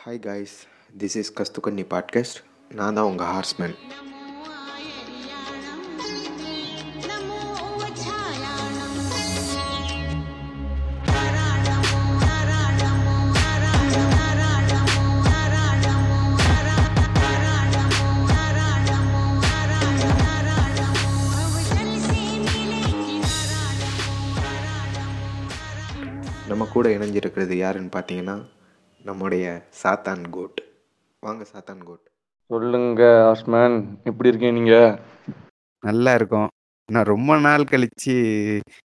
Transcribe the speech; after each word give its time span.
Hi 0.00 0.20
guys 0.20 0.54
this 0.98 1.16
is 1.16 1.30
கஸ்துக்கன்னி 1.38 1.84
podcast 1.90 2.38
நான் 2.74 2.94
தான் 2.94 3.04
உங்கள் 3.04 3.26
ஹார்ஸ்மேன் 3.26 3.74
நம்ம 26.48 26.66
கூட 26.72 26.88
இணைஞ்சிருக்கிறது 26.88 27.56
யாருன்னு 27.56 27.92
பார்த்தீங்கன்னா 27.92 28.36
நம்முடைய 29.04 29.44
சாத்தான் 29.82 30.30
கோட். 30.30 30.60
வாங்க 31.20 31.44
சாத்தான் 31.52 31.84
கோட். 31.84 32.04
சொல்லுங்க 32.50 33.02
ஆஸ்மேன். 33.30 33.76
எப்படி 34.04 34.28
இருக்கீங்க 34.28 34.60
நீங்க? 34.60 35.00
நல்லா 35.82 36.14
இருக்கும். 36.14 36.48
நான் 36.88 37.04
ரொம்ப 37.04 37.38
நாள் 37.38 37.62
கழிச்சு 37.62 38.14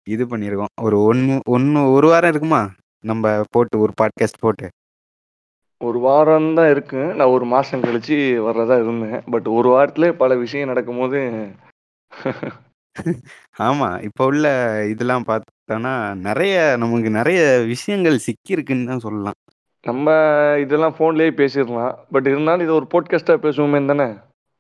இது 0.04 0.26
பண்ணியிருக்கோம். 0.26 0.74
ஒரு 0.82 1.04
ஒன்று 1.04 1.40
ஒன்று 1.46 1.92
ஒரு 1.92 2.08
வாரம் 2.08 2.30
இருக்குமா? 2.30 2.62
நம்ம 3.04 3.42
போட்டு 3.50 3.80
ஒரு 3.80 3.94
பாட்காஸ்ட் 4.02 4.40
போட்டு. 4.40 4.68
ஒரு 5.82 6.00
வாரம் 6.00 6.54
தான் 6.54 6.70
இருக்கு. 6.70 6.98
நான் 6.98 7.28
ஒரு 7.28 7.46
மாசம் 7.46 7.82
கழிச்சு 7.82 8.18
வர்றதா 8.48 8.82
இருந்தேன். 8.82 9.24
பட் 9.32 9.48
ஒரு 9.48 9.70
வாரத்துல 9.70 10.12
பல 10.12 10.36
விஷயம் 10.36 10.68
நடக்கும்போது 10.68 11.22
ஆமாம் 13.58 14.02
இப்போ 14.02 14.26
உள்ள 14.26 14.46
இதெல்லாம் 14.90 15.26
பார்த்தோன்னா 15.28 16.16
நிறைய 16.16 16.76
நமக்கு 16.78 17.10
நிறைய 17.10 17.42
விஷயங்கள் 17.68 18.20
சிக்கியிருக்குன்னு 18.26 18.86
தான் 18.86 19.00
சொல்லலாம். 19.00 19.38
நம்ம 19.84 20.08
இதெல்லாம் 20.60 20.96
ஃபோன்லயே 20.98 21.32
பேசிடலாம். 21.32 21.94
பட் 22.12 22.28
இருந்தாலும் 22.28 22.62
இது 22.62 22.74
ஒரு 22.76 22.88
போட்காஸ்டா 22.94 23.36
பேசுவோமே 23.44 23.86
தானே 23.86 24.08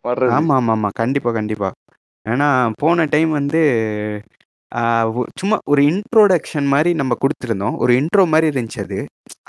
வர்றது? 0.03 0.29
ஆமாம் 0.29 0.49
ஆமாம் 0.49 0.67
ஆமாம் 0.67 0.95
கண்டிப்பாக 0.95 1.35
கண்டிப்பாக 1.35 1.73
ஏன்னா 2.25 2.47
போன 2.75 3.05
டைம் 3.05 3.31
வந்து 3.31 3.61
ஆஹ், 4.71 5.13
ஒ- 5.13 5.25
சும்மா 5.35 5.57
ஒரு 5.65 5.81
இன்ட்ரோடக்ஷன் 5.83 6.65
மாதிரி 6.65 6.93
நம்ம 6.93 7.17
கொடுத்துருந்தோம். 7.19 7.77
ஒரு 7.77 7.93
இன்ட்ரோ 7.93 8.25
மாதிரி 8.25 8.47
இருந்துச்சு 8.51 8.79
அது. 8.79 8.97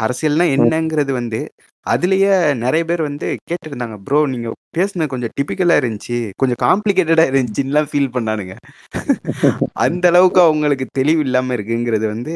அரசியல்னா 0.00 0.46
என்னங்கிறது 0.56 1.12
வந்து 1.12 1.40
அதுலயே 1.86 2.30
நிறைய 2.56 2.84
பேர் 2.84 3.02
வந்து 3.02 3.36
கேட்டிருந்தாங்க 3.48 3.96
ப்ரோ 4.04 4.26
நீங்கள் 4.26 4.54
பேசுனது 4.76 5.06
கொஞ்சம் 5.06 5.32
டிபிக்கலாக 5.36 5.80
இருந்துச்சு. 5.82 6.18
கொஞ்சம் 6.36 6.60
காம்ப்ளிகேட்டடாக 6.62 7.30
இருந்துச்சுன்னுலாம் 7.32 7.88
ஃபீல் 7.90 8.14
பண்ணானுங்க. 8.14 8.54
அந்த 9.78 10.08
அளவுக்கு 10.08 10.40
அவங்களுக்கு 10.40 10.86
தெளிவு 10.92 11.20
இல்லாமல் 11.20 11.56
இருக்குங்கிறது 11.56 12.06
வந்து 12.06 12.34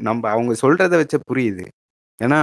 நம்ம 0.00 0.30
அவங்க 0.30 0.54
சொல்கிறத 0.62 0.94
வச்ச 0.96 1.18
புரியுது. 1.30 1.64
ஏன்னா 2.20 2.40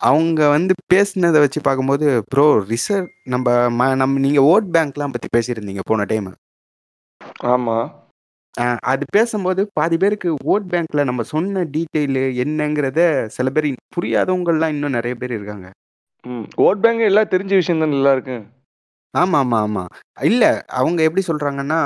அவங்க 0.00 0.40
வந்து 0.48 0.72
பேசுனதை 0.92 1.40
வச்சு 1.40 1.60
பார்க்கும்போது 1.62 2.06
ப்ரோ 2.28 2.46
ரிசர்வ் 2.70 3.08
நம்ம 3.26 3.46
ம 3.72 3.88
நம்ம 3.94 4.20
நீங்கள் 4.20 4.46
ஓட் 4.46 4.70
பேங்க்லாம் 4.74 5.14
பற்றி 5.14 5.28
பேசியிருந்தீங்க 5.36 5.82
போன 5.90 6.04
டைம். 6.04 6.30
ஆமா. 7.50 7.76
அது 8.90 9.04
பேசும்போது 9.12 9.60
பாதி 9.72 9.96
பேருக்கு 9.96 10.30
ஓட் 10.52 10.66
பேங்க்ல 10.72 11.04
நம்ம 11.04 11.22
சொன்ன 11.30 11.62
டீட்டெயிலு 11.74 12.24
என்னங்கிறத 12.42 13.00
சில 13.36 13.50
பேர் 13.50 13.68
புரியாதவங்கலாம் 13.96 14.74
இன்னும் 14.74 14.96
நிறைய 14.98 15.14
பேர் 15.16 15.32
இருக்காங்க. 15.32 15.68
ம். 16.24 16.44
ஓட் 16.64 16.82
பேங்க் 16.82 17.08
எல்லாம் 17.08 17.30
தெரிஞ்ச 17.32 17.52
விஷயம் 17.60 17.82
தானே 17.82 17.96
எல்லாருக்கும் 17.96 18.44
ஆமா 19.14 19.38
ஆமா 19.40 19.58
ஆமா. 19.62 19.82
இல்ல 20.24 20.42
அவங்க 20.78 21.00
எப்படி 21.02 21.22
சொல்றாங்கன்னா 21.26 21.80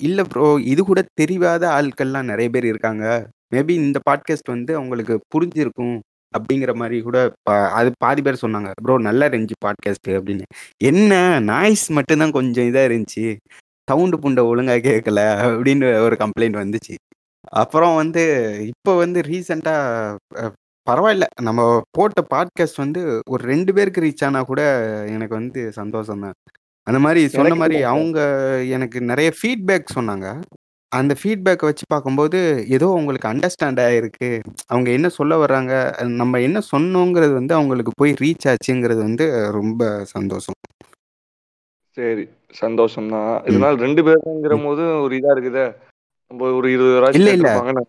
இல்ல 0.00 0.20
ப்ரோ 0.24 0.48
இது 0.72 0.82
கூட 0.84 1.00
தெரியாத 1.20 1.64
ஆட்கள்லாம் 1.76 2.30
நிறைய 2.30 2.48
பேர் 2.50 2.66
இருக்காங்க. 2.66 3.04
மேபி 3.52 3.74
இந்த 3.82 3.98
பாட்காஸ்ட் 4.08 4.54
வந்து 4.54 4.72
அவங்களுக்கு 4.76 5.14
புரிஞ்சிருக்கும். 5.34 5.96
அப்படிங்கிற 6.38 6.74
மாதிரி 6.74 7.00
கூட 7.00 7.32
பா- 7.50 7.68
அது 7.68 7.92
பாதி 7.98 8.22
பேர் 8.22 8.38
சொன்னாங்க 8.42 8.70
ப்ரோ 8.82 8.98
நல்லா 9.00 9.26
இருந்துச்சு 9.26 9.50
பாட்காஸ்ட் 9.64 10.08
அப்படின்னு. 10.08 10.42
என்ன? 10.84 11.40
நாய்ஸ் 11.40 11.90
மட்டும்தான் 11.90 12.30
கொஞ்சம் 12.30 12.64
இதா 12.64 13.04
இருந்துச்சு. 13.08 13.36
சவுண்டு 13.90 14.16
புண்டை 14.16 14.44
ஒழுங்கா 14.44 14.70
கேட்கல 14.70 15.18
அப்படின்னு 15.46 16.00
ஒரு 16.00 16.16
கம்ப்ளைண்ட் 16.16 16.64
வந்துச்சு. 16.64 16.94
அப்புறம் 17.48 17.94
வந்து 17.94 18.56
இப்போ 18.66 18.96
வந்து 18.96 19.20
ரீசெண்டாக 19.20 20.14
பரவாயில்ல. 20.90 21.22
நம்ம 21.42 21.82
போட்ட 21.90 22.26
பாட்காஸ்ட் 22.34 22.76
வந்து 22.76 23.20
ஒரு 23.30 23.44
ரெண்டு 23.44 23.72
பேருக்கு 23.72 24.00
ரீச் 24.00 24.24
ஆனா 24.24 24.42
கூட 24.42 24.60
எனக்கு 25.06 25.34
வந்து 25.34 25.72
சந்தோஷம் 25.72 26.20
தான் 26.20 26.32
அந்த 26.82 27.00
மாதிரி 27.00 27.28
சொன்ன 27.28 27.54
மாதிரி 27.54 27.82
அவங்க 27.82 28.20
எனக்கு 28.64 29.00
நிறைய 29.00 29.32
ஃபீட்பேக் 29.42 29.84
சொன்னாங்க. 29.94 30.40
அந்த 30.96 31.14
ஃபீட்பேக்கை 31.14 31.64
வச்சு 31.64 31.84
பார்க்கும்போது 31.88 32.38
ஏதோ 32.68 32.86
அவங்களுக்கு 32.90 33.28
அண்டர்ஸ்டாண்ட் 33.28 33.80
ஆகிருக்கு 33.82 34.28
அவங்க 34.68 34.90
என்ன 34.90 35.08
சொல்ல 35.08 35.34
வர்றாங்க 35.36 35.72
நம்ம 36.16 36.40
என்ன 36.40 36.58
சொன்னோங்கிறது 36.72 37.32
வந்து 37.32 37.54
அவங்களுக்கு 37.54 37.92
போய் 37.96 38.12
ரீச் 38.20 38.48
ஆச்சுங்கிறது 38.48 39.00
வந்து 39.02 39.26
ரொம்ப 39.50 39.82
சந்தோஷம். 40.06 40.58
சரி 41.96 42.24
சந்தோஷம் 42.54 43.08
தான் 43.08 43.28
ம். 43.32 43.44
இதனால 43.48 43.76
ரெண்டு 43.78 44.02
பேருங்கிற 44.02 44.56
ம். 44.56 44.64
போது 44.64 44.82
ஒரு 45.02 45.14
இதா 45.16 45.30
இருக்குதே? 45.36 45.66
நம்ம 46.30 46.50
ஒரு 46.52 46.68
இருபது 46.70 46.94
பேராச்சும் 46.94 47.20
இல்ல 47.20 47.30
இல்ல. 47.30 47.48
கேட்டிருப்பாங்கன்னு 47.48 47.84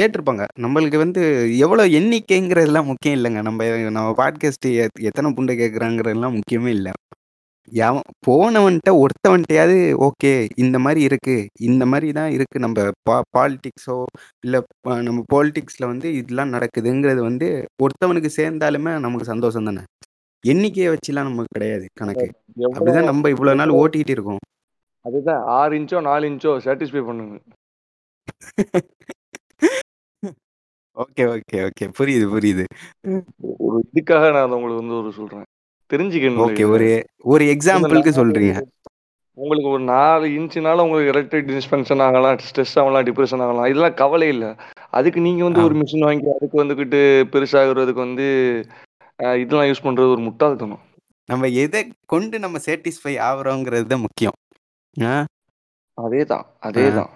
கேட்டிருப்பாங்க. 0.00 0.44
நம்மளுக்கு 0.58 0.96
வந்து 0.96 1.22
எவ்வளோ 1.58 1.84
எண்ணிக்கைங்கிறதுலாம் 1.98 2.90
முக்கியம் 2.90 3.16
இல்லைங்க. 3.18 3.42
நம்ம 3.42 3.66
நம்ம 3.90 4.10
பாட்காஸ்ட் 4.18 4.68
எத்தனை 5.02 5.30
புண்டை 5.32 5.56
கேட்குறாங்கிறதுலாம் 5.58 6.36
முக்கியமே 6.36 6.70
இல்லை. 6.70 6.92
எவன் 7.84 8.04
போனவன்ட்ட 8.26 8.90
ஒருத்தவன்ட்டையாவது 9.02 9.76
ஓகே 10.06 10.32
இந்த 10.56 10.76
மாதிரி 10.84 11.00
இருக்கு. 11.08 11.36
இந்த 11.60 11.84
மாதிரி 11.92 12.08
தான் 12.18 12.30
இருக்கு. 12.36 12.58
நம்ம 12.64 12.76
பா 13.08 13.16
பாலிட்டிக்ஸோ 13.36 13.96
இல்லை 14.46 14.60
நம்ம 15.08 15.22
பாலிட்டிக்ஸில் 15.34 15.90
வந்து 15.92 16.08
இதெல்லாம் 16.20 16.54
நடக்குதுங்கிறது 16.56 17.22
வந்து 17.28 17.48
ஒருத்தவனுக்கு 17.84 18.30
சேர்ந்தாலுமே 18.38 18.94
நமக்கு 19.06 19.30
சந்தோஷம் 19.32 19.68
தானே? 19.70 19.82
எண்ணிக்கையை 20.44 20.88
வச்சுலாம் 20.94 21.28
நமக்கு 21.28 21.54
கிடையாது 21.56 21.86
கணக்கு. 22.00 22.26
எவ்வளோ 22.56 22.72
அப்படிதான் 22.76 23.08
நம்ம 23.10 23.30
இவ்வளோ 23.34 23.54
நாள் 23.60 23.72
எவ்வளோ 23.74 24.12
இருக்கோம். 24.16 24.42
அதுதான். 25.04 25.42
ஆறு 25.58 25.72
இன்ச்சோ 25.80 26.00
நாலு 26.10 26.26
இன்ச்சோ 26.32 26.52
சாட்டிஸ்ஃபை 26.66 27.04
பண்ணுங்க 27.10 27.36
ஓகே 30.96 31.24
ஓகே 31.34 31.58
ஓகே. 31.66 31.84
புரியுது 31.98 32.26
புரியுது. 32.32 32.64
ஒரு 33.66 33.76
இதுக்காக 33.90 34.24
நான் 34.34 34.46
அதை 34.46 34.54
உங்களுக்கு 34.58 34.82
வந்து 34.82 34.96
ஒரு 35.00 35.10
சொல்றேன். 35.18 35.46
தெரிஞ்சுக்கணும் 35.92 36.42
ஓகே 36.46 36.64
ஒரு 36.74 36.88
ஒரு 37.32 37.44
எக்ஸாம்பிளுக்கு 37.54 38.12
சொல்றீங்க. 38.18 38.54
உங்களுக்கு 39.38 39.70
ஒரு 39.74 39.84
நாலு 39.92 40.26
இன்ச்சுனால 40.36 40.84
உங்களுக்கு 40.86 41.12
எலக்ட்ரிக் 41.12 41.50
டிஸ்பென்ஷன் 41.50 42.02
ஆகலாம் 42.06 42.38
ஸ்ட்ரெஸ் 42.46 42.76
ஆகலாம் 42.80 43.06
டிப்ரெஷன் 43.08 43.42
ஆகலாம். 43.44 43.68
இதெல்லாம் 43.70 43.98
கவலை 44.02 44.28
இல்லை. 44.34 44.50
அதுக்கு 44.98 45.20
நீங்க 45.26 45.42
வந்து 45.48 45.64
ஒரு 45.66 45.74
மிஷின் 45.80 46.06
வாங்கி 46.08 46.28
அதுக்கு 46.34 46.62
வந்துக்கிட்டு 46.62 47.00
பெருசாகிறதுக்கு 47.34 48.02
வந்து 48.06 48.26
இதெல்லாம் 49.42 49.68
யூஸ் 49.68 49.84
பண்றது 49.86 50.14
ஒரு 50.16 50.22
முட்டாள்தனம். 50.26 50.82
நம்ம 51.28 51.48
எதை 51.62 51.80
கொண்டு 52.12 52.36
நம்ம 52.44 52.60
சாட்டிஸ்ஃபை 52.66 53.14
ஆகுறோங்கிறது 53.28 53.86
தான் 53.92 54.04
முக்கியம். 54.06 54.36
அதே 55.98 56.22
தான் 56.32 56.44
அதே 56.68 56.84
தான். 56.98 57.10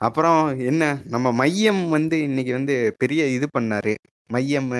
அப்புறம் 0.00 0.40
என்ன? 0.70 0.84
நம்ம 1.14 1.32
மையம் 1.40 1.82
வந்து 1.96 2.16
இன்னைக்கு 2.28 2.52
வந்து 2.58 2.76
பெரிய 3.02 3.22
இது 3.36 3.46
பண்ணாரு. 3.56 3.94
மையம் 4.30 4.70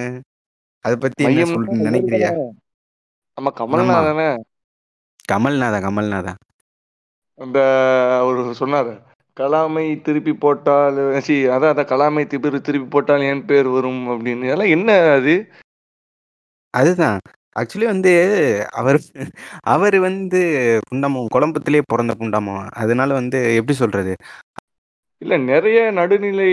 அதை 0.84 0.94
பத்தி 0.96 1.22
என்ன 1.24 1.44
நினைக்கிறியா? 1.88 2.30
நம்ம 3.38 3.50
கமல்நாதனே 3.60 4.28
கமல்நாதா 5.28 5.78
கமல்நாதா 5.86 6.32
அந்த 7.38 7.58
அவர் 8.20 8.40
சொன்னாரு 8.60 8.92
கலாமை 9.36 9.84
திருப்பி 10.02 10.32
போட்டால் 10.34 10.98
சி 11.20 11.34
அதான் 11.46 11.72
அதான் 11.72 11.90
கலாமை 11.92 12.22
திருப்பி 12.26 12.60
திருப்பி 12.60 12.88
போட்டால் 12.88 13.28
என் 13.28 13.46
பேர் 13.46 13.68
வரும் 13.68 14.02
அப்படின்னு. 14.06 14.48
அதெல்லாம் 14.48 14.74
என்ன 14.76 14.90
அது? 15.12 15.34
அதுதான். 16.74 17.20
ஆக்சுவலி 17.56 17.86
வந்து 17.86 18.12
அவர் 18.72 18.98
அவர் 19.64 19.96
வந்து 20.00 20.40
புண்டமம் 20.88 21.32
குழம்புத்திலே 21.34 21.80
பிறந்த 21.92 22.12
புண்டமம் 22.20 22.68
அதனால 22.74 23.14
வந்து 23.14 23.38
எப்படி 23.56 23.76
சொல்றது? 23.76 24.12
இல்ல 25.22 25.34
நிறைய 25.46 25.78
நடுநிலை 25.92 26.48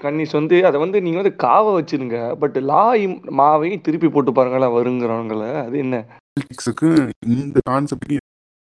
கன்னிஸ் 0.00 0.32
வந்து 0.32 0.56
அதை 0.66 0.78
வந்து 0.80 0.98
நீங்க 1.02 1.18
வந்து 1.20 1.36
காவ 1.44 1.66
வச்சிருங்க. 1.76 2.18
பட் 2.42 2.58
லாய் 2.70 3.04
மாவையும் 3.38 3.80
திருப்பி 3.80 4.08
போட்டு 4.08 4.32
பாருங்களேன் 4.32 4.76
வருங்கிறவங்கள 4.76 5.38
அது 5.62 5.78
என்ன? 5.78 5.96
பாலிடிக்ஸுக்கு 6.30 6.88
இந்த 7.34 7.58
கான்செப்டுக்கு 7.70 8.18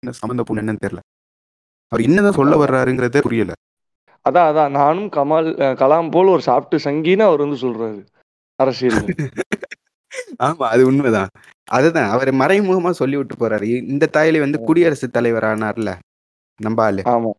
என்ன 0.03 0.13
சம்மந்தம் 0.19 0.51
என்னன்னு 0.55 0.83
தெரியல. 0.85 1.01
அவர் 1.91 2.05
என்னதான் 2.07 2.37
சொல்ல 2.39 2.55
வர்றாருங்கிறதே 2.61 3.21
புரியல. 3.21 3.53
அதான் 4.25 4.49
அதான். 4.49 4.73
நானும் 4.77 5.09
கமால் 5.09 5.47
கலாம் 5.79 6.11
போல் 6.11 6.27
ஒரு 6.27 6.41
சாப்பிட்டு 6.41 6.77
சங்கின்னு 6.85 7.23
அவர் 7.23 7.43
வந்து 7.45 7.59
சொல்றாரு. 7.65 7.99
அரசியல்ல. 8.59 9.01
ஆமா 10.41 10.65
அது 10.73 10.83
உண்மைதான். 10.87 11.31
அதுதான். 11.67 12.09
அவர் 12.11 12.31
மறைமுகமா 12.35 12.91
சொல்லி 12.99 13.17
விட்டு 13.17 13.35
போறாரு 13.35 13.67
இந்த 13.85 14.09
தாயில 14.13 14.39
வந்து 14.39 14.59
குடியரசுத் 14.67 15.13
தலைவர் 15.13 15.47
ஆனார்ல 15.49 15.91
ஆளு 16.83 17.03
ஆமா. 17.11 17.31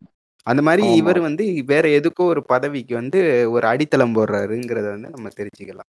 அந்த 0.47 0.61
மாதிரி 0.63 0.83
ஆமா. 0.85 0.97
இவர் 1.01 1.21
வந்து 1.21 1.45
வேற 1.67 1.85
எதுக்கோ 1.99 2.25
ஒரு 2.27 2.43
பதவிக்கு 2.45 2.95
வந்து 2.95 3.19
ஒரு 3.53 3.65
அடித்தளம் 3.67 4.17
போடுறாருங்கிறத 4.17 4.89
வந்து 4.95 5.11
நம்ம 5.11 5.31
தெரிஞ்சுக்கலாம். 5.39 5.89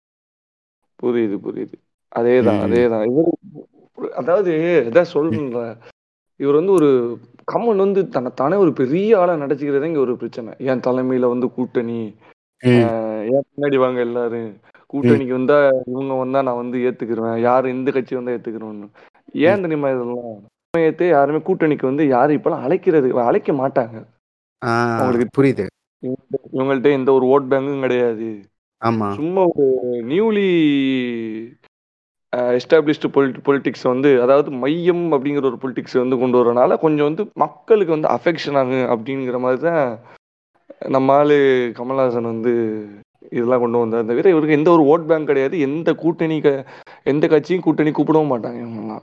புரியுது 0.99 1.37
புரியுது. 1.39 1.77
அதேதான் 2.13 2.59
ம் 2.59 2.65
அதேதான். 2.67 3.05
இவர் 3.11 3.31
அதாவது 4.15 4.53
இதான் 4.89 5.13
சொல்றேன்ல. 5.15 5.61
இவர் 6.41 6.59
வந்து 6.59 6.73
ஒரு 6.73 6.89
கமல் 7.49 7.83
வந்து 7.85 8.01
தானே 8.39 8.57
ஒரு 8.57 8.73
பெரிய 8.81 9.19
ஆளா 9.21 9.35
நடிச்சுக்கிறதே 9.37 9.91
இங்க 9.91 10.01
ஒரு 10.01 10.15
பிரச்சனை. 10.17 10.51
என் 10.69 10.85
தலைமையில 10.87 11.29
வந்து 11.29 11.47
கூட்டணி 11.57 11.99
ம். 12.63 12.83
ஆஹ் 12.83 13.23
என் 13.31 13.47
பின்னாடி 13.49 13.77
வாங்க 13.77 14.01
எல்லாரும். 14.01 14.51
கூட்டணிக்கு 14.93 15.35
வந்தா 15.35 15.57
இவங்க 15.89 16.15
வந்தா 16.15 16.41
நான் 16.43 16.61
வந்து 16.61 16.77
ஏத்துக்கிருவேன் 16.87 17.39
யார் 17.43 17.73
எந்த 17.73 17.89
கட்சி 17.91 18.15
வந்தா 18.15 18.35
ஏத்துக்கிறோம்னு. 18.37 18.89
ஏன் 19.45 19.65
தெரியுமா 19.65 19.91
இதெல்லாம்? 19.91 20.37
யாருமே 21.11 21.41
கூட்டணிக்கு 21.43 21.87
வந்து 21.87 22.05
யாரும் 22.09 22.37
இப்பெல்லாம் 22.39 22.65
அழைக்கிறது 22.67 23.09
அழைக்க 23.25 23.53
மாட்டாங்க. 23.55 23.97
ஆ, 24.65 24.97
அவங்களுக்கு 24.99 25.43
புரியுது. 25.43 25.67
இவங்கள்ட்ட- 26.03 26.53
இவங்கள்ட்ட 26.53 26.93
எந்த 26.93 27.13
ஒரு 27.13 27.27
ஓட் 27.27 27.53
பேங்கும் 27.53 27.81
கிடையாது. 27.81 28.41
ஆமா. 28.85 29.15
சும்மா 29.15 29.45
ஒரு 29.55 29.77
நியூலி 30.09 30.49
எஸ்டாப்ளிஷ்டு 32.37 33.07
பொலிட் 33.13 33.37
பொலிட்டிக்ஸ் 33.45 33.83
வந்து 33.83 34.23
அதாவது 34.23 34.51
மையம் 34.51 35.13
அப்படிங்கிற 35.13 35.45
ஒரு 35.45 35.59
பொலிட்டிக்ஸ் 35.63 35.99
வந்து 35.99 36.19
கொண்டு 36.19 36.39
வரனால 36.45 36.79
கொஞ்சம் 36.79 37.05
வந்து 37.05 37.31
மக்களுக்கு 37.35 38.01
வந்து 38.01 38.09
அஃபெக்ஷன் 38.09 38.57
ஆகும் 38.57 39.05
அப்படிங்கிற 39.05 39.39
மாதிரி 39.41 39.63
தான் 39.63 39.99
நம்ம 40.87 41.13
ஆளு 41.13 41.73
கமல்ஹாசன் 41.77 42.23
வந்து 42.23 42.85
இதெல்லாம் 43.31 43.61
கொண்டு 43.61 43.79
வந்தார். 43.79 44.05
தவிர 44.05 44.31
இவருக்கு 44.31 44.55
எந்த 44.55 44.71
ஒரு 44.71 44.83
ஓட் 44.83 45.07
பேங்க் 45.07 45.27
கிடையாது. 45.27 45.61
எந்த 45.61 45.95
கூட்டணி 45.95 46.41
க 46.41 46.65
எந்த 47.03 47.27
கட்சியும் 47.27 47.63
கூட்டணி 47.63 47.91
கூப்பிடவும் 47.91 48.33
மாட்டாங்க 48.33 48.47
இவங்கெல்லாம். 48.47 48.89
ஆ, 48.91 49.03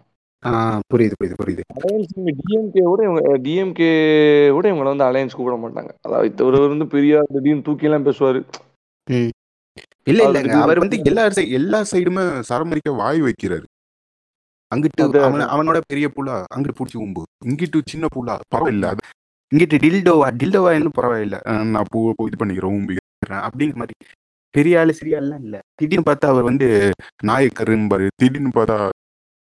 புரியுது 0.91 1.15
புரியுது 1.19 1.35
புரியுது. 1.41 1.63
அலையன்ஸ் 1.77 2.13
டிஎம்கே 2.41 2.83
விட 2.89 3.01
இவங்க 3.07 3.21
டிஎம்கே 3.45 3.89
விட 4.55 4.65
இவங்களை 4.71 4.89
வந்து 4.93 5.07
அலையன்ஸ் 5.09 5.35
கூப்பிட 5.37 5.57
மாட்டாங்க. 5.63 5.91
அதாவது 6.07 6.27
இவர் 6.45 6.73
வந்து 6.73 6.87
பெரியார் 6.95 7.31
திடீர்னு 7.35 7.65
தூக்கிலாம் 7.67 8.07
பேசுவாரு. 8.09 8.41
இல்ல 10.11 10.19
இல்லங்க 10.25 10.41
திடீர்னு 10.43 10.65
அவர் 10.65 10.83
வந்து 10.83 10.97
எல்லா 11.09 11.23
எல்லா 11.59 11.79
சைடுமே 11.91 12.23
சரமரிக்க 12.49 12.91
வாய் 13.01 13.21
வைக்கிறாரு. 13.27 13.65
அங்கிட்டு 14.71 15.03
அவன 15.27 15.47
அவனோட 15.55 15.79
பெரிய 15.91 16.05
புள்ளா 16.15 16.35
அங்கிட்டு 16.53 16.77
பூச்சி 16.79 16.97
உம்பு 17.05 17.23
இங்கிட்டு 17.49 17.79
சின்ன 17.91 18.05
புள்ளா 18.15 18.35
பரவாயில்ல. 18.53 18.87
இங்கிட்டு 19.51 19.77
டில்டோவா 19.83 20.27
டில்டோவா 20.41 20.71
இன்னும் 20.77 20.97
பரவாயில்ல. 20.99 21.37
நான் 21.73 21.89
பூ 21.93 21.99
இது 22.29 22.39
பண்ணிக்கிறேன் 22.41 22.77
உம்பிக்கிறேன் 22.77 23.43
அப்படிங்கிற 23.47 23.79
மாதிரி. 23.81 23.95
பெரிய 24.55 24.79
ஆளு 24.81 24.93
ஆளுலாம் 25.19 25.43
இல்ல. 25.45 25.57
திடீர்னு 25.79 26.07
பார்த்தா 26.09 26.27
அவர் 26.33 26.49
வந்து 26.49 26.67
நாயக்கரும்பாரு 27.29 28.05
திடீர்னு 28.21 28.51
பார்த்தா 28.57 28.77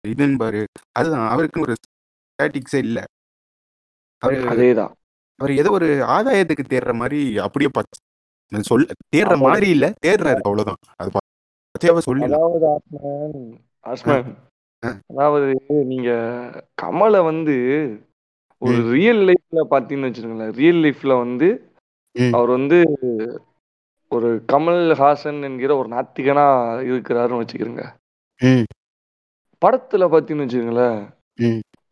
இதுன்னு 0.03 0.37
பாரு 0.37 0.61
அதுதான் 0.95 1.27
அவருக்கு 1.29 1.59
ஒரு 1.61 1.73
ஸ்டாட்டிக்ஸே 1.79 2.79
இல்ல 2.83 2.99
அவரு 4.21 4.37
அதேதான் 4.51 4.93
அவர் 5.39 5.51
ஏதோ 5.59 5.69
ஒரு 5.77 5.87
ஆதாயத்துக்கு 6.13 6.63
தேடுற 6.67 6.93
மாதிரி 6.99 7.19
அப்படியே 7.43 7.69
பச்சை 7.73 7.97
நான் 8.51 8.69
சொல்ல 8.69 8.85
தேடுற 9.13 9.33
ஆமா. 9.35 9.47
மாதிரி 9.47 9.67
இல்ல 9.69 9.85
தேடுறாரு 10.03 10.41
அவ்வளவுதான் 10.43 10.79
அது 10.99 11.09
பச்சையாவா 11.75 12.01
சொல்லலாம் 12.05 12.33
அதாவது 12.33 12.67
ஆஸ்மன் 12.73 13.39
ஆஸ்மன் 13.85 14.29
ஆ. 14.83 14.89
அதாவது 15.11 15.47
நீங்க 15.89 16.09
கமலை 16.81 17.21
வந்து 17.25 17.55
ஒரு 18.61 18.77
ம். 18.77 18.87
ரியல் 18.93 19.21
லைஃப்ல 19.27 19.63
பாத்தீங்கன்னு 19.71 20.09
வச்சுக்கோங்களேன் 20.09 20.55
ரியல் 20.57 20.81
லைஃப்ல 20.83 21.15
வந்து 21.19 21.47
ம். 22.15 22.33
அவர் 22.33 22.51
வந்து 22.55 22.77
ஒரு 24.11 24.29
கமல் 24.49 24.83
ஹாசன் 24.99 25.39
என்கிற 25.43 25.71
ஒரு 25.77 25.89
நாத்திகனா 25.89 26.45
இருக்கிறாருன்னு 26.87 27.41
வச்சுக்கிறோங்க 27.41 27.83
ம், 28.39 28.65
படத்துல 29.61 30.05
பாத்தீங்கன்னு 30.11 30.45
வச்சுக்கோங்களேன். 30.45 30.99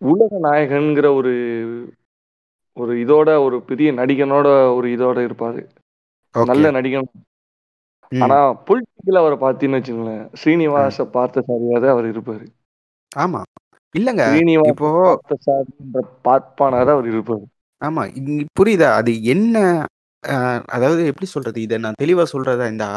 உலக 0.01 0.39
நாயகன்கிற 0.41 1.07
ஒரு 1.15 1.33
ஒரு 2.77 2.93
இதோட 3.03 3.29
ஒரு 3.43 3.57
பெரிய 3.63 3.89
நடிகனோட 3.93 4.47
ஒரு 4.75 4.87
இதோட 4.95 5.17
இருப்பாரு. 5.27 5.61
நல்ல 6.35 6.71
நடிகன். 6.71 7.09
ஆனா 8.11 8.37
பொலிட்டிக்கல 8.67 9.21
அவரை 9.21 9.37
பாத்தீங்கன்னு 9.39 9.79
வச்சுக்கோங்களேன் 9.79 10.25
ஸ்ரீனிவாச 10.39 11.07
பார்த்த 11.11 11.45
சாரியாத 11.47 11.85
அவர் 11.89 12.07
இருப்பாரு. 12.13 12.45
ஆமா. 13.17 13.41
இல்லங்க 13.95 14.23
இப்போ 14.71 14.89
பார்ப்பானாத 16.25 16.87
அவர் 16.95 17.07
இருப்பாரு. 17.13 17.45
ஆமா 17.81 18.03
புரியுதா? 18.57 18.89
அது 18.99 19.11
என்ன 19.33 19.55
அதாவது 20.75 21.01
எப்படி 21.11 21.27
சொல்றது? 21.27 21.57
இதை 21.61 21.77
நான் 21.77 22.01
தெளிவா 22.03 22.23
சொல்றதா 22.31 22.65
இருந்தா 22.65 22.91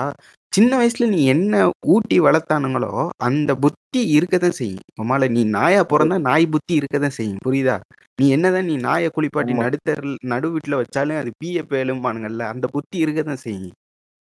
சின்ன 0.53 0.71
வயசுல 0.79 1.07
நீ 1.09 1.21
என்ன 1.27 1.55
ஊட்டி 1.87 2.17
வளர்த்தானுங்களோ 2.21 2.93
அந்த 3.21 3.51
புத்தி 3.57 4.01
இருக்கதான் 4.15 4.57
செய்யும். 4.59 4.85
உமால 5.03 5.29
நீ 5.29 5.43
நாயா 5.49 5.83
பிறந்தா 5.85 6.17
நாய் 6.21 6.47
புத்தி 6.47 6.75
இருக்கதான் 6.79 7.17
செய்யும். 7.19 7.43
புரியுதா? 7.47 7.77
நீ 8.19 8.27
என்னதான் 8.31 8.65
நீ 8.65 8.77
நாயை 8.79 9.09
குளிப்பாட்டி 9.11 9.53
ஆமா. 9.53 9.63
நடுத்தர 9.63 10.01
நடு 10.25 10.49
வீட்டுல 10.51 10.79
வச்சாலும் 10.81 11.19
அது 11.19 11.31
பீய 11.43 11.59
பேலும்பானுங்கல்ல 11.71 12.43
அந்த 12.49 12.67
புத்தி 12.67 13.05
இருக்கதான் 13.05 13.43
செய்யும். 13.43 13.75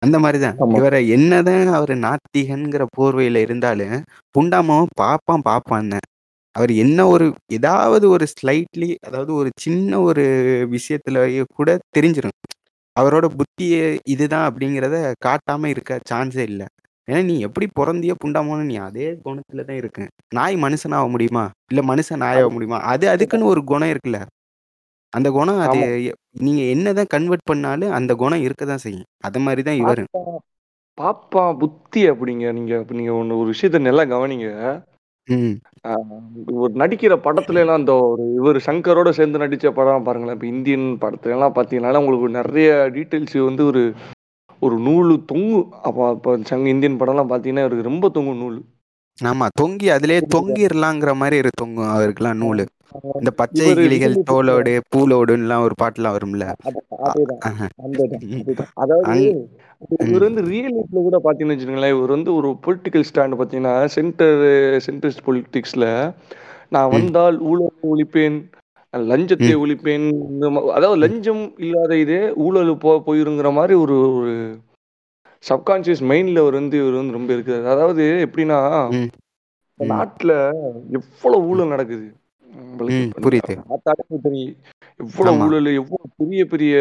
அந்த 0.01 0.17
மாதிரிதான். 0.19 0.57
ஆமா. 0.59 0.75
இவரை 0.79 1.01
என்னதான் 1.09 1.69
அவர் 1.73 1.95
நாத்திகன்கிற 1.99 2.83
போர்வையில 2.97 3.41
இருந்தாலும் 3.45 3.95
புண்டாமாவும் 4.35 4.93
பாப்பான் 5.01 5.45
பாப்பான் 5.47 5.89
அவர் 6.55 6.71
என்ன 6.77 6.99
ஒரு 7.07 7.25
ஏதாவது 7.53 8.05
ஒரு 8.09 8.25
ஸ்லைட்லி 8.33 8.89
அதாவது 9.07 9.31
ஒரு 9.33 9.49
சின்ன 9.59 9.99
ஒரு 10.01 10.23
விஷயத்துல 10.71 11.17
கூட 11.53 11.69
தெரிஞ்சிடும் 11.97 12.37
அவரோட 12.97 13.29
புத்தியே 13.29 13.97
இதுதான் 14.05 14.53
அப்படிங்கிறத 14.53 15.13
காட்டாம 15.25 15.65
இருக்க 15.65 15.99
சான்ஸே 16.13 16.37
இல்லை. 16.37 16.65
ஏன்னா 17.11 17.23
நீ 17.23 17.39
எப்படி 17.39 17.67
பிறந்தியோ 17.79 18.13
புண்டாமோன்னு 18.25 18.63
நீ 18.63 18.75
அதே 18.75 19.19
குணத்துல 19.25 19.65
தான் 19.65 19.75
இருக்கு. 19.75 20.07
நாய் 20.33 20.55
மனுஷனாக 20.55 21.09
முடியுமா? 21.09 21.49
இல்ல 21.71 21.95
மனுஷன் 21.95 22.15
நாயாக 22.15 22.49
முடியுமா? 22.49 22.79
அது 22.79 23.09
அதுக்குன்னு 23.09 23.45
ஒரு 23.45 23.63
குணம் 23.63 23.89
இருக்குல்ல. 23.89 24.25
அந்த 25.09 25.31
குணம் 25.31 25.59
அது 25.59 25.77
ஆமா. 25.77 26.03
எ- 26.05 26.13
நீங்க 26.39 26.61
என்னதான் 26.61 27.05
கன்வெர்ட் 27.09 27.43
பண்ணாலும் 27.43 27.91
அந்த 27.91 28.15
குணம் 28.15 28.41
இருக்க 28.41 28.65
தான் 28.65 28.77
செய்யும். 28.77 29.03
அது 29.23 29.39
மாதிரி 29.39 29.63
தான் 29.63 29.75
இவரு 29.75 30.03
பாப்பா- 30.17 30.37
பாப்பா 31.01 31.57
புத்தி 31.57 32.09
அப்படிங்க. 32.09 32.51
நீங்க 32.51 32.85
நீங்க 32.89 33.11
ஒண்ணு 33.11 33.37
ஒரு 33.37 33.53
விஷயத்த 33.53 33.79
நல்லா 33.79 34.03
கவனிங்க. 34.03 34.81
ம். 35.27 35.55
ஒரு 36.57 36.73
நடிக்கிற 36.73 37.13
படத்துல 37.23 37.59
எல்லாம் 37.59 37.75
அந்த 37.75 37.93
ஒரு 38.05 38.23
இவர் 38.33 38.57
சங்கரோட 38.65 39.09
சேர்ந்து 39.09 39.39
நடிச்ச 39.39 39.71
படம் 39.71 40.03
பாருங்களேன். 40.03 40.35
இப்ப 40.35 40.47
இந்தியன் 40.47 40.97
படத்துல 41.01 41.35
எல்லாம் 41.35 41.55
பாத்தீங்கன்னா 41.55 41.95
உங்களுக்கு 41.95 42.29
நிறைய 42.39 42.69
டீட்டெயில்ஸ் 42.95 43.37
வந்து 43.41 43.65
ஒரு 43.65 43.83
ஒரு 44.61 44.79
நூலு 44.79 45.25
தொங்கு. 45.25 45.59
அப்ப 45.81 46.07
அப்ப 46.09 46.37
சங்க 46.43 46.67
இந்தியன் 46.69 46.99
படம்லாம் 46.99 47.31
பாத்தீங்கன்னா 47.31 47.65
இவருக்கு 47.65 47.83
ரொம்ப 47.83 48.09
தொங்கும் 48.09 48.37
நூல். 48.37 48.57
ஆமா 49.19 49.45
தொங்கி 49.61 49.87
அதிலே 49.89 50.17
தொங்கிரலாங்கிற 50.35 51.15
மாதிரி 51.15 51.37
இரு 51.37 51.49
தொங்கும் 51.55 51.91
அவருக்கெல்லாம் 51.93 52.37
நூலு. 52.37 52.65
இந்த 53.19 53.31
பச்சை 53.39 53.67
கிளிகள் 53.77 54.15
தோலோடு 54.29 54.73
பூலோடுன்னுலாம் 54.93 55.63
ஒரு 55.65 55.75
பாட்டுலாம் 55.81 56.15
வரும்ல. 56.17 56.45
அதாவது 58.83 59.15
இவர் 60.05 60.27
வந்து 60.27 60.43
ரியல் 60.51 60.75
லைஃப்ல 60.77 61.01
கூட 61.01 61.17
பாத்தீங்கன்னு 61.25 61.55
வச்சுக்கோங்களேன் 61.55 61.95
இவர் 61.95 62.15
வந்து 62.15 62.31
ஒரு 62.37 62.51
பொலிட்டிக்கல் 62.65 63.07
ஸ்டாண்ட் 63.09 63.39
பாத்தீங்கன்னா 63.39 63.75
சென்டர் 63.95 64.39
சென்ட்ரிஸ்ட் 64.87 65.25
பொலிட்டிக்ஸ்ல 65.27 65.87
நான். 66.71 66.93
வந்தால் 66.95 67.37
ஊழலை 67.49 67.67
ஒழிப்பேன் 67.91 68.37
லஞ்சத்தை. 68.93 69.51
ஒழிப்பேன் 69.63 70.05
அதாவது 70.75 70.97
லஞ்சம் 71.03 71.43
இல்லாத 71.63 71.93
இதே 72.03 72.21
ஊழல் 72.45 72.71
போ 72.83 72.91
போயிருங்கிற 73.07 73.49
மாதிரி 73.57 73.75
ஒரு 73.83 73.97
ஒரு 74.17 74.33
சப்கான்சியஸ் 75.43 76.03
மைண்ட்ல 76.09 76.43
அவர் 76.43 76.59
வந்து 76.59 76.77
இவர் 76.81 76.99
வந்து 76.99 77.17
ரொம்ப 77.17 77.31
இருக்காரு 77.35 77.65
அதாவது 77.73 78.05
எப்படின்னா. 78.25 78.59
நாட்டுல 79.79 80.31
எவ்வளவு 80.97 81.47
ஊழல் 81.49 81.73
நடக்குது 81.73 82.07
புரியுது. 83.19 83.53
எவ்வளவு. 84.99 85.41
ஊழல் 85.45 85.69
எவ்வளவு 85.73 86.11
பெரிய 86.17 86.45
பெரிய 86.45 86.75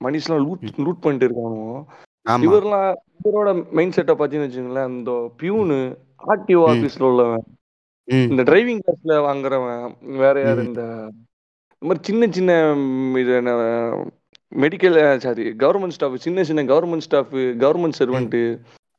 மனுஷன் 0.00 0.44
லூட் 0.44 0.66
லூட் 0.80 1.02
பண்ணிட்டு 1.02 1.26
இருக்கானோ 1.28 1.64
இவரெல்லாம் 2.44 2.90
இவரோட 3.20 3.48
மைண்ட் 3.72 3.92
செட்டை 3.92 4.14
பார்த்தீங்கன்னு 4.14 4.48
வச்சுங்களேன் 4.48 4.92
இந்த 4.92 5.12
பியூனு 5.38 5.78
ஆர்டிஓ 6.26 6.62
ம். 6.62 6.70
ஆபீஸ்ல 6.72 7.04
உள்ளவன் 7.08 7.44
இந்த 8.28 8.42
டிரைவிங் 8.42 8.80
கிளாஸ்ல 8.80 9.16
வாங்குறவன் 9.26 9.82
வேற 10.18 10.34
யார். 10.40 10.60
இந்த 10.60 10.82
இந்த 11.82 11.88
மாதிரி 11.88 12.02
சின்ன 12.02 12.28
சின்ன 12.30 12.52
இது 13.18 13.32
என்ன 13.34 13.52
மெடிக்கல் 14.52 14.96
சாரி 15.18 15.44
கவர்மெண்ட் 15.58 15.96
ஸ்டாஃப் 15.96 16.16
சின்ன 16.18 16.44
சின்ன 16.44 16.62
கவர்மெண்ட் 16.64 17.06
ஸ்டாஃப் 17.06 17.34
கவர்மெண்ட் 17.62 17.98
சர்வெண்ட் 18.00 18.36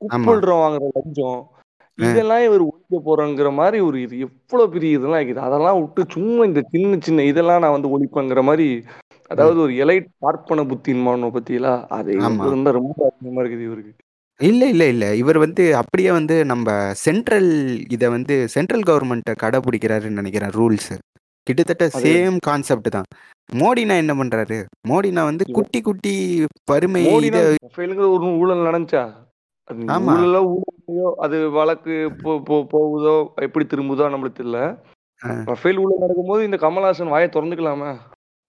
ஆமா. 0.01 0.11
குப்பல்றோம் 0.13 0.61
வாங்குற 0.63 0.85
லஞ்சம். 0.93 1.41
இதெல்லாம் 2.10 2.43
இவர் 2.43 2.62
ஒழிக்க 2.62 3.00
போறோங்கிற 3.05 3.53
மாதிரி 3.53 3.79
ஒரு 3.79 4.01
இது 4.01 4.20
எவ்வளவு 4.20 4.74
பெரிய 4.74 4.98
இதெல்லாம் 4.98 5.22
இருக்குது. 5.22 5.39
அதெல்லாம் 5.39 5.79
விட்டு 5.81 6.13
சும்மா 6.15 6.43
இந்த 6.43 6.62
சின்ன 6.62 6.98
சின்ன 7.01 7.24
இதெல்லாம் 7.24 7.60
நான் 7.60 7.72
வந்து 7.72 7.93
ஒழிப்பேங்கிற 7.98 8.41
மாதிரி 8.41 8.67
அதாவது 9.31 9.60
ஒரு 9.60 9.74
எலைட் 9.74 10.08
பார்ப்பன 10.20 10.63
புத்தின்மானோ 10.63 11.27
பத்தியெல்லாம் 11.36 11.86
அது. 11.89 12.12
இருந்தா 12.48 12.72
ரொம்ப 12.72 13.05
அதிகமா 13.05 13.41
இருக்குது 13.41 13.63
இவருக்கு. 13.63 13.93
இல்ல 14.39 14.65
இல்ல 14.65 14.88
இல்ல. 14.88 15.15
இவர் 15.15 15.38
வந்து 15.38 15.75
அப்படியே 15.75 16.12
வந்து 16.12 16.46
நம்ம 16.46 16.93
சென்ட்ரல் 16.93 17.50
இத 17.89 18.10
வந்து 18.10 18.48
சென்ட்ரல் 18.48 18.84
கவர்மெண்ட்டை 18.84 19.34
கடைபிடிக்கிறாருன்னு 19.43 20.20
நினைக்கிறேன் 20.22 20.50
ரூல்ஸ். 20.50 20.93
கிட்டத்தட்ட. 21.48 21.86
சேம் 22.05 22.38
கான்செப்ட் 22.39 22.89
தான். 22.89 23.08
மோடினா 23.55 23.96
என்ன 23.98 24.13
பண்றாரு? 24.13 24.58
மோடினா 24.89 25.24
வந்து 25.24 25.46
குட்டி 25.51 25.81
குட்டி 25.81 26.46
பருமை 26.65 27.03
ஒரு 28.15 28.27
ஊழல் 28.41 28.67
நடந்துச்சா? 28.67 29.03
ஆமா. 29.91 30.13
ஊழலோ 30.13 30.41
ஊழலையோ 30.53 31.09
அது 31.21 31.37
வழக்கு 31.53 31.93
போ 32.21 32.31
போ- 32.47 32.65
போகுதோ 32.71 33.15
எப்படி 33.41 33.65
திரும்புதோ 33.67 34.07
நம்மளுக்கு 34.09 34.39
தெரியல 34.39 34.61
ஆ. 35.21 35.31
ரஃபேல் 35.49 35.79
ஊழல் 35.79 36.01
நடக்கும்போது 36.01 36.41
இந்த 36.43 36.57
கமல்ஹாசன் 36.61 37.13
வாயை 37.13 37.29
திறந்துக்கலாமா 37.31 37.91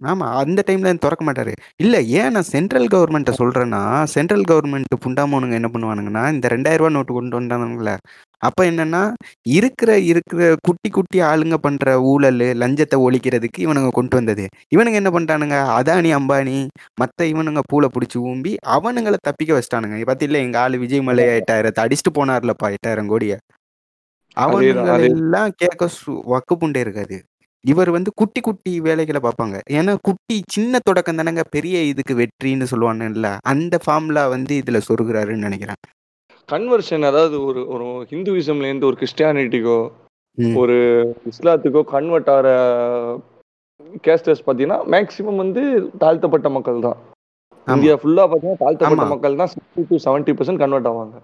ஆமா 0.01 0.29
அந்த 0.39 0.61
டைம்ல 0.67 0.93
திறக்க 0.99 1.23
மாட்டாரு 1.25 1.53
இல்ல 1.81 1.97
ஏன் 2.17 2.33
நான் 2.35 2.49
சென்ட்ரல் 2.49 2.89
கவர்மெண்ட்டை 2.89 3.33
சொல்றேன்னா 3.37 3.83
சென்ட்ரல் 4.13 4.47
கவர்மெண்ட் 4.49 4.95
புண்டாமோனுங்க 5.05 5.55
என்ன 5.55 5.69
பண்ணுவானுங்கன்னா 5.69 6.23
இந்த 6.33 6.47
ரெண்டாயிரம் 6.49 6.83
ரூபாய் 6.83 6.97
நோட்டு 6.97 7.13
கொண்டு 7.13 7.39
வந்தானுங்களே 7.39 7.95
அப்ப 8.43 8.65
என்னன்னா 8.65 9.03
இருக்கிற 9.49 9.99
இருக்கிற 9.99 10.57
குட்டி 10.63 10.91
குட்டி 10.91 11.21
ஆளுங்க 11.21 11.55
பண்ற 11.55 12.01
ஊழல் 12.03 12.39
லஞ்சத்தை 12.39 12.97
ஒழிக்கிறதுக்கு 12.97 13.59
இவனுங்க 13.59 13.89
கொண்டு 13.89 14.17
வந்தது. 14.17 14.45
இவனுங்க 14.77 14.95
என்ன 14.95 15.11
பண்ணிட்டானுங்க 15.11 15.57
அதானி 15.81 16.11
அம்பானி 16.17 16.57
மத்த 17.01 17.23
இவனுங்க 17.23 17.61
பூல 17.73 17.89
பிடிச்சி 17.95 18.19
ஊம்பி 18.23 18.57
அவனுங்களை 18.67 19.15
தப்பிக்க 19.21 19.59
வச்சிட்டானுங்க. 19.59 20.13
பத்தியில 20.13 20.33
எங்க 20.33 20.61
ஆளு 20.61 20.79
விஜய் 20.79 21.03
மலை 21.03 21.25
எட்டாயிரத்தை 21.25 21.81
அடிச்சுட்டு 21.81 22.13
போனார்லப்பா 22.15 22.75
எட்டாயிரம் 22.75 23.11
கோடிய 23.11 23.37
அதே. 24.37 25.05
எல்லாம் 25.09 25.51
கேட்க 25.57 25.89
சு- 25.89 26.21
வக்கு 26.25 26.57
புண்டே 26.61 26.77
இருக்காது. 26.77 27.17
இவர் 27.65 27.91
வந்து 27.91 28.11
குட்டி 28.15 28.41
குட்டி 28.41 28.81
வேலைகளை 28.81 29.21
பார்ப்பாங்க 29.21 29.61
ஏன்னா 29.71 29.97
குட்டி 30.03 30.43
சின்ன 30.49 30.79
தொடக்கம் 30.85 31.19
தானங்க 31.19 31.45
பெரிய 31.51 31.83
இதுக்கு 31.83 32.15
வெற்றின்னு 32.15 32.67
சொல்லுவானுல்ல 32.71 33.39
அந்த 33.43 33.79
ஃபார்முலா 33.85 34.29
வந்து 34.29 34.63
இதுல 34.67 34.81
சொருகுறாருன்னு 34.89 35.47
நினைக்கிறேன். 35.47 35.81
கன்வர்ஷன் 36.49 37.05
அதாவது 37.11 37.37
ஒரு 37.49 37.61
ஒரு 37.75 37.87
ஹிந்துவிசம்ல 38.13 38.69
இருந்து 38.69 38.89
ஒரு 38.91 38.97
கிறிஸ்டியானிட்டிக்கோ. 39.01 39.79
ஒரு 40.61 40.77
இஸ்லாத்துக்கோ 41.31 41.83
கன்வெர்ட் 41.95 42.31
ஆகிற 42.35 42.49
கேஸ்டர்ஸ் 44.07 44.45
பார்த்தீங்கன்னா 44.45 44.79
மேக்சிமம் 44.95 45.41
வந்து 45.43 45.63
தாழ்த்தப்பட்ட 46.03 46.49
மக்கள் 46.57 46.85
தான். 46.87 46.99
இந்தியா 47.67 47.95
ஃபுல்லா 48.01 48.25
பார்த்தீங்கன்னா 48.27 48.63
தாழ்த்தப்பட்ட. 48.65 49.07
மக்கள் 49.15 49.41
தான் 49.41 49.53
sixty 49.55 49.83
to 49.91 49.99
seventy 50.07 50.35
percent 50.39 50.63
convert 50.63 50.89
ஆவாங்க. 50.93 51.17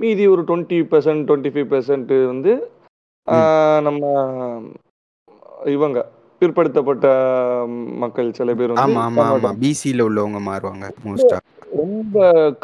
மீதி 0.00 0.24
ஒரு 0.34 0.42
twenty 0.48 0.78
percent 0.92 1.24
twenty 1.28 1.52
five 1.54 1.68
percent 1.72 2.12
வந்து 2.32 2.52
நம்ம 3.86 4.02
இவங்க 5.76 5.98
பிற்படுத்தப்பட்ட 6.42 7.06
மக்கள் 8.02 8.28
சில 8.38 8.54
பேர் 8.60 8.72
வந்து 8.74 9.50
பிசில 9.64 10.06
உள்ளவங்க 10.08 10.38
மாறுவாங்க 10.48 10.86
மோஸ்டா 11.04 11.38
ரொம்ப 11.80 12.16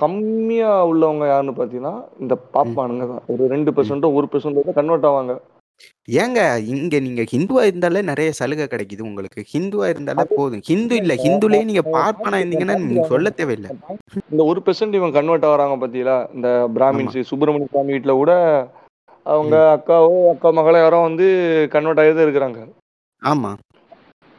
கம்மியா 0.03 0.73
உள்ளவங்க 0.91 1.27
யாருன்னு 1.31 1.59
பாத்தீங்கன்னா 1.59 1.95
இந்த 2.23 2.35
பாப்பானுங்க 2.55 3.07
தான். 3.13 3.23
ஒரு 3.33 3.43
ரெண்டு 3.55 3.71
பெர்சென்டோ 3.77 4.11
ஒரு 4.19 4.29
பெர்சென்டோ 4.33 4.75
கன்வெர்ட் 4.81 5.09
ஆவாங்க. 5.11 5.35
ஏங்க 6.23 6.41
இங்க 6.75 6.95
நீங்க 7.07 7.23
ஹிந்துவா 7.33 7.63
இருந்தாலே 7.69 8.01
நிறைய 8.11 8.29
சலுகை 8.39 8.67
கிடைக்குது 8.73 9.03
உங்களுக்கு. 9.09 9.41
ஹிந்துவா 9.53 9.87
இருந்தாலே 9.93 10.25
போதும். 10.39 10.63
ஹிந்து 10.71 10.95
இல்ல 11.03 11.15
ஹிந்துலயே 11.25 11.69
நீங்க 11.69 11.85
பார்ப்பனா 11.97 12.41
இருந்தீங்கன்னா 12.41 12.77
நீங்க 12.83 13.05
சொல்ல 13.13 13.31
தேவையில்லை. 13.41 13.71
இந்த 14.33 14.43
ஒரு 14.51 14.63
பெர்சென்ட் 14.67 14.99
இவங்க 14.99 15.19
கன்வெர்ட் 15.19 15.47
ஆகுறாங்க 15.51 15.77
பாத்தீங்களா? 15.83 16.19
இந்த 16.37 16.49
பிராமின்ஸ் 16.79 17.19
சுப்பிரமணிய 17.31 17.71
சுவாமி 17.73 17.95
வீட்டுல 17.97 18.15
கூட 18.23 18.33
அவங்க 19.27 19.57
அக்காவோ 19.77 20.13
அக்கா 20.33 20.51
மகளோ 20.59 20.79
யாரோ 20.83 20.99
வந்து 21.09 21.27
கன்வெர்ட் 21.75 22.01
ஆகி 22.03 22.13
தான் 22.13 22.27
இருக்கிறாங்க. 22.27 22.61
ஆமா. 23.23 23.51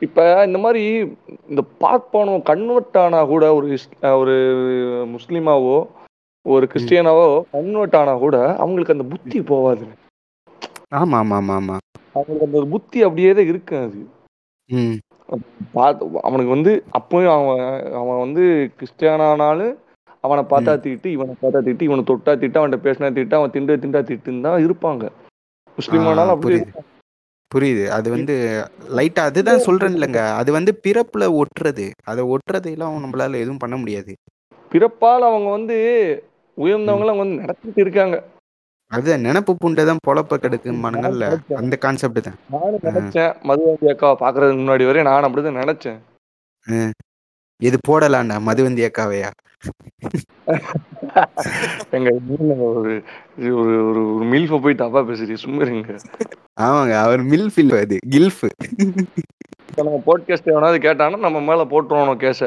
இப்ப 0.01 0.19
இந்த 0.45 0.59
மாதிரி 0.63 0.83
இந்த 1.49 1.61
பார்ப்பனம் 1.81 2.43
கன்வெர்ட் 2.49 2.97
ஆனா 2.97 3.19
கூட 3.31 3.45
ஒரு 3.53 3.67
ஒரு 4.19 4.35
முஸ்லிமாவோ 5.15 5.77
ஒரு 6.45 6.65
கிறிஸ்டியனாவோ 6.71 7.25
கன்வெர்ட் 7.55 7.97
ஆனா 7.99 8.13
கூட 8.21 8.37
அவங்களுக்கு 8.59 8.95
அந்த 8.95 9.05
புத்தி 9.11 9.39
போவாது 9.49 9.85
ஆமா 10.99 11.17
ஆமா 11.21 11.35
ஆமா 11.39 11.55
ஆமா 11.59 11.75
அவங்களுக்கு 12.15 12.47
அந்த 12.49 12.61
புத்தி 12.71 12.99
அப்படியே 13.07 13.31
தான் 13.33 13.49
இருக்கு 13.51 13.75
அது. 13.79 13.99
பார்த்து 15.75 16.05
அவனுக்கு 16.27 16.51
வந்து 16.53 16.71
அப்பவும் 16.97 17.33
அவன் 17.35 17.61
அவன் 17.99 18.23
வந்து 18.23 18.43
கிறிஸ்டியானானாலும் 18.77 19.75
அவனை 20.23 20.43
பார்த்தா 20.45 20.73
திட்டு 20.85 21.09
இவனை 21.15 21.33
பார்த்தா 21.35 21.59
திட்டு 21.67 21.87
இவனை 21.87 22.03
தொட்டா 22.09 22.31
திட்டு 22.41 22.59
அவன்கிட்ட 22.59 22.85
பேசினா 22.85 23.09
திட்டு 23.17 23.37
அவன் 23.37 23.53
திண்டு 23.53 23.81
திண்டா 23.83 24.01
திட்டுன்னு 24.09 24.45
தான் 24.47 24.65
இருப்பாங்க. 24.65 25.03
முஸ்லீமானாலும் 25.77 26.33
அப்படி 26.35 26.55
புரியுது. 26.55 26.83
புரியுது. 27.51 27.83
அது 27.97 28.07
வந்து 28.15 28.33
லைட்டா 28.97 29.21
அதுதான் 29.29 29.65
சொல்றேன் 29.67 29.95
இல்லைங்க 29.97 30.23
அது 30.39 30.49
வந்து 30.57 30.71
பிறப்புல 30.85 31.27
ஒட்டுறது 31.41 31.85
அதை 32.11 32.23
ஒட்டுறதையெல்லாம் 32.33 33.03
நம்மளால 33.05 33.39
எதுவும் 33.43 33.61
பண்ண 33.63 33.77
முடியாது. 33.81 34.13
பிறப்பால் 34.71 35.27
அவங்க 35.29 35.49
வந்து 35.57 35.77
உயர்ந்தவங்களும் 36.57 37.21
வந்து 37.21 37.39
நடத்திட்டு 37.43 37.81
இருக்காங்க. 37.85 38.17
அது 38.91 39.15
நினப்பு 39.25 39.51
பூண்டை 39.61 39.83
தான் 39.89 40.05
பொழப்ப 40.07 40.37
கெடுக்குமானுங்கல்ல 40.43 41.25
அந்த 41.61 41.75
கான்செப்ட் 41.83 42.21
தான். 42.27 42.37
நானும் 42.53 42.85
நினைச்சேன். 42.87 43.33
மதுவந்தி 43.49 43.89
அக்காவை 43.93 44.15
பாக்குறதுக்கு 44.23 44.61
முன்னாடி 44.61 44.85
வரை 44.89 45.03
நான் 45.09 45.27
அப்படிதான் 45.27 45.61
நினைச்சேன். 45.63 45.99
இது 47.67 47.77
போடலாம்டா 47.89 48.37
மதுவந்தி 48.47 48.83
அக்காவையா? 48.87 49.29
எங்க 51.97 52.09
ஒரு 52.69 52.93
ஒரு 53.61 53.73
ஒரு 53.89 54.01
மில்ஃப 54.31 54.59
போய் 54.63 54.81
தப்பா 54.81 55.01
பேசுறீங்க 55.07 55.39
சும்மா 55.43 55.61
இருங்க. 55.65 55.95
ஆமாங்க 56.65 56.93
அவர் 57.03 57.21
மில் 57.31 57.51
ஃபில் 57.53 57.73
அது 57.79 57.97
கில்ஃப் 58.15 58.41
இப்ப 59.69 59.79
நம்ம 59.79 59.99
போட்காஸ்ட் 60.07 60.51
எவனாவது 60.51 60.77
கேட்டானா 60.85 61.17
நம்ம 61.25 61.39
மேல 61.49 61.65
போட்டுருவோம் 61.71 62.21
கேஸ 62.23 62.41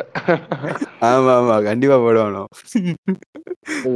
ஆமா 1.08 1.32
ஆமா 1.36 1.56
கண்டிப்பா 1.68 1.96
போடணும் 2.04 2.48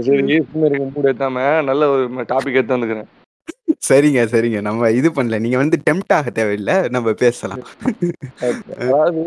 சரி 0.06 0.20
சும்மா 0.44 0.66
இருங்க 0.68 0.86
மூட 0.94 1.06
ஏத்தாம 1.12 1.38
நல்ல 1.68 1.88
ஒரு 1.94 2.02
டாபிக் 2.32 2.58
எடுத்து 2.58 2.76
வந்துக்கிறேன். 2.76 3.08
சரிங்க 3.82 4.20
சரிங்க. 4.32 4.58
நம்ம 4.66 4.90
இது 4.98 5.08
பண்ணல. 5.10 5.38
நீங்க 5.44 5.58
வந்து 5.60 5.76
டெம்ட் 5.86 6.14
ஆக 6.16 6.30
தேவையில்லை 6.38 6.76
நம்ம 6.94 7.12
பேசலாம். 7.22 7.62
அதாவது 8.82 9.22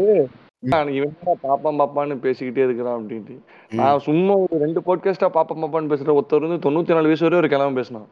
இவன் 0.64 1.18
பாப்பா 1.26 1.68
பாப்பான்னு 1.68 2.26
பேசிக்கிட்டே 2.26 2.58
இருக்கிறான் 2.58 3.02
அப்படின்ட்டு. 3.02 3.40
நான் 3.74 4.00
சும்மா 4.00 4.34
ஒரு 4.34 4.48
ரெண்டு 4.52 4.80
பாட்காஸ்டா 4.80 5.30
பாப்பா 5.34 5.54
பாப்பான்னு 5.56 5.92
பேசுற 5.92 6.18
ஒருத்தர் 6.18 6.48
வந்து 6.48 6.70
தொண்ணூத்தி 6.70 6.88
நாலு 6.88 7.04
வயசு 7.04 7.24
வரை 7.24 7.38
ஒரு 7.38 7.48
கிளம்ப 7.48 7.82
பேசினான். 7.82 8.08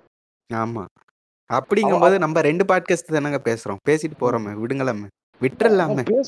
ஆமா. 0.53 0.85
அப்படிங்கும்போது 1.53 2.17
நம்ம 2.17 2.41
ரெண்டு 2.41 2.65
பாட்காஸ்ட் 2.65 3.11
தானங்க 3.11 3.37
பேசுறோம். 3.43 3.75
பேசிட்டு 3.89 4.21
போறோமே 4.21 4.55
விடுங்களாமே. 4.63 5.07
விட்டுறலாமே. 5.41 6.19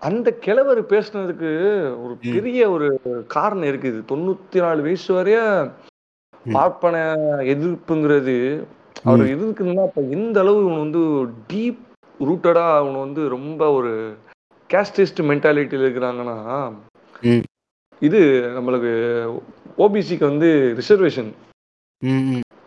அந்த 0.00 0.32
கிழவர் 0.32 0.84
பேசுனதுக்கு 0.84 1.60
ஒரு. 2.02 2.16
பெரிய 2.20 2.70
ஒரு 2.70 3.00
காரணம் 3.28 3.64
இருக்குது. 3.64 4.02
தொண்ணூத்தி 4.08 4.56
நாலு 4.56 4.82
வயசு 4.82 5.14
வரைய. 5.14 5.70
பார்ப்பன 6.52 7.14
எதிர்ப்புங்கிறது 7.38 8.64
அவர் 9.04 9.20
எதிர்க்குன்னா 9.20 9.82
அப்ப 9.82 10.02
எந்த 10.02 10.40
அளவு 10.40 10.64
இவன் 10.64 10.78
வந்து 10.78 10.98
டீப் 11.52 11.78
ரூட்டடா 12.20 12.76
அவன் 12.76 12.98
வந்து 12.98 13.28
ரொம்ப 13.28 13.70
ஒரு 13.70 14.16
கேஸ்டிஸ்ட் 14.72 15.20
மென்டாலிட்டியில் 15.30 15.86
இருக்கிறாங்கன்னா. 15.88 16.36
இது 17.98 18.20
நம்மளுக்கு 18.56 18.92
ஓபிசிக்கு 19.84 20.24
வந்து 20.32 20.48
ரிசர்வேஷன். 20.80 21.30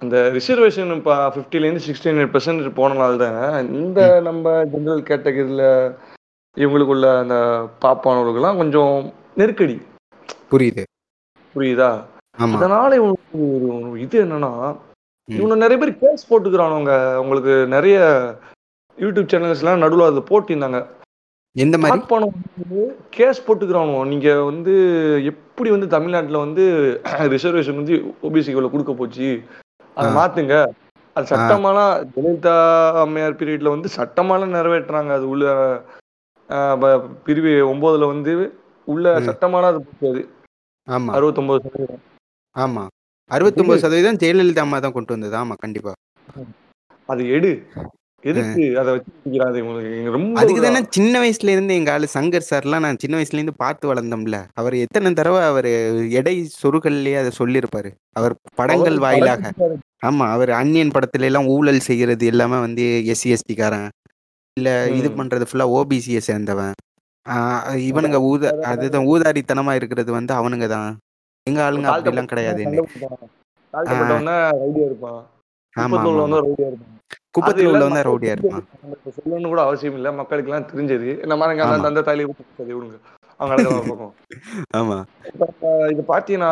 அந்த 0.03 0.17
ரிசர்வேஷன் 0.37 0.95
இப்போ 0.95 1.15
ஃபிஃப்டிலேருந்து 1.33 1.83
சிக்ஸ்டி 1.87 2.13
நைன் 2.17 2.31
பெர்சன்ட் 2.35 2.77
போனனால 2.79 3.17
தான் 3.23 3.73
இந்த 3.81 4.21
நம்ம 4.27 4.53
ஜென்ரல் 4.73 5.03
கேட்டகரியில் 5.09 5.67
இவங்களுக்குள்ள 6.57 7.07
அந்த 7.19 7.35
பாப்பானவர்களுக்கெல்லாம் 7.81 8.61
கொஞ்சம் 8.61 8.95
நெருக்கடி. 9.35 9.81
புரியுது. 10.51 10.83
புரியுதா? 11.55 11.91
அதனால 12.55 12.89
ஒரு 13.01 13.17
ஒரு 13.81 14.01
இது 14.01 14.17
என்னன்னா. 14.25 14.51
இவனை 15.29 15.55
நிறைய 15.63 15.77
பேர் 15.81 15.99
கேஸ் 16.01 16.29
போட்டுக்கிறானுங்க. 16.31 17.15
உங்களுக்கு 17.15 17.53
நிறைய 17.75 17.97
யூடியூப் 18.97 19.31
சேனல்ஸ்லாம் 19.33 19.83
நடுவில் 19.83 20.09
அது 20.09 20.23
போட்டிருந்தாங்க. 20.31 20.79
எந்த 21.55 21.75
மாதிரி? 21.77 22.01
வந்து 22.17 22.81
கேஸ் 23.09 23.45
போட்டுக்கிறானுவோ 23.47 24.01
நீங்க 24.05 24.29
வந்து 24.43 24.73
எப்படி 25.31 25.69
வந்து 25.69 25.87
தமிழ்நாட்டுல 25.87 26.37
வந்து 26.37 26.63
ரிசர்வேஷன் 27.33 27.79
வந்து 27.81 27.95
ஓபிசிக்குள்ள 28.23 28.69
கொடுக்க 28.71 28.93
போச்சு? 28.93 29.27
அதை. 29.97 30.09
மாத்துங்க. 30.17 30.55
அது 31.15 31.25
சட்டமாலாம் 31.31 31.93
ஜெயலலிதா 32.11 32.53
அம்மையார் 33.01 33.39
பீரியட்ல 33.39 33.69
வந்து 33.69 33.89
சட்டமாலாம் 33.97 34.55
நிறைவேற்றுறாங்க. 34.57 35.11
அது 35.11 35.25
உள்ள 35.29 35.45
பிரிவு 37.25 37.51
ஒன்பதுல 37.67 38.07
வந்து 38.07 38.31
உள்ள 38.87 39.05
ம். 39.13 39.25
சட்டமாலாம் 39.27 39.71
அது 39.73 39.81
போச்சு 40.01 40.23
ஆமா. 40.87 41.11
அறுபத்தொன்பது 41.17 41.59
சதவீதம். 41.65 42.01
ஆமா. 42.55 42.83
அறுபத்தொன்பது 43.31 43.83
சதவீதம் 43.83 44.19
ஜெயலலிதா 44.23 44.63
அம்மா 44.65 44.79
தான் 44.79 44.91
கொண்டு 44.91 45.13
வந்தது. 45.13 45.35
ஆமா 45.37 45.55
கண்டிப்பா. 45.57 45.93
அது 47.09 47.23
எடு. 47.29 47.51
எதுக்கு 48.23 48.63
அதை 48.79 48.91
ரொம்ப 50.15 50.39
அதுக்கு 50.41 50.61
தானே 50.61 50.81
சின்ன 50.89 51.13
வயசுல 51.21 51.53
இருந்து 51.53 51.73
எங்க 51.73 51.91
ஆளு 51.91 52.07
சங்கர் 52.15 52.47
சார்லாம் 52.49 52.83
நான் 52.85 52.99
சின்ன 52.99 53.15
வயசுல 53.17 53.39
இருந்து 53.39 53.55
பார்த்து 53.55 53.89
வளர்ந்தோம்ல. 53.91 54.37
அவர் 54.53 54.75
எத்தனை 54.83 55.11
தடவை 55.13 55.41
அவர் 55.43 55.69
எடை 56.19 56.35
சொருகல்லையே 56.61 57.17
அதை 57.21 57.31
சொல்லியிருப்பாரு. 57.39 57.89
அவர் 58.13 58.33
படங்கள் 58.55 58.99
வாயிலாக. 59.05 59.51
ஆமா 60.05 60.25
அவர் 60.31 60.51
அந்நியன் 60.59 60.93
படத்துல 60.95 61.29
எல்லாம் 61.29 61.47
ஊழல் 61.47 61.87
செய்யறது 61.89 62.25
எல்லாமே 62.25 62.59
வந்து 62.59 62.85
எஸ்சி 63.13 63.29
எஸ்டி 63.35 63.55
காரன். 63.55 63.89
இல்ல 64.57 64.69
இது. 64.91 65.09
பண்றது 65.19 65.47
ஃபுல்லா 65.49 65.67
ஓபிசியை 65.77 66.21
சேர்ந்தவன். 66.29 66.73
ஆஹ் 67.25 67.77
இவனுங்க 67.89 68.19
ஊத 68.29 68.43
அதுதான் 68.71 69.07
ஊதாரித்தனமா 69.11 69.73
இருக்கிறது 69.73 70.11
வந்து 70.11 70.33
அவனுங்க 70.33 70.67
தான். 70.67 70.89
எங்க 71.47 71.59
ஆளுங்க 71.67 71.87
அப்படிலாம் 71.91 72.31
கிடையாது 72.31 72.61
இருப்பான். 74.85 75.21
குப்பத்துல 77.35 77.71
உள்ளவன் 77.71 78.05
ரவுடியா 78.07 78.31
இருப்பான். 78.35 78.63
சொல்லணும்னு 79.17 79.49
கூட 79.49 79.61
அவசியம் 79.61 79.97
இல்ல. 79.97 80.09
மக்களுக்கு 80.11 80.49
எல்லாம் 80.51 80.69
தெரிஞ்சது 80.71 81.09
ஆமா. 81.27 81.45
அந்த 81.69 81.89
அந்த 81.89 82.01
தாலி 82.01 82.23
விட்டு 82.25 82.43
விடுங்க. 82.69 82.97
அவங்க 83.39 83.55
ஆமா. 84.79 84.97
இது 85.93 86.01
பாத்தீங்கன்னா. 86.09 86.51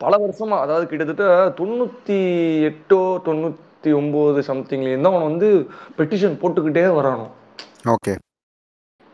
பல 0.00 0.14
வருஷமா 0.22 0.56
அதாவது 0.60 0.84
கிட்டத்தட்ட 0.86 1.24
தொண்ணூத்தி 1.58 2.18
எட்டோ 2.68 2.98
தொண்ணூத்தி 3.26 3.62
ஒன்பது 3.94 4.40
சம்திங்ல 4.42 4.92
இருந்து 4.92 5.10
அவன் 5.10 5.28
வந்து 5.28 5.48
பெட்டிஷன் 5.98 6.40
போட்டுக்கிட்டே 6.42 6.84
வரானோ. 6.98 7.26
ஓகே. 7.94 8.14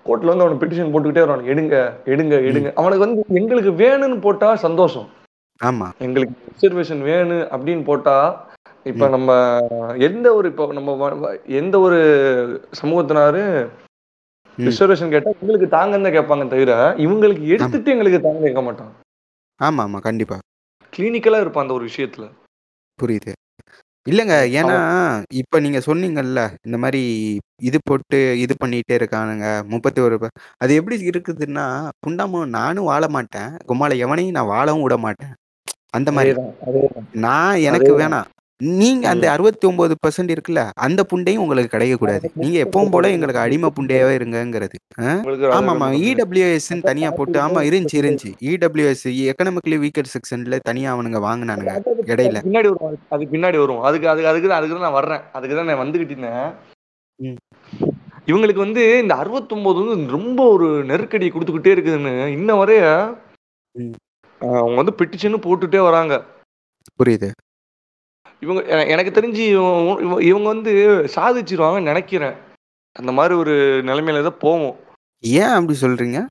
கோர்ட்ல 0.06 0.32
வந்து 0.32 0.44
அவன் 0.44 0.60
பெட்டிஷன் 0.62 0.92
போட்டுக்கிட்டே 0.92 1.24
வரானு. 1.24 1.48
எடுங்க 1.52 1.74
எடுங்க 2.12 2.34
எடுங்க. 2.48 2.70
அவனுக்கு 2.80 3.04
வந்து 3.06 3.24
எங்களுக்கு 3.40 3.72
வேணும்னு 3.82 4.20
போட்டா 4.20 4.48
சந்தோஷம். 4.66 5.08
ஆமா. 5.60 5.88
எங்களுக்கு 6.00 6.34
ரிசர்வேஷன் 6.52 7.02
வேணும் 7.10 7.46
அப்படின்னு 7.54 7.84
போட்டா 7.84 8.16
இப்ப. 8.86 9.08
நம்ம 9.08 9.30
எந்த 10.06 10.26
ஒரு 10.34 10.46
இப்போ 10.52 10.64
நம்ம 10.72 11.20
எந்த 11.60 11.74
ஒரு 11.80 11.98
சமூகத்தினாரு. 12.80 13.42
ரிசர்வேஷன் 14.58 15.12
கேட்டா 15.12 15.30
எங்களுக்கு 15.34 15.68
தாங்கன்னு 15.74 16.06
தான் 16.06 16.16
கேட்பாங்க 16.16 16.46
தவிர 16.48 16.72
இவங்களுக்கு 17.04 17.44
எடுத்துட்டு 17.54 17.92
எங்களுக்கு 17.94 18.18
தாங்க 18.20 18.42
கேட்க 18.46 18.62
மாட்டான் 18.62 18.90
ஆமா 19.60 19.82
ஆமா 19.86 19.98
கண்டிப்பா. 20.00 20.36
கிளினிக்கலா 20.92 21.38
இருப்பான் 21.40 21.64
அந்த 21.64 21.74
ஒரு 21.74 21.84
விஷயத்துல. 21.90 22.24
புரியுது. 22.98 23.32
இல்லைங்க 24.06 24.36
ஏன்னா 24.58 24.76
இப்போ 25.40 25.56
நீங்க 25.60 25.80
சொன்னீங்கல்ல 25.80 26.40
இந்த 26.66 26.76
மாதிரி 26.78 27.02
இது 27.60 27.78
போட்டு 27.84 28.18
இது 28.40 28.54
பண்ணிட்டே 28.60 28.94
இருக்கானுங்க 28.98 29.46
முப்பத்தி 29.72 30.00
ஒரு 30.00 30.16
அது 30.60 30.72
எப்படி 30.74 30.96
இருக்குதுன்னா 31.10 31.66
புண்டாம 32.04 32.44
நானும் 32.56 32.88
வாழ 32.90 33.06
மாட்டேன் 33.08 33.52
கும்மால 33.68 33.98
எவனையும் 34.04 34.36
நான் 34.38 34.52
வாழவும் 34.52 34.84
விட 34.84 34.96
மாட்டேன். 34.98 35.32
அந்த 35.92 36.10
மாதிரி 36.12 36.32
நான் 37.20 37.62
எனக்கு. 37.68 37.92
வேணாம். 38.00 38.28
நீங்க 38.78 39.04
அந்த 39.08 39.26
அறுபத்தி 39.32 39.64
ஒன்பது 39.66 39.94
பர்சன்ட் 39.96 40.32
இருக்குல்ல 40.32 40.62
அந்த 40.78 41.00
புண்டையும் 41.10 41.42
உங்களுக்கு 41.44 41.70
கிடைக்க 41.70 41.94
கூடாது 41.96 42.26
நீங்க 42.34 42.58
எப்பவும் 42.64 42.92
போல 42.92 43.10
எங்களுக்கு 43.10 43.42
அடிமை 43.42 43.68
புண்டையாவே 43.76 44.12
இருங்கங்கிறது. 44.18 44.76
ஆமா 45.56 45.72
ஆமா 45.74 45.88
இடபிள்யூஎஸ் 46.08 46.68
தனியா 46.86 47.10
போட்டு 47.10 47.38
ஆமா 47.40 47.60
இருந்துச்சு 47.68 47.98
இருந்துச்சு. 48.00 48.30
இடபிள்யூஎஸ் 48.50 49.06
எக்கனாமிக்கலி 49.26 49.78
வீக்கர் 49.78 50.12
செக்ஷன்ல 50.12 50.58
தனியா 50.62 50.90
அவனுங்க 50.94 51.20
வாங்கினானுங்க 51.26 51.74
இடையில. 52.12 52.38
பின்னாடி 52.46 52.68
வரும் 52.70 52.88
அது- 52.88 53.02
அது 53.10 53.26
பின்னாடி 53.32 53.58
வரும். 53.58 53.82
அதுக்கு 53.82 54.08
அதுக்கு 54.08 54.30
அதுக்கு 54.30 54.48
தான் 54.48 54.58
அதுக்கு 54.58 54.76
தான் 54.76 54.86
நான் 54.86 54.98
வர்றேன். 55.00 55.22
அதுக்கு 55.32 55.56
தான் 55.56 55.66
நான் 55.66 55.82
வந்துகிட்டு 55.82 56.14
இருந்தேன். 56.14 56.48
இவங்களுக்கு 58.28 58.60
வந்து 58.60 58.82
இந்த 58.98 59.14
69 59.16 59.72
வந்து 59.80 60.12
ரொம்ப 60.12 60.40
ஒரு 60.48 60.68
நெருக்கடி 60.84 61.28
கொடுத்துக்கிட்டே 61.30 61.74
இருக்குதுன்னு 61.74 62.12
இன்ன 62.32 62.52
வரைய 62.60 62.82
அவங்க 64.40 64.76
வந்து 64.76 64.98
பெட்டிஷன் 65.00 65.44
போட்டுட்டே 65.44 65.80
வராங்க. 65.82 66.14
புரியுது. 67.00 67.28
இவங்க 68.42 68.86
எனக்கு 68.86 69.20
தெரிஞ்சு 69.20 70.20
இவங்க 70.20 70.48
வந்து 70.48 70.72
சாதிச்சிருவாங்கன்னு 71.14 71.82
நினைக்கிறேன். 71.82 72.32
அந்த 72.92 73.12
மாதிரி 73.12 73.34
ஒரு 73.34 73.82
நிலைமையில 73.86 74.22
தான் 74.22 74.38
போவோம். 74.38 74.76
ஏன் 75.20 75.42
அப்படி 75.42 75.78
சொல்றீங்க? 75.80 76.26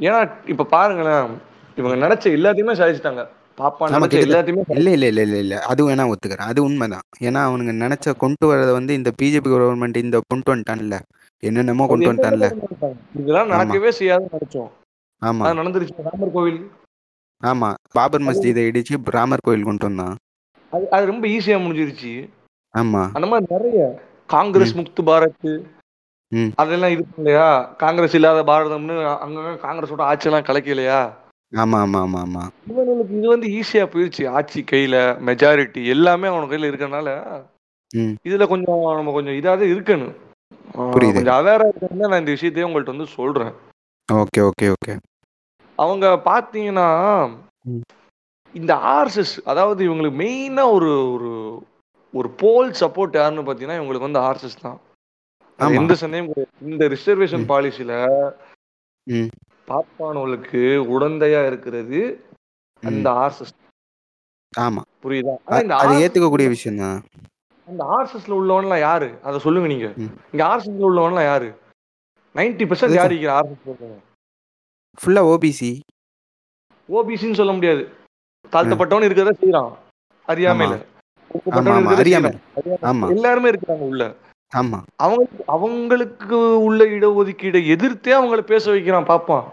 ஏன்னா 0.00 0.48
இப்ப 0.48 0.64
பாருங்களேன் 0.64 1.38
இவங்க 1.76 2.08
நினைச்ச 2.08 2.18
எல்லாத்தையுமே 2.18 2.72
சாதிச்சிட்டாங்க. 2.72 3.28
பாப்பா 3.58 3.80
நினைச்ச 3.80 4.06
கிட்டத்தட்ட- 4.06 4.52
எல்லாத்தையுமே 4.52 4.62
இல்ல 4.68 4.90
இல்ல 4.90 5.06
இல்ல 5.06 5.22
இல்ல 5.22 5.38
இல்ல. 5.38 5.62
அது 5.62 5.90
வேணா 5.90 6.12
ஒத்துக்கிறேன். 6.12 6.46
அது 6.50 6.62
உண்மைதான். 6.62 7.00
ஏன்னா 7.20 7.38
அவனுங்க 7.48 7.82
நினைச்ச 7.84 8.16
கொண்டு 8.16 8.54
வரதை 8.54 8.72
வந்து 8.72 8.94
இந்த 8.94 9.12
பிஜேபி 9.22 9.46
கவர்மெண்ட் 9.46 9.96
இந்த 9.96 10.20
கொண்டு 10.28 10.54
வந்துட்டான்ல. 10.54 10.98
என்னென்னமோ 11.38 11.86
கொண்டு 11.86 12.12
வந்துட்டான்ல? 12.12 12.68
இதெல்லாம். 13.18 13.50
நடக்கவே 13.50 13.92
செய்யாதுன்னு 13.98 14.36
நினைச்சோம். 14.40 14.70
ஆமா. 15.22 15.38
அது 15.38 15.62
நடந்துருச்சு. 15.62 15.90
ராமர் 15.96 16.32
கோவில். 16.32 16.70
ஆமா. 17.42 17.74
பாபர் 17.92 18.20
மஸ்ஜிதை 18.20 18.68
இடிச்சு 18.68 18.96
ராமர் 19.04 19.38
கோயில் 19.42 19.62
கொண்டு 19.62 19.86
வந்தான். 19.86 20.16
அது 20.72 20.90
அது 20.90 21.04
ரொம்ப 21.06 21.26
ஈஸியா 21.26 21.58
முடிஞ்சிருச்சு. 21.62 22.12
ஆமா. 22.74 23.02
அந்த 23.12 23.26
மாதிரி 23.26 23.54
நிறைய 23.54 23.84
காங்கிரஸ் 24.26 24.74
முக்து 24.76 25.02
பாரத். 25.02 25.52
அதெல்லாம் 26.54 26.90
இது 26.90 27.02
பண்ணலையா 27.06 27.46
காங்கிரஸ் 27.76 28.14
இல்லாத 28.14 28.42
பாரதம்னு 28.42 28.96
அங்கங்க 29.24 29.52
காங்கிரஸோட 29.62 30.02
ஆட்சியெல்லாம் 30.10 30.46
கலைக்கலையா? 30.48 31.00
ஆமா 31.52 31.78
ஆமா 31.80 32.00
ஆமா 32.00 32.18
ஆமா. 32.20 32.42
இவனுக்கு 32.66 33.14
இது 33.16 33.28
வந்து 33.28 33.48
ஈஸியா 33.50 33.84
போயிருச்சு. 33.84 34.24
ஆட்சி 34.30 34.64
கையில 34.70 34.96
மெஜாரிட்டி 35.20 35.84
எல்லாமே 35.86 36.28
அவன் 36.28 36.50
கையில 36.50 36.70
இருக்கறனால 36.70 37.08
ம். 37.94 38.12
இதுல 38.24 38.46
கொஞ்சம் 38.46 38.82
நம்ம 38.96 39.12
கொஞ்சம் 39.12 39.38
இதாவது 39.40 39.64
இருக்கணும். 39.66 40.14
கொஞ்சம் 40.92 41.38
அவேரா 41.38 41.64
இருக்கணும் 41.70 42.10
நான் 42.10 42.22
இந்த 42.22 42.32
விஷயத்தையே 42.32 42.66
உங்கள்ட்ட 42.68 42.86
வந்து 42.86 43.06
சொல்றேன். 43.14 43.52
Okay 44.08 44.40
okay 44.42 44.68
okay. 44.68 44.94
அவங்க 45.78 46.06
பாத்தீங்கன்னா. 46.24 46.88
இந்த 48.54 48.72
ஆர்எஸ்எஸ் 48.92 49.34
அதாவது 49.44 49.80
இவங்களுக்கு 49.88 50.18
மெயினா 50.18 50.72
ஒரு 50.72 50.90
ஒரு 51.14 51.30
ஒரு 52.14 52.28
போல் 52.38 52.70
சப்போர்ட் 52.80 53.16
யாருன்னு 53.16 53.46
பாத்தீங்கன்னா 53.48 53.78
இவங்களுக்கு 53.80 54.08
வந்து 54.08 54.20
ஆர்எஸ்எஸ் 54.20 54.62
தான். 54.62 54.78
எந்த 55.76 55.94
சந்தேகம். 55.94 56.48
இந்த 56.62 56.84
ரிசர்வேஷன் 56.88 57.44
ம். 59.06 59.30
பாப்பானவர்களுக்கு 59.68 60.60
உடந்தையா 60.94 61.46
இருக்கிறது 61.46 62.00
அந்த 62.82 63.08
ஆர்எஸ்எஸ் 63.22 63.54
ஆமா. 64.52 64.82
புரியுதா? 65.04 65.34
அது 65.82 66.00
ஏத்துக்கக்கூடிய 66.04 66.48
விஷயம் 66.48 66.78
தான் 66.78 66.98
அந்த 67.68 67.82
ஆர்எஸ்எஸ்ல 67.96 68.34
உள்ளவன்லாம் 68.38 68.80
யாரு? 68.80 69.08
அதை 69.22 69.38
சொல்லுங்க 69.40 69.68
நீங்க. 69.68 69.88
இங்க 70.32 70.42
ஆர்எஸ்எஸ்ல 70.48 70.88
உள்ளவன்லாம் 70.88 71.28
யாரு? 71.30 71.48
Ninety 72.34 72.64
percent. 72.70 72.96
யாரு 72.96 73.16
ஆர்எஸ்எஸ் 73.36 73.96
ஃபுல்லா 74.98 75.22
ஓபிசி 75.32 75.70
ஓபிசின்னு 76.88 77.38
சொல்ல 77.40 77.52
முடியாது. 77.52 77.82
தாழ்த்தப்பட்டவன் 78.52 79.06
இருக்கிறத 79.08 79.34
செய்யறான் 79.42 79.70
அறியாமையில. 80.28 80.74
எல்லாருமே 83.14 83.48
இருக்கிறாங்க 83.50 83.84
உள்ள. 83.90 84.04
ஆமா. 84.52 84.78
அவங்களுக்கு 84.96 85.42
அவங்களுக்கு 85.48 86.38
உள்ள 86.60 86.84
இடஒதுக்கீடை 86.96 87.60
எதிர்த்தே 87.66 88.12
அவங்கள 88.18 88.40
பேச 88.42 88.64
வைக்கிறான் 88.70 89.10
பாப்பான். 89.10 89.44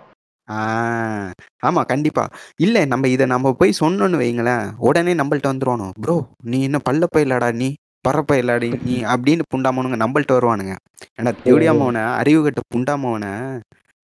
ஆமா 1.64 1.82
கண்டிப்பா. 1.86 2.24
இல்ல 2.58 2.86
நம்ம 2.86 3.08
இதை 3.08 3.26
நம்ம 3.26 3.52
போய் 3.54 3.80
சொன்னோன்னு 3.80 4.22
வைங்களேன் 4.22 4.66
உடனே 4.88 5.14
நம்மள்ட்ட 5.14 5.52
வந்துருவானோ 5.52 5.88
ப்ரோ 6.02 6.16
நீ 6.46 6.60
என்ன 6.64 6.80
பல்ல 6.90 7.06
பயிலாடா 7.16 7.50
நீ 7.62 7.68
பறப்ப 8.06 8.34
இல்லாடி 8.38 8.70
நீ 8.84 8.96
அப்படின்னு 9.14 9.44
புண்டாமவனுங்க 9.54 9.98
நம்மள்ட்ட 10.04 10.34
வருவானுங்க. 10.38 10.74
ஏன்னா 11.20 11.32
தேடியாமவனை 11.46 12.04
அறிவு 12.14 12.42
கட்ட 12.44 12.62
புண்டாமவனை 12.76 13.32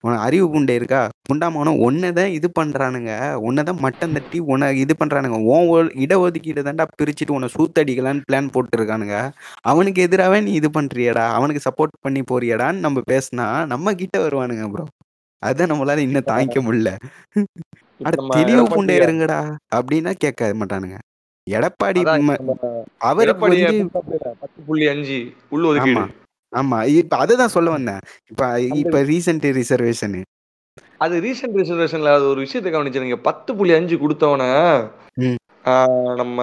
உனக்கு 0.03 0.23
அறிவு 0.23 0.47
புண்டை 0.49 0.69
இருக்கா? 0.69 1.01
புண்டாமவனை 1.23 1.73
ஒன்னை 1.79 2.11
தான் 2.13 2.27
இது 2.29 2.47
பண்றானுங்க. 2.59 3.11
உன்னை 3.47 3.63
தான் 3.63 3.79
மட்டம் 3.79 4.13
தட்டி 4.13 4.39
உன்னை 4.51 4.79
இது 4.79 4.95
பண்றானுங்க. 4.99 5.37
உன் 5.51 5.67
ஒ- 5.67 5.93
இடஒதுக்கீடு 6.03 6.63
தாண்டா 6.67 6.85
பிரிச்சுட்டு 6.97 7.31
உன்னை 7.31 7.49
சூத்தடிக்கலான்னு 7.55 8.21
பிளான் 8.31 8.51
போட்டுருக்கானுங்க. 8.55 9.15
அவனுக்கு 9.63 10.01
எதிராகவே 10.01 10.41
நீ 10.41 10.51
இது 10.53 10.69
பண்றியடா. 10.69 11.25
அவனுக்கு 11.37 11.61
சப்போர்ட் 11.69 11.95
பண்ணி 12.01 12.23
போறியடான்னு 12.31 12.83
நம்ம 12.85 13.01
பேசினா 13.11 13.47
நம்ம 13.65 13.93
கிட்ட 13.93 14.17
வருவானுங்க 14.19 14.67
ப்ரோ 14.71 14.85
அதான் 15.43 15.71
நம்மளால 15.71 15.97
இன்னும் 15.97 16.29
தாங்கிக்க 16.31 16.59
முடியல. 16.65 16.91
தெளிவு 18.35 18.63
புண்டை 18.75 18.95
இருங்கடா. 18.99 19.39
அப்படின்னா 19.75 20.13
கேட்க 20.17 20.53
மாட்டானுங்க. 20.59 20.97
எடப்பாடி 21.47 22.01
அவருக்கு 23.09 23.41
பத்து 24.41 24.59
புள்ளி 24.67 24.87
அஞ்சு 24.87 25.17
உள் 25.49 25.67
ஒதுக்கீடு. 25.71 26.03
ஆமா. 26.59 26.77
இப்ப 26.99 27.17
அதுதான் 27.23 27.55
சொல்ல 27.55 27.69
வந்தேன். 27.75 28.01
இப்ப 28.31 28.43
இப்ப 28.81 29.01
ரீசெண்ட் 29.11 29.47
ரிசர்வேஷன் 29.59 30.17
அது 31.03 31.15
ரீசெண்ட் 31.25 31.57
ரிசர்வேஷன்ல 31.61 32.11
அது 32.17 32.25
ஒரு 32.33 32.39
விஷயத்தை 32.45 32.69
கவனிச்சிருங்க. 32.71 33.17
பத்து 33.27 33.51
புள்ளி 33.57 33.73
அஞ்சு 33.77 33.95
கொடுத்தவன. 34.03 34.43
நம்ம 36.21 36.39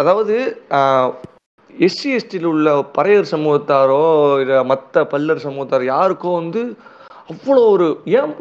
அதாவது 0.00 0.34
எஸ்சி 1.70 2.08
எஸ்டியில் 2.16 2.48
உள்ள 2.52 2.68
பறையர் 2.96 3.32
சமூகத்தாரோ 3.34 4.02
இல்ல 4.42 4.56
மத்த 4.72 5.04
பல்லர் 5.12 5.44
சமூகத்தாரோ 5.44 5.84
யாருக்கோ 5.94 6.32
வந்து 6.40 6.62
அவ்வளோ 7.32 7.62
ஒரு 7.74 7.86
ஏன் 8.18 8.32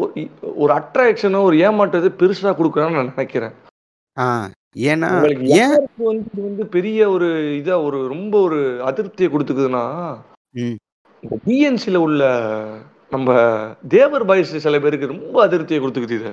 ஒரு 0.62 0.72
அட்ராக்ஷனோ 0.80 1.42
ஒரு 1.50 1.58
ஏமாற்றத்தை 1.68 2.12
பெருசா 2.22 2.52
கொடுக்குறான்னு 2.60 2.98
நான் 3.00 3.14
நினைக்கிறேன். 3.14 3.54
ஏன்னா 4.90 5.10
வந்து 6.10 6.26
இது 6.30 6.42
வந்து 6.50 6.66
பெரிய 6.76 7.10
ஒரு 7.16 7.30
இதா 7.60 7.78
ஒரு 7.88 8.00
ரொம்ப 8.14 8.34
ஒரு 8.48 8.60
அதிருப்தியை 8.90 9.30
கொடுத்துக்குதுன்னா. 9.32 9.86
இந்த 11.24 11.36
டிஎன்சில 11.48 11.96
உள்ள 11.96 12.22
நம்ம 13.10 13.30
தேவர் 13.88 14.26
பாய்ஸ் 14.26 14.56
சில 14.58 14.80
பேருக்கு 14.80 15.12
ரொம்ப 15.14 15.48
அதிருப்தியை 15.48 15.80
கொடுத்துக்குது 15.82 16.18
இது. 16.20 16.32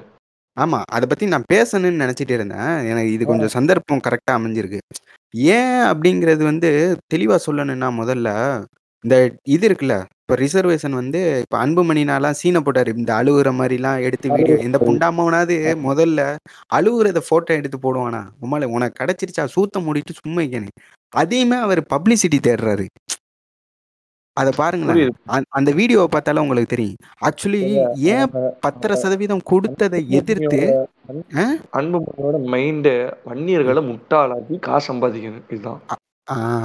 ஆமா 0.56 0.78
அதை 0.96 1.06
பத்தி 1.08 1.26
நான் 1.26 1.50
பேசணும்னு 1.52 2.02
நினைச்சிட்டு 2.04 2.30
இருந்தேன். 2.30 2.70
எனக்கு 2.90 3.12
இது 3.12 3.24
கொஞ்சம் 3.26 3.54
சந்தர்ப்பம் 3.56 4.04
கரெக்டா 4.06 4.32
அமைஞ்சிருக்கு. 4.38 4.78
ஏன் 5.34 5.82
அப்படிங்கிறது 5.90 6.42
வந்து 6.42 6.70
தெளிவா 7.14 7.36
சொல்லணும்னா 7.46 7.88
முதல்ல 8.00 8.28
இந்த 9.04 9.16
இது 9.44 9.64
இருக்குல்ல 9.68 9.96
இப்ப 10.22 10.36
ரிசர்வேஷன் 10.36 10.96
வந்து 11.00 11.20
இப்ப 11.42 11.56
அன்புமணினாலாம் 11.66 12.38
சீனை 12.40 12.60
போட்டாரு. 12.64 12.90
இந்த 12.96 13.12
அழுகுற 13.14 13.50
மாதிரிலாம் 13.60 14.00
எடுத்து 14.00 14.28
வீடியோ 14.32 14.56
இந்த 14.68 14.78
புண்டாமவனாவது 14.78 15.56
முதல்ல 15.88 16.20
அழுகுறத 16.78 17.20
போட்டோ 17.28 17.52
எடுத்து 17.54 17.78
போடுவானா? 17.78 18.22
உமால 18.44 18.64
உனக்கு 18.76 18.98
கிடைச்சிருச்சா? 19.00 19.44
சூத்த 19.54 19.82
மூடிட்டு 19.86 20.18
சும்மா 20.22 20.40
இருக்கேனே. 20.42 20.72
அதையுமே 21.12 21.56
அவர் 21.56 21.80
பப்ளிசிட்டி 21.94 22.40
தேடுறாரு. 22.48 22.86
அதை 24.38 24.52
பாருங்களேன். 24.56 25.14
அந்த- 25.48 25.72
வீடியோவை 25.72 26.08
பார்த்தாலும் 26.10 26.42
உங்களுக்கு 26.42 26.76
தெரியும். 26.76 26.96
ஆக்சுவலி 27.20 27.92
ஏன் 27.94 28.30
பத்தரை 28.60 28.96
சதவீதம் 28.96 29.40
கொடுத்ததை 29.44 30.10
எதிர்த்து? 30.10 30.88
அன்புமணியோட 31.72 32.38
மைண்ட 32.42 33.12
வன்னியர்களை 33.26 33.82
முட்டாளாக்கி 33.82 34.58
காசு 34.58 34.92
சம்பாதிக்கணும். 34.92 35.42
இதுதான். 35.48 35.80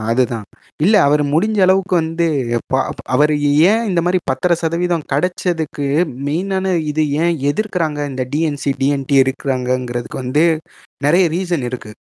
அதுதான். 0.06 0.44
இல்ல 0.84 1.02
அவர் 1.02 1.24
முடிஞ்ச 1.26 1.62
அளவுக்கு 1.62 1.96
வந்து 1.96 2.58
அவர் 3.06 3.38
ஏன் 3.38 3.84
இந்த 3.84 4.02
மாதிரி 4.02 4.20
பத்தரை 4.24 4.58
சதவீதம் 4.58 5.02
கிடைச்சதுக்கு 5.14 6.06
மெயினான 6.26 6.76
இது 6.76 7.12
ஏன் 7.12 7.38
எதிர்க்கிறாங்க? 7.38 8.08
இந்த 8.08 8.28
டிஎன்சி 8.36 8.74
டிஎன்டி 8.80 9.24
இருக்கிறாங்கங்கிறதுக்கு 9.24 10.14
வந்து 10.14 10.60
நிறைய 11.04 11.30
ரீசன் 11.30 11.64
இருக்கு. 11.64 11.94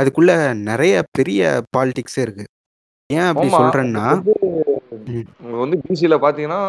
அதுக்குள்ள 0.00 0.54
நிறைய 0.54 1.02
பெரிய 1.10 1.60
பாலிடிக்ஸ் 1.76 2.16
இருக்கு. 2.16 2.44
ஏன் 3.12 3.18
அப்படி 3.18 3.48
சொல்றேன்னா 3.48 4.22
வந்து 5.62 5.76
பிசியில 5.84 6.16
பாத்தீங்கன்னா 6.22 6.62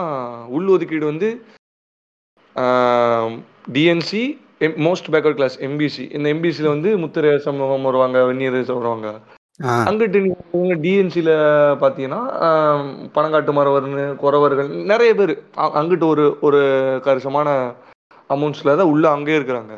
உள் 0.50 0.68
ஒதுக்கீடு 0.68 1.06
வந்து 1.06 1.30
DNC 3.74 4.24
most 4.86 5.08
backward 5.14 5.36
class 5.36 5.56
MBC 5.60 6.04
இந்த 6.12 6.28
எம்பிசில 6.34 6.68
வந்து 6.68 6.90
முத்திரை 6.98 7.32
சமூகம் 7.40 7.88
வருவாங்க 7.90 8.18
வெந்நீர் 8.26 8.58
வருவாங்க. 8.74 9.08
அங்கிட்டு 9.84 10.20
நீங்க 10.54 10.76
டிஎன்சில 10.84 11.32
பாத்தீங்கன்னா 11.82 12.22
ஆஹ், 12.46 12.84
பணங்காட்டு 13.16 13.52
மறவர்னு 13.54 14.06
குறவர்கள் 14.22 14.70
நிறைய 14.92 15.12
பேர். 15.14 15.34
அங்கிட்டு 15.80 16.06
ஒரு 16.08 16.26
ஒரு 16.42 16.62
கரிசமான 17.06 17.50
அமௌண்ட்ஸ்ல 18.30 18.76
தான் 18.76 18.92
உள்ள 18.94 19.06
அங்கே 19.12 19.38
இருக்கிறாங்க. 19.40 19.74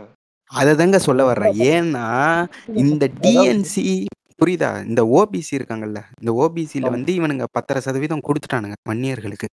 அதை 0.52 0.74
தாங்க 0.76 1.00
சொல்ல 1.00 1.22
வர்றேன். 1.26 1.56
ஏன்னா 1.72 2.06
இந்த 2.84 3.06
டிஎன்சி 3.24 3.84
புரியுதா? 4.40 4.70
இந்த 4.90 5.02
ஓபிசி 5.18 5.54
இருக்காங்கல்ல 5.58 6.00
இந்த 6.22 6.32
ஓபிசியில் 6.44 6.94
வந்து 6.96 7.12
இவனுங்க 7.20 7.46
பத்தரை 7.58 7.82
சதவீதம் 7.86 8.26
கொடுத்துட்டானுங்க 8.28 8.76
வன்னியர்களுக்கு 8.90 9.48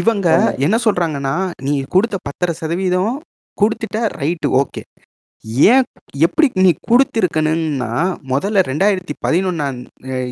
இவங்க 0.00 0.26
ஆமா. 0.34 0.52
என்ன 0.66 0.76
சொல்றாங்கன்னா 0.86 1.34
நீ 1.66 1.74
கொடுத்த 1.94 2.16
பத்தரை 2.28 2.54
சதவீதம் 2.60 3.14
கொடுத்துட்ட 3.58 3.98
ரைட்டு 4.20 4.48
ஓகே. 4.60 4.82
ஏன் 5.68 5.86
எப்படி 6.26 6.46
நீ 6.64 6.70
கொடுத்துருக்கணும்னா 6.90 7.90
முதல்ல 8.32 8.62
ரெண்டாயிரத்தி 8.68 9.14
பதினொன்னாம் 9.26 9.78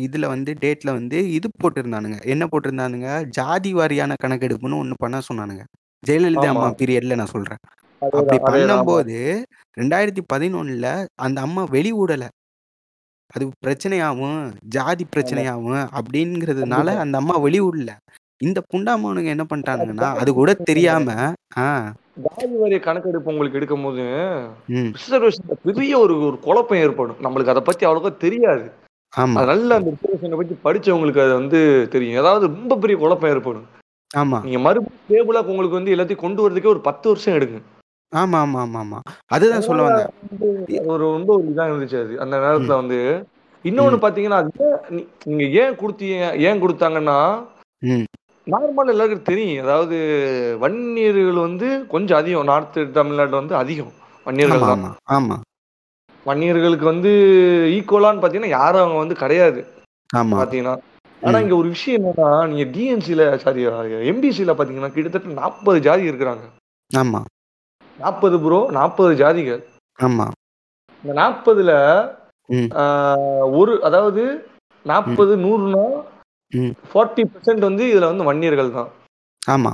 இதில் 0.05 0.31
வந்து 0.33 0.51
டேட்டில் 0.63 0.95
வந்து 0.97 1.17
இது 1.37 1.47
போட்டிருந்தானுங்க. 1.63 2.17
என்ன 2.33 2.43
போட்டிருந்தானுங்க? 2.51 3.07
ஜாதி 3.37 3.73
வாரியான 3.77 4.15
கணக்கெடுப்புன்னு 4.23 4.81
ஒன்று 4.83 4.95
பண்ண 5.03 5.21
சொன்னானுங்க. 5.29 5.63
ஜெயலலிதா 6.03 6.47
ஆமா. 6.47 6.53
அம்மா 6.55 6.69
பீரியட்ல 6.79 7.17
நான் 7.19 7.33
சொல்கிறேன் 7.35 7.61
அப்படி 8.01 8.15
அதேதான், 8.15 8.47
அதேதான். 8.47 8.47
பண்ணும்போது 8.47 9.17
ரெண்டாயிரத்தி 9.77 10.23
பதினொன்னுல 10.33 10.87
அந்த 11.25 11.37
அம்மா 11.41 11.63
வெளிவிடல 11.75 12.25
அது 13.33 13.45
பிரச்சனையாகும் 13.63 14.39
ஜாதி 14.73 15.05
பிரச்சனையாகும் 15.05 15.81
அப்படிங்கிறதுனால 15.97 16.77
கண்டிப்பா. 16.81 17.03
அந்த 17.03 17.17
அம்மா 17.17 17.35
வெளிவிடல 17.45 17.91
இந்த 18.41 18.59
புண்டாமவனுங்க 18.71 19.29
என்ன 19.29 19.45
பண்ணிட்டானுங்கன்னா 19.49 20.09
அது 20.21 20.31
கூட 20.33 20.51
தெரியாம 20.63 21.09
ஆ. 21.57 21.67
ஜாதி 22.23 22.55
வாரிய 22.55 22.79
கணக்கெடுப்பு 22.79 23.31
உங்களுக்கு 23.31 23.57
எடுக்கும் 23.57 23.83
போது 23.83 24.03
ம் 24.73 24.89
ரிசர்வேஷன் 24.97 25.61
பெரிய 25.67 25.93
ஒரு 25.99 26.15
ஒரு 26.25 26.37
குழப்பம் 26.39 26.77
ஏற்படும். 26.77 27.19
நம்மளுக்கு 27.21 27.53
அதை 27.53 27.61
பத்தி 27.61 27.83
அவ்வளோக்கா 27.85 28.11
தெரியாது. 28.17 28.65
ஆமா. 29.13 29.37
அது 29.37 29.47
நல்ல 29.47 29.75
அந்த 29.75 29.91
ரிசர்வேஷனை 29.95 30.37
பத்தி 30.37 30.55
படிச்சவங்களுக்கு 30.63 31.21
அது 31.21 31.33
வந்து 31.33 31.59
தெரியும். 31.91 32.19
ஏதாவது 32.19 32.45
ரொம்ப 32.49 32.77
பெரிய 32.77 32.97
குழப்பம் 32.97 33.29
ஏற்படும். 33.29 33.65
ஆமா. 34.11 34.39
நீங்க 34.43 34.59
மறுபடியும் 34.59 34.99
ஸ்டேபிளா 35.03 35.41
உங்களுக்கு 35.47 35.79
வந்து 35.79 35.93
எல்லாத்தையும் 35.95 36.25
கொண்டு 36.25 36.43
வரதுக்கே 36.43 36.73
ஒரு 36.73 36.81
பத்து 36.81 37.07
வருஷம் 37.09 37.33
எடுக்கும் 37.33 37.65
ஆமா 38.13 38.39
ஆமா 38.39 38.59
ஆமா 38.61 38.79
ஆமா. 38.79 38.99
அதுதான் 39.29 39.65
சொல்ல 39.67 39.83
வந்தேன். 39.83 40.09
அது 40.33 40.87
ஒரு 40.87 41.03
ரொம்ப 41.09 41.29
ஒரு 41.33 41.45
இதா 41.47 41.63
இருந்துச்சு 41.69 41.97
அது. 42.01 42.13
அந்த 42.19 42.35
நேரத்துல 42.39 42.75
வந்து 42.79 42.99
இன்னொன்னு 43.65 43.97
பாத்தீங்கன்னா 44.01 44.39
அது 44.41 44.51
ஏன் 44.65 44.79
நீ- 44.95 45.07
நீங்க 45.27 45.43
ஏன் 45.61 45.77
கொடுத்தீங்க 45.77 46.15
ஏன் 46.43 46.61
கொடுத்தாங்கன்னா 46.61 47.17
ம். 47.81 48.05
நார்மல் 48.47 48.91
எல்லாருக்கும் 48.91 49.29
தெரியும். 49.29 49.63
அதாவது 49.65 49.97
வன்னியர்கள் 50.59 51.39
வந்து 51.39 51.67
கொஞ்சம் 51.87 52.17
அதிகம். 52.17 52.45
நார்த் 52.45 52.79
தமிழ்நாடு 52.93 53.35
வந்து 53.35 53.55
அதிகம் 53.55 53.93
வன்னியர்கள் 54.25 54.63
ஆமா 54.63 54.71
தான். 54.73 54.83
ஆமா 54.83 54.91
ஆமா 55.17 55.37
வன்னியர்களுக்கு 56.25 56.85
வந்து 56.85 57.11
ஈக்குவலான்னு 57.73 58.21
பாத்தீங்கன்னா 58.21 58.55
யாரும் 58.55 58.83
அவங்க 58.83 58.99
வந்து 58.99 59.15
கிடையாது. 59.15 59.61
ஆமா. 60.13 60.35
பாத்தீங்கன்னா. 60.39 60.75
ஆனா 61.21 61.37
ம். 61.37 61.43
இங்க 61.43 61.55
ஒரு 61.55 61.69
விஷயம் 61.69 61.97
என்னன்னா 62.01 62.29
நீங்க 62.47 62.65
டிஎன்சில 62.71 63.23
சாரி 63.37 63.61
எம்பிசில 64.07 64.53
பாத்தீங்கன்னா 64.53 64.91
கிட்டத்தட்ட 64.91 65.39
நாற்பது 65.41 65.79
ஜாதி 65.79 66.11
இருக்கிறாங்க. 66.11 66.43
ஆமா. 66.91 67.21
நாற்பது 67.99 68.37
ப்ரோ 68.43 68.59
நாற்பது 68.77 69.11
ஜாதிகள். 69.21 69.61
ஆமா. 69.99 70.25
இந்த 71.03 71.13
நாற்பதுல 71.21 71.71
ஒரு 73.59 73.73
அதாவது 73.87 74.23
நாற்பது 74.85 75.33
நூறுனா 75.43 75.83
ஃபார்ட்டி 76.93 77.23
பெர்சன்ட் 77.33 77.63
வந்து 77.67 77.83
இதுல 77.91 78.09
வந்து 78.11 78.27
வன்னியர்கள் 78.29 78.75
தான். 78.77 78.89
ஆமா. 79.41 79.71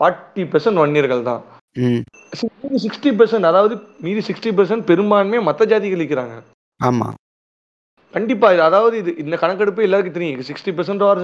ஃபார்ட்டி 0.00 0.42
பெர்சன்ட் 0.52 0.82
வன்னியர்கள் 0.82 1.22
தான். 1.30 1.42
சிக்ஸ்டி 2.84 3.10
பெர்சன்ட் 3.20 3.48
அதாவது 3.50 3.74
மீதி 4.04 4.20
சிக்ஸ்டி 4.28 4.50
பெர்சன்ட் 4.58 4.88
பெரும்பான்மை 4.90 5.38
மற்ற 5.48 5.64
ஜாதிகள் 5.72 6.02
இருக்கிறாங்க. 6.02 6.36
ஆமா. 6.80 7.08
கண்டிப்பா 8.14 8.48
இது 8.54 8.62
அதாவது 8.68 8.94
இது 9.02 9.10
இந்த 9.22 9.36
கணக்கெடுப்பு 9.42 9.86
எல்லாருக்கும் 9.86 10.16
தெரியும். 10.16 10.46
Sixty 10.50 10.72
percent 10.76 11.04
or 11.08 11.20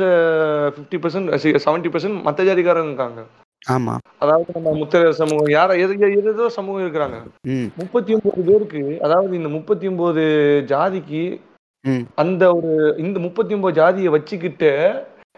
fifty 0.74 0.98
percent 1.04 1.30
seventy 1.66 1.90
percent 1.94 2.18
மற்ற 2.26 2.44
ஜாதிக்காரங்க 2.48 2.92
இருக்காங்க. 2.92 3.22
ஆமா. 3.66 3.94
அதாவது 4.18 4.50
நம்ம 4.54 4.70
முத்திர 4.78 5.10
சமூகம் 5.12 5.52
யார 5.52 5.76
ஏதோ 6.32 6.48
சமூகம் 6.50 6.84
இருக்கிறாங்க. 6.84 7.18
முப்பத்தி 7.76 8.14
ஒன்பது 8.14 8.42
பேருக்கு 8.48 8.82
அதாவது 9.02 9.36
இந்த 9.36 9.48
முப்பத்தி 9.48 9.88
ஒன்பது 9.88 10.24
ஜாதிக்கு 10.66 11.22
அந்த 12.14 12.42
ஒரு 12.52 12.72
இந்த 12.98 13.18
முப்பத்தி 13.18 13.54
ஒன்பது 13.54 13.74
ஜாதியை 13.74 14.10
வச்சுக்கிட்டு 14.10 14.72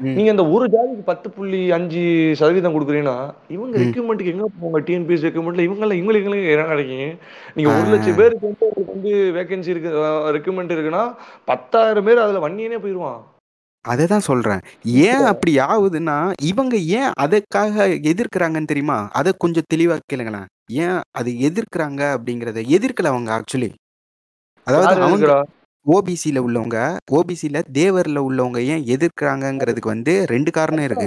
நீங்க 0.09 0.31
அந்த 0.31 0.45
ஒரு 0.47 0.65
ஜாதிக்கு 0.69 1.05
பத்து 1.05 1.29
புள்ளி 1.31 1.71
அஞ்சு 1.71 2.01
சதவீதம் 2.41 2.75
கொடுக்குறீங்கன்னா 2.75 3.19
இவங்க 3.49 3.75
ம். 3.75 3.83
ரெக்யூமெண்ட்டுக்கு 3.83 4.33
எங்க 4.33 4.47
போவாங்க? 4.55 4.81
டிஎன்பிஎஸ் 4.87 5.27
ரெக்யூமெண்ட்ல 5.27 5.67
இவங்க 5.67 5.85
எல்லாம் 5.85 6.01
இவங்களுக்கு 6.01 6.23
எங்களுக்கு 6.23 6.55
இடம் 6.55 6.73
கிடைக்கும் 6.73 7.13
நீங்க 7.57 7.69
ஒரு. 7.71 7.93
லட்சம் 7.95 8.19
பேருக்கு 8.19 8.49
வந்து 8.49 8.89
வந்து 8.89 9.13
வேகன்சி 9.37 9.73
இருக்கு 9.73 9.93
ரெக்யூமெண்ட் 10.37 10.75
இருக்குன்னா 10.75 11.05
பத்தாயிரம் 11.45 12.09
பேர் 12.09 12.25
அதுல 12.25 12.43
வன்னியனே 12.47 12.81
போயிருவான். 12.83 13.21
அதை 13.85 14.05
தான் 14.07 14.27
சொல்கிறேன் 14.29 14.63
ஏன் 15.07 15.25
அப்படி 15.25 15.53
ஆகுதுன்னா 15.67 16.17
இவங்க 16.43 16.77
ஏன் 16.99 17.11
அதுக்காக 17.21 17.77
எதிர்க்கிறாங்கன்னு 18.13 18.71
தெரியுமா? 18.73 18.99
அதை 19.13 19.33
கொஞ்சம் 19.39 19.69
தெளிவாக 19.69 20.01
கேளுங்களேன். 20.13 20.47
ஏன் 20.85 21.01
அது 21.11 21.31
எதிர்க்கிறாங்க 21.49 22.03
அப்படிங்கிறத 22.17 22.63
எதிர்க்கல 22.77 23.13
அவங்க 23.15 23.31
ஆக்சுவலி. 23.39 23.71
அதாவது 24.67 24.95
அவங்க 25.01 25.27
ஓபிசியில் 25.87 26.41
உள்ளவங்க 26.47 26.79
ஓபிசியில் 27.17 27.59
தேவரில் 27.79 28.21
உள்ளவங்க 28.27 28.59
ஏன் 28.75 28.85
எதிர்க்கிறாங்கங்கிறதுக்கு 28.95 29.89
வந்து 29.93 30.13
ரெண்டு 30.33 30.51
காரணம் 30.51 30.87
இருக்கு. 30.89 31.07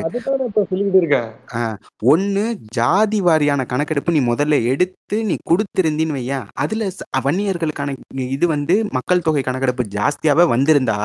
ஒன்று 2.13 2.43
ஜாதி 2.77 3.19
வாரியான 3.21 3.65
கணக்கெடுப்பு 3.71 4.15
நீ 4.17 4.21
முதல்ல 4.31 4.59
எடுத்து 4.73 5.17
நீ 5.29 5.35
கொடுத்திருந்தின்னு 5.51 6.17
வையேன். 6.17 6.45
அதில் 6.63 6.85
வன்னியர்களுக்கான 7.27 7.95
இது 8.35 8.47
வந்து 8.47 8.77
மக்கள் 8.97 9.25
தொகை 9.27 9.43
கணக்கெடுப்பு 9.43 9.85
ஜாஸ்தியாகவே 9.97 10.45
வந்திருந்தா 10.55 10.99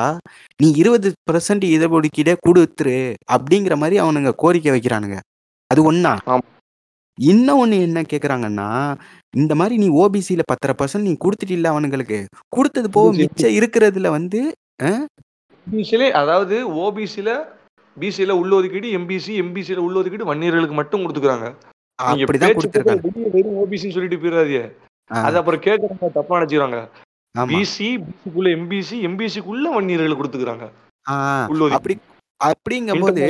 நீ 0.59 0.69
இருபது 0.81 1.11
பர்சன்ட் 1.31 1.67
இடஒதுக்கீடே 1.75 2.35
கொடுத்துரு 2.47 2.97
அப்படிங்கிற 3.35 3.75
மாதிரி 3.83 3.97
அவனுங்க 4.05 4.33
கோரிக்கை 4.43 4.73
வைக்கிறானுங்க. 4.75 5.19
அது 5.71 5.83
ஒன்றா 5.83 6.13
ஆமா. 6.33 6.45
இன்னும் 7.17 7.59
ஒன்று 7.63 7.77
என்ன 7.87 8.01
கேட்குறாங்கன்னா 8.11 8.69
இந்த 9.33 9.55
மாதிரி 9.55 9.77
நீ 9.77 9.87
பத்தரை 10.45 10.73
பர்சன்ட் 10.77 11.01
நீ 11.01 11.17
கொடுத்துட்டில்ல 11.23 11.67
அவனுங்களுக்கு. 11.73 12.17
கொடுத்தது 12.49 12.89
போக. 12.89 13.11
மிச்சம் 13.17 13.51
இருக்கிறதுல 13.51 14.09
வந்து 14.09 14.39
பிசிலே 15.67 16.11
அதாவது 16.11 16.55
ஓபிசில 16.75 17.29
பிசில 17.97 18.31
உள்ள 18.33 18.55
ஒதுக்கீடு 18.55 18.97
எம்பிசி 18.97 19.33
எம்பிசில 19.41 19.75
உள்ள 19.77 19.99
ஒதுக்கீடு 19.99 20.33
வன்னியர்களுக்கு 20.33 20.71
மட்டும் 20.71 21.01
கொடுத்துக்கிறாங்க. 21.01 21.47
நீங்க 21.99 22.23
அப்படிதான் 22.23 22.39
பேச்சு 22.39 22.59
கொடுத்துருக்காங்க. 22.59 23.03
வெளிய 23.07 23.29
வெறும் 23.29 23.57
ஓபிசின்னு 23.61 23.95
சொல்லிட்டு 23.97 24.17
போயிடாதீங்க 24.17 24.61
அது 25.09 25.37
அப்புறம் 25.37 25.61
கேட்கறவங்க 25.61 26.11
தப்பா 26.11 26.39
நினைச்சுக்கிறாங்க. 26.39 26.79
ஆமா. 27.35 27.49
பிசி 27.51 27.87
பிசிக்குள்ள 28.05 28.49
எம்பிசி 28.57 28.97
எம்பிசிக்குள்ள 29.07 29.65
வன்னியர்கள் 29.75 30.19
கொடுத்துக்கிறாங்க. 30.19 30.65
ஆ, 31.05 31.15
உள்ள 31.49 31.63
ஒதுக்கீடு. 31.63 32.01
அப்படி 32.43 32.75
அப்படிங்கும்போது 32.75 33.21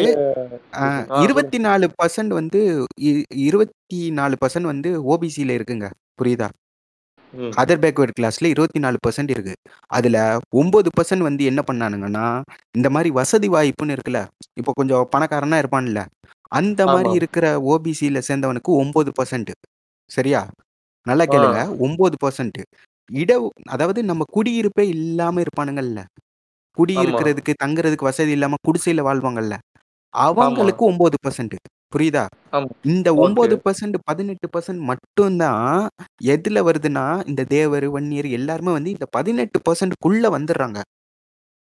இருபத்தி 1.24 1.58
நாலு 1.66 1.86
பர்சன்ட் 2.00 2.34
வந்து 2.40 2.60
இருபத்தி 3.48 4.00
நாலு 4.20 4.36
பர்சன்ட் 4.42 4.70
வந்து 4.72 4.90
ஓபிசியில் 5.14 5.56
இருக்குங்க. 5.58 5.88
புரியுதா. 6.20 6.48
அதர் 7.62 7.82
பேக்வேர்ட் 7.84 8.16
கிளாஸ்ல 8.18 8.50
இருபத்தி 8.54 8.80
நாலு 8.80 8.98
பர்சன்ட் 9.06 9.32
இருக்கு. 9.36 9.54
அதுல 9.92 10.18
ஒன்பது 10.62 10.90
பர்சன்ட் 10.98 11.28
வந்து 11.28 11.44
என்ன 11.52 11.62
பண்ணானுங்கன்னா 11.70 12.26
இந்த 12.78 12.90
மாதிரி 12.96 13.10
வசதி 13.20 13.50
வாய்ப்புன்னு 13.56 13.96
இருக்குல்ல 13.96 14.22
இப்போ 14.60 14.72
கொஞ்சம் 14.80 15.08
பணக்காரனா 15.14 15.60
இருப்பான்ல 15.64 16.02
அந்த 16.52 16.82
மாதிரி. 16.88 17.10
இருக்கிற 17.20 17.46
ஓபிசியில 17.74 18.22
சேர்ந்தவனுக்கு 18.30 18.72
ஒன்பது 18.82 19.12
பர்சன்ட் 19.20 19.52
சரியா? 20.12 20.42
நல்லா 21.06 21.26
கேளுங்க. 21.34 21.60
ஒன்பது 21.86 22.16
பர்சன்ட் 22.24 22.60
இட 23.10 23.32
அதாவது 23.74 24.00
நம்ம 24.10 24.24
குடியிருப்பே 24.36 24.86
இல்லாம 24.96 25.42
இருப்பானுங்கல்ல 25.44 26.02
குடியிருக்கிறதுக்கு 26.78 27.54
தங்குறதுக்கு 27.64 28.10
வசதி 28.10 28.32
இல்லாம 28.32 28.60
குடிசையில 28.68 29.04
வாழ்வாங்கல்ல. 29.10 29.56
அவங்களுக்கு 30.14 30.84
ஒன்பது 30.92 31.18
பர்சன்ட் 31.26 31.56
புரியுதா. 31.94 32.24
இந்த 32.92 33.10
ஒன்பது 33.26 33.56
பர்சன்ட் 33.66 33.98
பதினெட்டு 34.10 34.48
பர்சன்ட் 34.56 34.82
மட்டும்தான் 34.92 35.66
எதுல 36.34 36.60
வருதுன்னா 36.68 37.06
இந்த 37.32 37.42
தேவர் 37.52 37.88
வன்னியர் 37.96 38.30
எல்லாருமே 38.40 38.72
வந்து 38.78 38.96
இந்த 38.96 39.08
பதினெட்டு 39.18 39.60
பர்சன்ட்குள்ள 39.68 40.26
வந்துடுறாங்க 40.38 40.80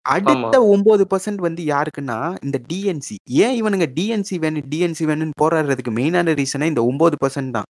அடுத்த 0.04 0.56
ஒன்பது 0.74 1.04
பர்சன்ட் 1.12 1.40
வந்து 1.46 1.62
யாருக்குன்னா 1.66 2.16
இந்த 2.42 2.58
டிஎன்சி 2.70 3.16
ஏன் 3.44 3.54
இவனுங்க 3.60 3.86
டிஎன்சி 3.96 4.36
வேணும் 4.38 4.68
டிஎன்சி 4.72 5.04
வேணும்னு 5.10 5.40
போராடுறதுக்கு 5.42 5.92
மெயினான 5.98 6.34
ரீசனே 6.40 6.66
இந்த 6.66 6.82
ஒன்பது 6.84 7.16
பர்சன்ட் 7.24 7.54
தான். 7.56 7.68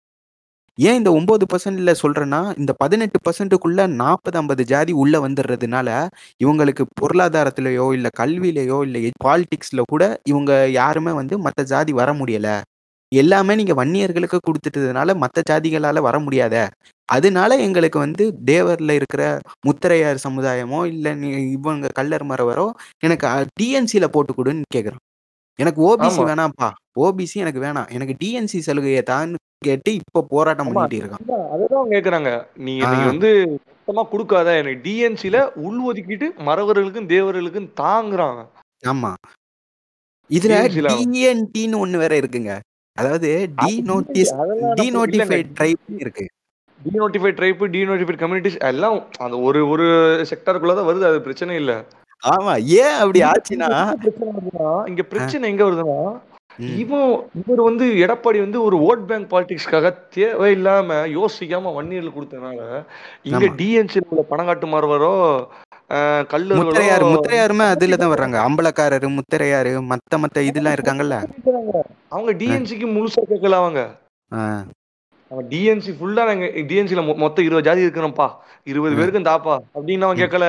ஏன் 0.78 0.94
இந்த 0.94 1.10
ஒன்பது 1.12 1.44
பர்சன்ட்ல 1.44 1.92
சொல்றேன்னா 2.02 2.58
இந்த 2.58 2.72
பதினெட்டு 2.72 3.18
பர்சன்ட்டுக்குள்ள 3.26 3.86
நாற்பது 3.92 4.38
ஐம்பது 4.38 4.62
ஜாதி 4.64 4.92
உள்ள 4.92 5.18
வந்துடுறதுனால 5.18 5.88
இவங்களுக்கு 6.40 6.84
பொருளாதாரத்திலேயோ 7.00 7.86
இல்ல 7.92 8.08
கல்வியிலேயோ 8.20 8.78
இல்ல 8.84 9.10
பாலிடிக்ஸ்ல 9.24 9.82
கூட 9.88 10.04
இவங்க 10.24 10.52
யாருமே 10.70 11.12
வந்து 11.12 11.38
மற்ற 11.38 11.62
ஜாதி 11.64 11.92
வர 11.92 12.12
முடியல. 12.12 12.48
எல்லாமே 13.12 13.54
நீங்க 13.54 13.74
வன்னியர்களுக்கு 13.74 14.38
கொடுத்துட்டதுனால 14.40 15.14
மற்ற 15.16 15.40
ஜாதிகளால 15.50 16.00
வர 16.00 16.18
முடியாத. 16.18 16.56
அதனால 17.08 17.56
எங்களுக்கு 17.58 17.98
வந்து 17.98 18.24
தேவர்ல 18.46 18.90
இருக்கிற 18.90 19.22
முத்திரையார் 19.66 20.24
சமுதாயமோ 20.26 20.80
இல்ல 20.86 21.14
நீ 21.14 21.30
இவங்க 21.52 21.88
கல்லர் 21.94 22.28
மரவரோ 22.30 22.66
எனக்கு 23.00 23.28
டிஎன்சில 23.60 24.06
போட்டு 24.08 24.34
கொடுன்னு 24.34 24.74
கேக்குறான் 24.76 25.02
எனக்கு 25.58 25.80
ஓபிசி 25.88 26.18
ஆமா. 26.18 26.28
வேணாம்ப்பா. 26.28 26.68
ஓபிசி 26.98 27.36
எனக்கு 27.36 27.60
வேணாம். 27.64 27.88
எனக்கு 27.90 28.14
டிஎன்சி 28.20 28.58
சலுகையை 28.60 29.02
தான் 29.04 29.30
கேட்டு 29.62 29.90
இப்போ 29.98 30.20
போராட்டம் 30.30 30.66
ஆமா. 30.66 30.74
பண்ணிட்டு 30.76 31.00
இருக்கான். 31.00 31.22
அதுதான் 31.22 31.46
அததான் 31.54 31.90
கேக்குறாங்க. 31.92 32.30
நீ 32.58 32.72
ஆ. 32.78 32.90
நீங்க 32.92 33.06
வந்து 33.10 33.30
மொத்தமா 33.52 34.02
கொடுக்காத. 34.10 34.48
எனக்கு 34.60 34.80
டிஎன்சில 34.86 35.36
உள் 35.64 35.80
ஒதுக்கிட்டு 35.88 36.28
மறவர்களுக்கும் 36.48 37.10
தேவர்களுக்கும் 37.12 37.70
தாங்குறாங்க 37.80 38.42
ஆமா. 38.82 39.12
இதுல 40.30 40.52
டிஎன்சில 40.56 40.90
டிஎன்டின்னு 40.94 41.80
ஒண்ணு 41.82 41.96
வேற 41.98 42.12
இருக்குங்க. 42.20 42.52
அதாவது 42.96 43.28
டி 43.58 43.72
நோட்டிஸ் 43.86 44.32
அதெல்லாம் 44.34 44.74
டி 44.78 44.86
நம்ம 44.86 45.04
இல்லங்க 45.06 45.34
நோட்டிஃபைட் 45.34 45.52
ட்ரைப் 45.58 45.82
இருக்கு. 46.00 46.24
டிநோட்டிஃபைட் 46.80 47.36
ட்ரைப் 47.38 47.62
டிநோட்டிஃபைட் 47.74 48.20
கம்யூனிட்டிஸ் 48.22 48.58
எல்லாம் 48.68 48.96
அந்த 49.18 49.36
ஒரு 49.46 49.60
ஒரு 49.68 49.86
செக்டருக்குள்ள 50.30 50.74
தான் 50.78 50.88
வருது. 50.88 51.04
அது 51.10 51.20
பிரச்சனை 51.26 51.56
இல்ல. 51.56 51.72
ஆமா 52.22 52.52
ஏன் 52.82 52.98
அப்படி 53.00 53.20
ஆச்சுன்னா 53.28 53.70
இங்க 54.90 55.02
பிரச்சனை 55.12 55.50
எங்க 55.50 55.64
வருதுன்னா 55.64 55.98
இவன் 56.82 57.06
இவர் 57.40 57.60
வந்து 57.66 57.84
எடப்பாடி 58.04 58.38
வந்து 58.40 58.58
ஒரு 58.62 58.76
ஓட் 58.88 59.04
பேங்க் 59.08 59.30
பாலிடிக்ஸ்க்காக 59.30 59.90
தேவையில்லாம 60.16 60.98
யோசிக்காம 61.14 61.72
வன்னியர்கள் 61.76 62.16
கொடுத்தனால 62.16 62.60
இங்க 63.30 63.46
டிஎன்சி 63.60 64.00
பணங்காட்டு 64.32 64.68
மாறுவரோ 64.74 65.14
முத்திரையாரு 66.58 67.04
முத்திரையாருமே 67.12 67.64
அதுல 67.72 67.96
தான் 67.96 68.12
வர்றாங்க. 68.12 68.36
அம்பலக்காரரு 68.48 69.08
முத்திரையாரு 69.16 69.72
மத்த 69.90 70.18
மத்த 70.22 70.44
இதெல்லாம் 70.48 70.76
இருக்காங்கல்ல. 70.76 71.16
அவங்க 72.14 72.32
டிஎன்சிக்கு 72.40 72.86
முழுசா 72.96 73.22
கேட்கல 73.32 73.58
அவங்க. 73.62 73.80
அவன் 75.30 75.48
டிஎன்சி 75.52 75.92
ஃபுல்லா 75.98 76.22
நாங்க 76.30 76.46
டிஎன்சில 76.70 77.02
மொத்தம் 77.24 77.46
இருபது 77.46 77.66
ஜாதி 77.68 77.86
இருக்கிறோம்ப்பா. 77.86 78.28
இருபது 78.66 78.98
பேருக்கும் 79.00 79.28
தாப்பா. 79.30 79.56
அப்படின்னு 79.76 80.06
அவன் 80.08 80.22
கேட்கல. 80.22 80.46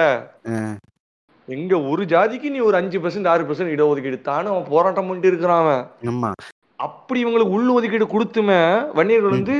எங்க 1.47 1.81
ஒரு 1.81 2.05
ஜாதிக்கு 2.05 2.49
நீ 2.49 2.59
ஒரு 2.59 2.75
அஞ்சு 2.75 2.99
பர்சன்ட் 2.99 3.27
ஆறு 3.27 3.43
பர்சன்ட் 3.43 3.73
இடஒதுக்கீடு 3.75 4.21
தானே 4.21 4.47
அவன் 4.47 4.63
போராட்டம் 4.69 5.07
பண்ணிட்டு 5.07 5.27
இருக்கிறான் 5.27 5.89
அப்படி 6.75 7.25
இவங்களுக்கு 7.25 7.55
உள் 7.55 7.67
ஒதுக்கீடு 7.67 8.05
கொடுத்துமே 8.05 8.59
வன்னியர்கள் 8.93 9.29
வந்து 9.29 9.55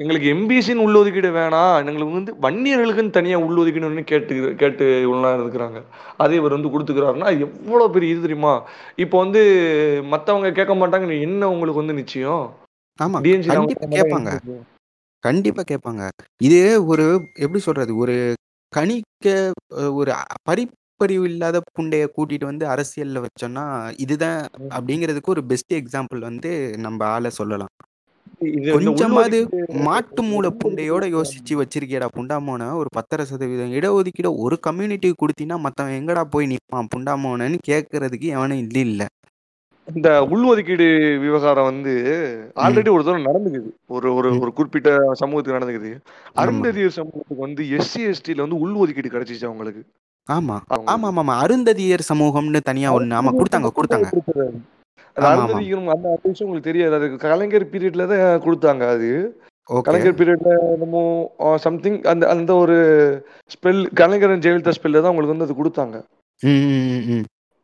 எங்களுக்கு 0.00 0.28
எம்பிசின்னு 0.32 0.74
உள் 0.74 0.94
ஒதுக்கீடு 0.94 1.30
வேணாம். 1.30 1.86
எங்களுக்கு 1.86 2.12
வந்து 2.12 2.32
வன்னியர்களுக்குன்னு 2.34 3.10
தனியா 3.10 3.38
உள் 3.38 3.56
ஒதுக்கீடுன்னு 3.56 4.04
கேட்டு 4.04 4.54
கேட்டு 4.54 4.84
இவ்வளோ 5.06 5.28
இருக்கிறாங்க. 5.38 5.82
அதே 6.16 6.34
இவர் 6.34 6.60
வந்து 6.60 6.68
கொடுத்துக்கிறாருன்னா 6.68 7.20
அது 7.20 7.40
எவ்வளவு 7.40 7.90
பெரிய 7.90 8.12
இது 8.12 8.20
தெரியுமா? 8.20 8.62
இப்போ 8.96 9.18
வந்து 9.18 9.42
மத்தவங்க 10.04 10.52
கேட்க 10.52 10.74
மாட்டாங்க 10.74 11.06
நீ 11.06 11.20
என்ன 11.20 11.50
உங்களுக்கு 11.50 11.80
வந்து 11.80 11.94
நிச்சயம்? 11.94 12.54
ஆமா. 12.98 13.18
டிஎன்சி 13.22 13.54
அவங்க 13.54 13.74
கண்டிப்பா 13.74 13.86
கேட்க 13.86 14.18
மாட்டாங்க 14.18 14.38
கேட்பாங்க? 14.38 14.60
கண்டிப்பா 15.18 15.62
கேட்பாங்க. 15.70 16.08
இது 16.36 16.86
ஒரு 16.86 17.20
எப்படி 17.34 17.58
சொல்றது? 17.58 17.96
ஒரு 17.96 18.34
கணிக்க 18.72 19.52
ஒரு 19.92 20.14
அ- 20.14 20.24
படிப்பறிவு 21.02 21.30
இல்லாத 21.30 21.58
புண்டைய 21.72 22.04
கூட்டிட்டு 22.16 22.44
வந்து 22.44 22.64
அரசியல்ல 22.66 23.22
வச்சோம்னா 23.24 23.64
இதுதான். 24.04 24.40
அப்படிங்கிறதுக்கு 24.76 25.34
ஒரு 25.34 25.42
பெஸ்ட் 25.50 25.74
எக்ஸாம்பிள் 25.80 26.20
வந்து 26.28 26.50
நம்ம 26.84 27.04
ஆளை 27.14 27.30
சொல்லலாம். 27.38 27.72
கொஞ்சமாவது 28.74 29.38
மாட்டு 29.84 30.22
மூளை 30.22 30.50
புண்டையோட 30.60 31.04
யோசிச்சு 31.14 31.54
வச்சிருக்கியடா 31.60 32.08
புண்டாமோன 32.16 32.68
ஒரு 32.80 32.88
பத்தரை 32.98 33.24
சதவீதம் 33.30 33.74
இடஒதுக்கீடு 33.78 34.30
ஒரு 34.44 34.56
கம்யூனிட்டிக்கு 34.68 35.20
கொடுத்தீங்கன்னா 35.22 35.58
மத்தவன் 35.66 35.98
எங்கடா 36.00 36.24
போய் 36.34 36.50
நிப்பான் 36.52 36.90
புண்டாமோனன்னு 36.94 37.58
கேட்கறதுக்கு 37.70 38.28
எவனும் 38.36 38.62
இல்ல 38.64 38.78
இல்ல. 38.88 39.02
இந்த 39.88 40.08
உள்ஒதுக்கீடு 40.32 40.86
விவகாரம் 41.24 41.68
வந்து 41.68 41.92
ஆல்ரெடி 42.64 42.90
ஒரு 42.94 43.04
தடவை 43.04 43.22
நடந்துக்குது. 43.26 43.70
ஒரு 43.94 44.08
ஒரு 44.18 44.28
ஒரு 44.38 44.50
குறிப்பிட்ட 44.58 44.90
சமூகத்துக்கு 45.22 45.58
நடந்துக்குது. 45.58 45.90
அருந்ததியர் 46.42 46.96
சமூகத்துக்கு 46.98 47.46
வந்து 47.46 47.64
எஸ்சி 47.78 48.02
எஸ்டில 48.10 48.44
வந்து 48.44 48.60
உள்ஒதுக்கீடு 48.64 49.14
கிடைச்சிச்சு 49.14 49.48
அவங்களுக்கு. 49.50 49.82
ஆமா. 50.28 50.56
ஆமா 50.88 51.08
ஆமா 51.08 51.22
ஆமா 51.22 51.34
அருந்ததியர் 51.44 52.08
சமூகம்னு 52.10 52.60
தனியா 52.68 52.90
ஒண்ணு. 52.96 53.14
ஆமா 53.20 53.30
கொடுத்தாங்க 53.38 53.70
கொடுத்தாங்க. 53.78 54.08
அருந்ததியரும் 55.16 55.88
அந்த 55.94 56.06
விஷயம் 56.24 56.46
உங்களுக்கு 56.46 56.68
தெரியாது. 56.68 56.94
அது 56.98 57.24
கலைஞர் 57.24 57.70
பீரியட்ல 57.72 58.04
தான் 58.12 58.44
கொடுத்தாங்க 58.46 58.84
அது. 58.94 59.10
கலைஞர் 59.88 60.16
பீரியட்ல 60.18 60.52
என்னமோ 60.74 61.02
சம்திங் 61.66 61.98
அந்த 62.12 62.24
அந்த 62.34 62.52
ஒரு 62.62 62.76
ஸ்பெல் 63.50 63.82
கலைஞர் 64.00 64.34
ஜெயலலிதா 64.44 64.74
ஸ்பெல்ல 64.78 65.02
தான் 65.02 65.12
உங்களுக்கு 65.12 65.34
வந்து 65.34 65.48
அது 65.48 65.60
கொடுத்தாங்க. 65.60 65.96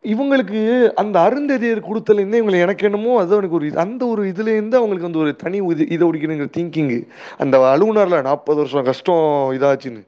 இவங்களுக்கு 0.04 0.60
அந்த 1.02 1.16
அருந்ததியர் 1.26 1.86
கொடுத்தல 1.86 2.20
இருந்து 2.20 2.40
இவங்களை 2.40 2.60
எனக்கு 2.66 2.86
என்னமோ 2.88 3.14
அது 3.22 3.38
எனக்கு 3.38 3.58
ஒரு 3.58 3.68
அந்த 3.84 4.02
ஒரு 4.12 4.22
இதுல 4.32 4.52
இருந்து 4.56 4.78
அவங்களுக்கு 4.80 5.08
அந்த 5.08 5.20
ஒரு 5.24 5.32
தனி 5.42 5.58
இது 5.74 5.84
இதை 5.94 6.04
ஒடிக்கணுங்கிற 6.08 6.48
திங்கிங் 6.56 6.92
அந்த 7.44 7.58
அலுவலர்ல 7.72 8.20
நாற்பது 8.28 8.60
வருஷம் 8.62 8.88
கஷ்டம் 8.90 9.26
இதாச்சுன்னு. 9.56 10.02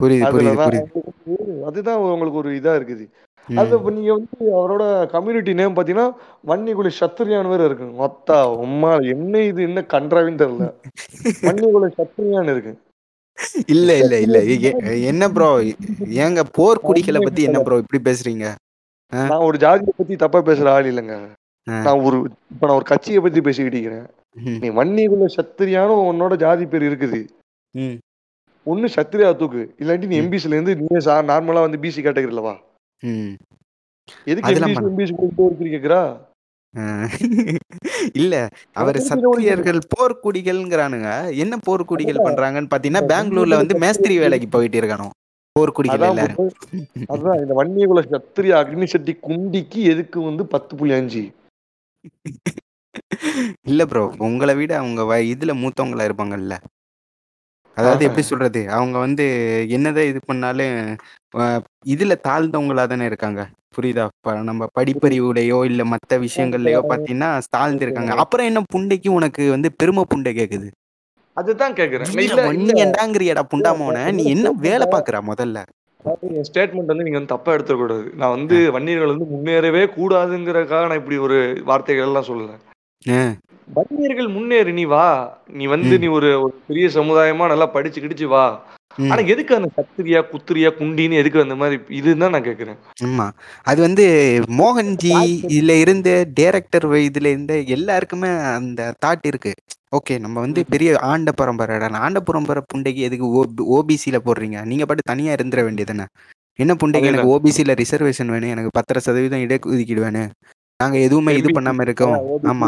புரியுது 0.00 0.06
புரியுது 0.06 0.24
அதுலதான் 0.26 0.68
புரியுது. 0.68 0.82
அவங்களுக்கு 0.82 1.36
வந்து 1.36 1.64
அதுதான் 1.64 1.94
அவங்களுக்கு 1.94 2.38
ஒரு 2.38 2.50
இதா 2.50 2.74
இருக்குது. 2.78 3.04
ம். 3.48 3.56
அது 3.56 3.76
இப்ப 3.76 3.90
நீங்க 3.90 4.12
வந்து 4.12 4.36
அவரோட 4.40 5.06
கம்யூனிட்டி 5.06 5.54
நேம் 5.54 5.76
பாத்தீங்கன்னா 5.76 6.12
வன்னிகுல 6.46 6.90
சத்திரியான் 7.00 7.48
வேற 7.48 7.64
இருக்கு. 7.64 7.84
மொத்தா 7.84 8.38
உம்மா 8.64 9.08
என்ன 9.08 9.40
இது 9.40 9.62
என்ன 9.62 9.84
கன்றாவின்னு 9.88 10.40
தெரியல. 10.42 10.72
வன்னிகுல 11.42 11.90
சத்திரியான் 11.98 12.42
இருக்கு. 12.42 12.78
இல்ல 13.66 13.96
இல்ல 13.96 14.20
இல்ல. 14.20 14.42
எ- 14.44 15.02
என்ன 15.02 15.30
ப்ரோ 15.30 15.60
ஏங்க 16.22 16.42
போர்க்குடிகளை 16.58 17.16
வன்னிய 17.16 17.22
பத்தி 17.22 17.42
என்ன 17.42 17.60
ப்ரோ 17.60 17.76
இப்படி 17.76 18.10
பேசுறீங்க? 18.10 18.44
ஆ? 19.14 19.26
நான் 19.26 19.38
ஒரு 19.38 19.58
ஜாதியை 19.58 19.92
பத்தி 19.96 20.16
தப்பா 20.16 20.38
பேசுற 20.38 20.68
ஆள் 20.68 20.94
இல்லைங்க. 20.94 21.14
ஆ. 21.70 21.82
நான் 21.82 22.00
ஒரு 22.00 22.30
இப்ப 22.50 22.66
நான் 22.66 22.74
ஒரு 22.74 22.84
கட்சியை 22.84 23.20
பத்தி 23.20 23.40
பேசிக்கிட்டு 23.40 23.80
இருக்கிறேன். 23.80 24.06
ம், 24.32 24.58
நீ 24.60 24.70
வன்னிகுல 24.70 25.26
சத்திரியான்னு 25.36 25.96
உன்னோட 26.10 26.36
ஜாதி 26.36 26.66
பேர் 26.66 26.82
இருக்குது. 26.82 27.26
ம், 27.70 27.98
ஒண்ணு 28.66 28.86
சத்திரியா 28.94 29.28
தூக்கு. 29.36 29.62
இல்லாட்டி 29.80 30.06
நீ 30.06 30.16
எம்பிசில 30.20 30.56
இருந்து 30.56 30.74
நீ 30.78 30.86
நார்மலா 31.30 31.60
வந்து 31.62 31.82
பிசி 31.82 32.00
கேட்டகரியில 32.02 32.42
வா. 32.42 32.54
எதுக்கு 34.30 34.52
எம்பிசி 34.52 34.86
எம்பிசி 34.88 35.14
கொடுத்து 35.18 35.70
கேக்குறா? 35.74 36.00
ஆ. 36.74 36.84
இல்ல 38.14 38.34
அவர் 38.76 38.98
சத்திரியர்கள் 39.08 39.78
போர்க்குடிகள்ங்கிறானுங்க 39.92 41.10
என்ன 41.42 41.54
போர்க்குடிகள் 41.66 42.24
பண்றாங்கன்னு 42.26 42.72
பாத்தீங்கன்னா 42.72 43.08
பெங்களூர்ல 43.12 43.60
வந்து 43.60 43.76
மேஸ்திரி 43.78 44.16
வேலைக்கு 44.18 44.48
போயிட்டு 44.48 44.80
இருக்கானோ. 44.80 45.06
போர்க்குடிகள் 45.56 46.04
அதான் 47.12 47.38
இந்த 47.42 47.54
வன்னியகுல 47.60 48.00
சத்திரிய 48.10 48.54
அக்னி 48.58 48.86
சட்டி 48.86 49.12
குண்டிக்கு 49.26 49.80
எதுக்கு 49.92 50.18
வந்து 50.20 50.44
பத்து 50.54 50.72
புள்ளி 50.76 50.94
அஞ்சு? 50.94 51.22
இல்ல 53.66 53.82
ப்ரோ 53.86 54.02
உங்களை 54.26 54.54
விட 54.54 54.72
அவங்க 54.78 55.00
இதுல 55.32 55.54
மூத்தவங்களா 55.62 56.06
இருப்பாங்கல்ல. 56.08 56.56
அதாவது 57.76 58.02
எப்படி 58.04 58.24
சொல்றது? 58.24 58.60
அவங்க 58.70 58.96
வந்து 58.98 59.24
என்னதான் 59.70 60.08
இது 60.08 60.20
பண்ணாலும் 60.26 60.76
இதுல 61.86 62.14
தாழ்ந்தவங்களா 62.26 62.84
தானே 62.86 63.04
இருக்காங்க. 63.04 63.40
புரியுதா? 63.74 64.04
ப- 64.20 64.40
நம்ம 64.42 64.68
படிப்பறிவுலையோ 64.76 65.58
இல்ல 65.64 65.82
மத்த 65.90 66.18
விஷயங்கள்லயோ 66.22 66.80
பாத்தீங்கன்னா 66.86 67.28
தாழ்ந்து 67.50 67.84
இருக்காங்க 67.86 68.12
அப்புறம் 68.22 68.46
என்ன 68.46 68.62
புண்டைக்கு 68.74 69.08
உனக்கு 69.12 69.42
வந்து 69.50 69.70
பெருமை 69.76 70.04
புண்டை 70.06 70.32
கேக்குது? 70.34 70.68
அதுதான் 71.36 71.74
கேக்குறேன். 71.74 72.10
இல்ல 72.10 72.22
இல்ல 72.22 72.42
இல்ல. 73.24 73.42
புண்டாமோன 73.50 73.96
நீ 74.16 74.24
என்ன 74.34 74.52
வேலை 74.62 74.86
பாக்குற 74.88 75.16
முதல்ல? 75.26 75.58
அதாவது 76.04 76.26
என் 76.34 76.46
ஸ்டேட்மெண்ட் 76.48 76.90
வந்து 76.90 77.04
நீங்க 77.04 77.18
வந்து 77.18 77.32
தப்பா 77.32 77.50
எடுத்துக்கூடாது 77.52 78.04
நான் 78.14 78.34
வந்து 78.34 78.56
வன்னியர்கள் 78.74 79.12
வந்து 79.12 79.26
முன்னேறவே 79.30 79.82
கூடாதுங்கிறதுக்காக 79.94 80.88
நான் 80.88 81.00
இப்படி 81.00 81.18
ஒரு 81.24 81.38
வார்த்தைகள் 81.64 82.08
எல்லாம் 82.08 82.28
சொல்லல 82.28 82.52
ஆ, 83.02 83.18
வன்னியர்கள் 83.68 84.28
முன்னேறி 84.28 84.72
நீ 84.72 84.84
வா. 84.84 85.06
நீ 85.48 85.66
வந்து 85.66 85.98
நீ 85.98 86.06
ஒரு 86.06 86.42
ஒரு 86.42 86.54
பெரிய 86.66 86.86
சமுதாயமா 86.88 87.46
நல்லா 87.48 87.66
படிச்சு 87.66 88.00
கிடிச்சு 88.00 88.24
வா. 88.24 88.46
ஆனா 88.98 89.22
எதுக்கு 89.22 89.54
அந்த 89.54 89.68
சத்திரியா 89.76 90.20
குத்திரியா 90.32 90.68
குண்டின்னு 90.78 91.12
எதுக்கு 91.12 91.40
அந்த 91.40 91.54
மாதிரி 91.54 91.82
இதுதான் 91.88 92.30
நான் 92.30 92.44
கேக்குறேன். 92.44 92.78
ஆமா. 93.04 93.26
அது 93.62 93.80
வந்து 93.82 94.04
மோகன்ஜி 94.58 95.12
இதுல 95.48 95.80
இருந்து 95.80 96.28
டைரக்டர் 96.34 96.86
இதுல 96.86 97.26
இருந்து 97.26 97.66
எல்லாருக்குமே 97.66 98.28
அந்த 98.28 98.94
தாட் 99.06 99.26
இருக்கு. 99.26 99.52
ஓகே 99.96 100.18
நம்ம 100.18 100.40
வந்து 100.40 100.64
பெரிய 100.66 100.96
ஆண்ட 100.98 101.32
பரம்பரை 101.32 101.88
ஆண்ட 101.90 102.20
பரம்பரை 102.20 102.62
புண்டைக்கு 102.72 103.02
எதுக்கு 103.08 103.26
ஓபிசியில 103.78 104.18
போடுறீங்க? 104.24 104.64
நீங்க 104.64 104.86
பாட்டு 104.86 105.02
தனியா 105.02 105.34
இருந்துட 105.34 105.62
வேண்டியதுதானே? 105.68 106.06
என்ன 106.58 106.74
புண்டைக்கு 106.74 107.04
எனக்கு 107.04 107.32
ஓபிசியில 107.34 107.72
ரிசர்வேஷன் 107.82 108.26
வேணும்? 108.26 108.50
எனக்கு 108.50 108.70
பத்தரை 108.72 109.00
சதவீதம் 109.00 109.40
இடஒதுக்கீடு 109.40 110.00
வேணும். 110.00 110.30
நாங்க 110.80 110.96
எதுவுமே 110.98 111.32
இது 111.36 111.48
பண்ணாம 111.50 111.80
இருக்கோம். 111.80 112.16
ஆமா. 112.44 112.66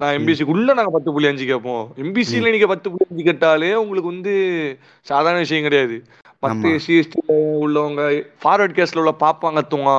நான் 0.00 0.16
எம்பிசிக்குள்ள 0.16 0.74
நாங்க 0.74 0.90
பத்து 0.90 1.12
புள்ளி 1.12 1.28
அஞ்சு 1.28 1.44
கேட்போம். 1.44 1.84
எம்பிசில 1.96 2.50
நீங்க 2.50 2.66
பத்து 2.66 2.88
புள்ளி 2.90 3.06
அஞ்சு 3.10 3.24
கேட்டாலே 3.24 3.74
உங்களுக்கு 3.74 4.12
வந்து 4.12 4.34
சாதாரண 5.06 5.38
விஷயம் 5.38 5.62
கிடையாது. 5.62 5.96
மத்த 6.42 6.52
ஆமா. 6.58 6.72
எஸ்சி 6.74 6.96
எஸ்டில 6.98 7.32
உள்ளவங்க 7.62 8.02
ஃபார்வர்ட் 8.42 8.76
கேஸ்ல 8.76 8.96
உள்ள 8.96 9.14
பாப்பாங்க 9.20 9.62
தூங்க 9.68 9.92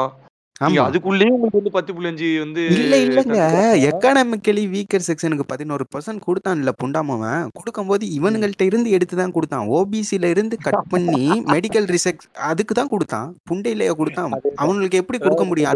நீங்க 0.61 0.79
ஆமா. 0.79 0.85
அதுக்குள்ளேயே 0.87 1.31
உங்களுக்கு 1.31 1.59
வந்து 1.59 1.71
பத்து 1.71 1.91
புள்ளி 1.93 2.07
அஞ்சு 2.07 2.29
வந்து 2.39 2.61
இல்ல 2.73 2.95
இல்லங்க. 2.97 3.35
தந்துருவாங்க. 3.35 3.83
எக்கானமிக்கலி 3.89 4.63
வீக்கர் 4.73 5.05
செக்ஷனுக்கு 5.07 5.45
பதினோரு 5.47 5.85
பர்சன்ட் 5.93 6.25
கொடுத்தான்ல 6.25 6.71
புண்டாமவன். 6.81 7.45
கொடுக்கும்போது 7.51 8.05
இவனுங்கள்ட்ட 8.17 8.61
இருந்து 8.61 8.89
எடுத்து 8.89 9.17
தான் 9.17 9.31
கொடுத்தான். 9.31 9.67
ஓபிசில 9.69 10.29
இருந்து 10.29 10.57
கட் 10.59 10.81
பண்ணி 10.89 11.21
மெடிக்கல் 11.53 11.87
ரிசர்ச் 11.87 12.25
அதுக்கு 12.49 12.73
தான் 12.73 12.87
கொடுத்தான். 12.87 13.29
புண்டையிலேயே 13.49 13.93
கொடுத்தான். 13.93 14.31
அதேதான். 14.31 14.59
எப்படி 15.01 15.19
கொடுக்க 15.19 15.45
முடியும்? 15.45 15.71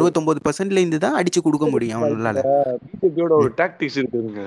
இருந்து 0.78 1.00
தான் 1.00 1.16
அடிச்சு 1.16 1.42
கொடுக்க 1.42 1.68
முடியும் 1.68 2.04
பிஜேபியோட 2.94 3.34
ஒரு 3.40 3.52
டாக்டிக்ஸ் 3.58 4.00
இருக்குதுங்க. 4.02 4.44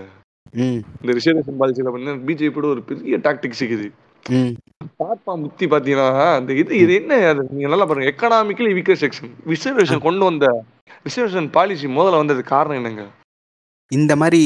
ம். 0.55 0.81
இந்த 1.03 1.13
ரிசர்வேஷன் 1.13 1.61
பாலிசியில 1.63 1.91
பண்ண 1.91 2.17
பிஜேபியோட 2.29 2.67
ஒரு 2.67 2.83
பெரிய 2.83 3.17
டாக்டிக்ஸ் 3.19 3.63
இருக்குது. 3.63 3.89
ம். 4.27 4.53
பாப்பா 5.01 5.33
முத்தி 5.41 5.67
பாத்தீங்கன்னா 5.67 6.07
அந்த 6.37 6.53
இது 6.55 6.73
இது 6.79 6.93
என்ன? 6.95 7.13
அது 7.31 7.43
நீங்க 7.51 7.69
நல்லா 7.69 7.87
பாருங்க. 7.87 8.11
எக்கனாமிக்கலி 8.13 8.71
வீக்கர் 8.77 9.01
செக்ஷன் 9.03 9.31
ரிசர்வேஷன் 9.51 10.03
கொண்டு 10.03 10.25
வந்த 10.25 10.47
ரிசர்வேஷன் 11.07 11.49
பாலிசி 11.51 11.87
முதல்ல 11.93 12.23
வந்தது 12.23 12.43
காரணம் 12.47 12.79
என்னங்க? 12.81 13.05
இந்த 13.91 14.13
மாதிரி 14.17 14.43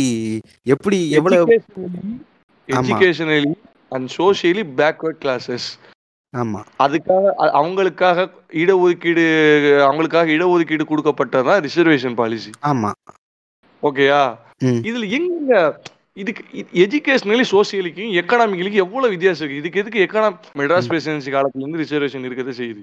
எப்படி 0.67 0.99
எவ்வளவு. 1.19 1.57
Educationally 2.69 3.53
and 3.93 4.09
socially 4.17 4.65
backward 4.79 5.23
classes 5.23 5.69
ஆமா. 6.35 6.61
அதுக்காக 6.81 7.31
அவங்களுக்காக 7.55 8.27
இடஒதுக்கீடு 8.55 9.25
அவங்களுக்காக 9.87 10.29
இடஒதுக்கீடு 10.31 10.85
கொடுக்கப்பட்டதுதான் 10.91 11.65
ரிசர்வேஷன் 11.65 12.15
பாலிசி 12.15 12.53
ஆமா. 12.65 12.91
ஓகேயா. 13.83 14.21
இதுல 14.85 15.09
எங்க 15.11 15.53
இதுக்கு 16.17 16.43
எஜுகேஷனலி 16.83 17.45
சோசியலிக்கும் 17.51 18.15
எக்கனாமிக்கலிக்கும் 18.21 18.85
எவ்வளவு 18.85 19.13
வித்தியாசம் 19.13 19.45
இருக்கு? 19.45 19.61
இதுக்கு 19.61 19.81
எதுக்கு 19.81 20.05
எக்கனாமி 20.07 20.39
மெட்ராஸ் 20.61 20.91
பிரசிடென்சி 20.91 21.31
காலத்துல 21.35 21.63
இருந்து 21.63 21.83
ரிசர்வேஷன் 21.83 22.27
இருக்கிறது 22.27 22.55
செய்யுது? 22.61 22.83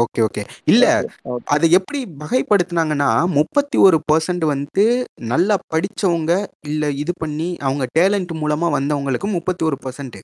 Okay 0.00 0.20
okay. 0.26 0.42
இல்ல 0.64 0.84
அதை 1.46 1.70
எப்படி 1.70 2.00
வகைப்படுத்துனாங்கன்னா 2.22 3.08
முப்பத்தி 3.36 3.76
ஒரு 3.78 3.98
பர்சன்ட் 4.12 4.44
வந்து 4.44 4.84
நல்லா 5.26 5.56
படிச்சவங்க 5.74 6.32
இல்ல 6.66 6.90
இது 7.02 7.12
பண்ணி 7.18 7.48
அவங்க 7.60 7.86
டேலண்ட் 7.98 8.34
மூலமா 8.42 8.68
வந்தவங்களுக்கு 8.76 9.28
முப்பத்தி 9.36 9.64
ஒரு 9.64 9.78
பர்சன்ட் 9.82 10.18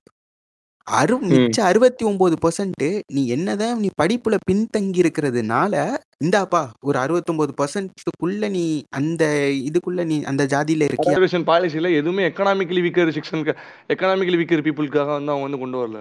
அறு 0.86 1.16
மிச்ச 1.22 1.58
ஒன்பது 2.04 2.36
பர்சன்ட் 2.36 2.84
நீ 3.08 3.22
என்னதான் 3.28 3.80
நீ 3.80 3.88
படிப்புல 4.02 4.36
பின்தங்கி 4.48 4.98
இருக்கிறதுனால 5.02 5.74
இந்தாப்பா 6.24 6.62
ஒரு 6.80 6.96
அறுபத்தொன்பது 6.98 7.52
பர்சன்ட்டுக்குள்ள 7.58 8.48
நீ 8.50 8.64
அந்த 8.90 9.22
இதுக்குள்ள 9.68 10.04
நீ 10.04 10.16
அந்த 10.22 10.44
ஜாதியில 10.44 10.88
இருக்கியா? 10.88 11.10
ரிசர்வேஷன் 11.10 11.46
பாலிசில 11.46 11.90
எதுவுமே 11.96 12.24
எக்கனாமிக்கலி 12.30 12.82
வீக்கர் 12.86 13.14
செக்ஷனுக்கு 13.16 13.54
எக்கனாமிக்கலி 13.88 14.40
வீக்கர் 14.42 14.64
பீப்புளுக்காக 14.66 15.12
வந்து 15.12 15.32
அவங்க 15.32 15.46
வந்து 15.48 15.58
கொண்டு 15.58 15.78
வரல. 15.78 16.00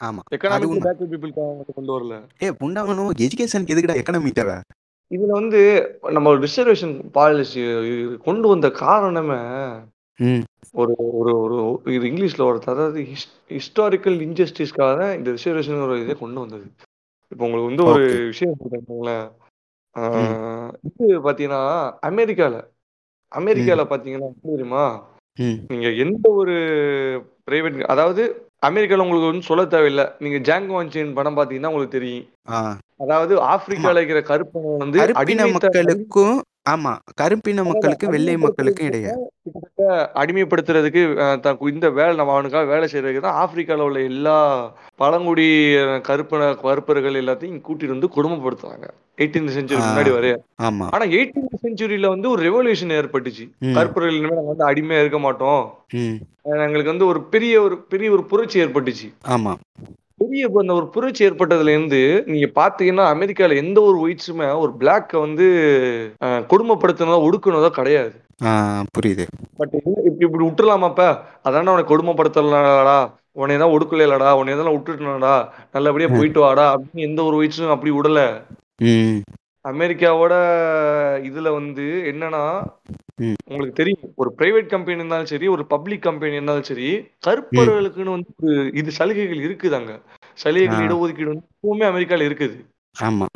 ஆமா 0.00 0.20
அது 0.26 0.36
எக்கனாமிக்கலி 0.36 0.70
உண்மை. 0.72 0.84
பேக்வர்ட் 0.88 1.12
பீப்புளுக்காக 1.14 1.48
வந்து 1.54 1.74
கொண்டு 1.74 1.92
வரல. 1.96 2.16
ஏ 2.42 2.50
புண்டாகணும் 2.60 3.12
எஜுகேஷனுக்கு 3.20 3.74
எதுக்குடா 3.74 3.98
எக்கனாமி 4.02 4.32
தேவை? 4.32 4.58
இதுல 5.10 5.32
வந்து 5.32 5.60
நம்ம 6.12 6.34
ரிசர்வேஷன் 6.38 6.94
பாலிசி 7.12 7.62
கொண்டு 8.24 8.46
வந்த 8.48 8.68
காரணமே 8.80 9.40
ம். 10.18 10.44
ஒரு 10.74 10.94
ஒரு 11.18 11.32
ஒரு 11.40 11.56
இது 11.88 12.04
இங்கிலீஷ்ல 12.08 12.42
ஒரு 12.44 12.58
அதாவது 12.66 13.00
ஹிஸ்டாரிக்கல் 13.50 14.18
இன்ஜஸ்டிஸ்க்காக 14.26 14.98
தான் 14.98 15.14
இந்த 15.14 15.30
ரிசர்வேஷன் 15.30 15.84
ஒரு 15.84 16.00
இதை 16.00 16.14
கொண்டு 16.14 16.40
வந்தது. 16.40 16.66
இப்போ 17.32 17.44
உங்களுக்கு 17.44 17.70
வந்து 17.70 17.84
ஒரு 17.84 18.02
விஷயம் 18.26 18.58
சொல்றேன் 18.60 19.26
ம். 19.96 20.70
இது 20.88 21.06
ம் 21.20 21.78
அமெரிக்கால. 23.32 23.82
பாத்தீங்கன்னா 23.86 24.28
என்ன 24.28 24.52
தெரியுமா? 24.52 24.84
ம். 25.38 25.56
நீங்க 25.68 25.88
எந்த 26.04 26.28
ஒரு 26.32 26.54
பிரைவேட் 27.46 27.80
அதாவது 27.86 28.22
அமெரிக்கால 28.62 29.04
உங்களுக்கு 29.04 29.30
வந்து 29.30 29.42
சொல்ல 29.42 29.64
தேவையில்லை. 29.66 30.06
நீங்க 30.18 30.38
ஜாங்கோ 30.48 30.78
அன்சேன் 30.80 31.14
படம் 31.14 31.36
பாத்தீங்கன்னா 31.36 31.70
உங்களுக்கு 31.72 31.96
தெரியும். 31.98 32.26
அதாவது 33.00 33.34
ஆமா. 33.36 33.48
ஆப்பிரிக்கால 33.48 34.00
இருக்கிற 34.00 34.22
கருப்பனை 34.22 34.70
வந்து 34.76 34.98
கருப்பின 34.98 35.20
அடிமைத்த 35.22 35.44
அடி 35.44 35.54
மக்களுக்கும் 35.56 36.36
ஆமா. 36.68 36.92
கருப்பின 37.14 37.54
அதாவது 37.54 37.70
மக்களுக்கும் 37.70 38.12
வெள்ளை 38.14 38.34
மக்களுக்கும் 38.36 38.86
அடிமைப்படுத்துறதுக்கு 38.86 38.88
இடையே. 38.90 39.12
கிட்டத்தட்ட 39.46 39.82
அடிமைப்படுத்துறதுக்கு 40.20 41.02
அஹ், 41.18 41.36
இந்த 41.70 41.88
வேலை 41.98 42.14
நம்ம 42.16 42.34
அவனுக்காக 42.34 42.66
வேலை 42.66 42.86
செய்யறதுக்கு 42.88 43.22
தான் 43.22 43.38
ஆப்பிரிக்கால 43.40 43.86
உள்ள 43.86 44.00
எல்லா 44.08 44.36
பழங்குடி 44.98 45.46
அஹ், 45.82 46.00
கருப்பின 46.02 46.48
கருப்பர்கள் 46.62 47.20
எல்லாத்தையும் 47.22 47.60
கூட்டிட்டு 47.66 47.94
வந்து 47.94 48.14
கொடுமைப்படுத்துறாங்க. 48.16 48.88
எயிட்டீன்த் 49.18 49.50
ஆ 49.50 49.54
செஞ்சுரி 49.54 49.80
முன்னாடி 49.82 50.10
வரைய. 50.12 50.34
ஆமா. 50.62 50.86
ஆனா 50.90 51.04
எயிட்டீன்த் 51.14 51.62
செஞ்சுரியில 51.62 52.08
வந்து 52.08 52.28
ஒரு 52.28 52.42
ரெவல்யூஷன் 52.44 52.96
ஏற்பட்டுச்சு. 52.96 53.46
ம். 53.62 53.74
கருப்பர்கள் 53.74 54.18
இனிமே 54.18 54.36
நாங்க 54.36 54.52
வந்து 54.52 54.68
அடிமையா 54.68 55.00
இருக்க 55.00 55.20
மாட்டோம். 55.20 55.62
ம். 55.96 56.18
அஹ், 56.46 56.62
எங்களுக்கு 56.66 56.92
வந்து 56.92 57.08
ஒரு 57.08 57.22
பெரிய 57.28 57.54
ஒரு 57.62 57.78
பெரிய 57.88 58.10
ஒரு 58.12 58.24
புரட்சி 58.26 58.58
ஏற்பட்டுச்சு. 58.60 59.08
ஆமா. 59.30 59.54
பெரிய 60.20 60.48
அந்த 60.62 60.72
ஒரு 60.78 60.86
புரட்சி 60.94 61.26
ஏற்பட்டதுல 61.26 61.74
இருந்து 61.74 62.00
நீங்க 62.32 62.46
பாத்தீங்கன்னா 62.60 63.04
அமெரிக்கால 63.14 63.56
எந்த 63.62 63.78
ஒரு 63.88 63.98
ஒயிட்ஸுமே 64.04 64.48
ஒரு 64.62 64.72
பிளாக்க 64.80 65.20
வந்து 65.26 65.46
கொடுமைப்படுத்தினதோ 66.52 67.18
ஒடுக்குனதோ 67.26 67.70
கிடையாது. 67.78 68.12
புரியுது. 68.96 69.24
பட் 69.60 69.72
இப்படி 69.78 70.24
இப்படி 70.26 70.44
விட்டுலாமாப்ப 70.44 71.04
அதானே 71.46 71.72
உனக்கு 71.74 71.92
கொடுமைப்படுத்தலாடா 71.92 72.98
உன்னை 73.40 73.56
தான் 73.62 73.74
ஒடுக்கலடா 73.74 74.30
உன்னை 74.40 74.54
தான் 74.60 74.74
விட்டுட்டனடா 74.74 75.34
நல்லபடியா 75.76 76.10
போயிட்டு 76.16 76.40
வாடா 76.44 76.66
அப்படின்னு 76.74 77.08
எந்த 77.08 77.20
ஒரு 77.28 77.36
ஒயிட்ஸும் 77.40 77.74
அப்படி 77.76 77.92
விடல. 77.96 78.20
அமெரிக்காவோட 79.64 80.34
இதுல 81.28 81.48
வந்து 81.54 81.84
என்னன்னா 82.10 82.42
உங்களுக்கு 83.50 83.78
தெரியும் 83.80 84.12
ஒரு 84.16 84.30
பிரைவேட் 84.38 84.68
கம்பெனி 84.68 85.00
இருந்தாலும் 85.00 85.30
சரி 85.32 85.46
ஒரு 85.48 85.64
பப்ளிக் 85.66 86.06
கம்பெனி 86.06 86.38
இருந்தாலும் 86.38 86.68
சரி 86.70 86.88
கருப்பர்களுக்குன்னு 87.26 88.16
வந்து 88.16 88.30
ஒரு 88.40 88.52
இது 88.80 88.90
சலுகைகள் 88.98 89.44
இருக்குதாங்க 89.46 89.92
ஆ 89.94 90.28
சலுகைகள் 90.38 90.84
இடஒதுக்கீடு 90.86 91.32
வந்து 91.32 91.46
எப்பவுமே 91.48 91.86
அமெரிக்கால 91.88 92.26
இருக்குது. 92.28 92.56
ஆமா. 93.06 93.26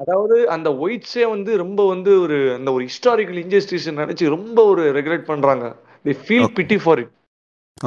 அதாவது 0.00 0.36
அந்த 0.48 0.68
ஒயிட்ஸே 0.84 1.24
வந்து 1.32 1.50
ரொம்ப 1.56 1.80
வந்து 1.86 2.12
ஒரு 2.20 2.36
அந்த 2.54 2.68
ஒரு 2.72 2.82
ஹிஸ்டாரிக்கல் 2.88 3.40
இன்ஜஸ்டிஸ் 3.42 3.88
நினைச்சு 4.00 4.34
ரொம்ப 4.36 4.58
ஒரு 4.64 4.84
ரெகுலேட் 4.98 5.28
பண்றாங்க. 5.32 5.64
The 6.04 6.14
feel 6.22 6.52
pity 6.58 6.78
for 6.84 7.02
it 7.02 7.12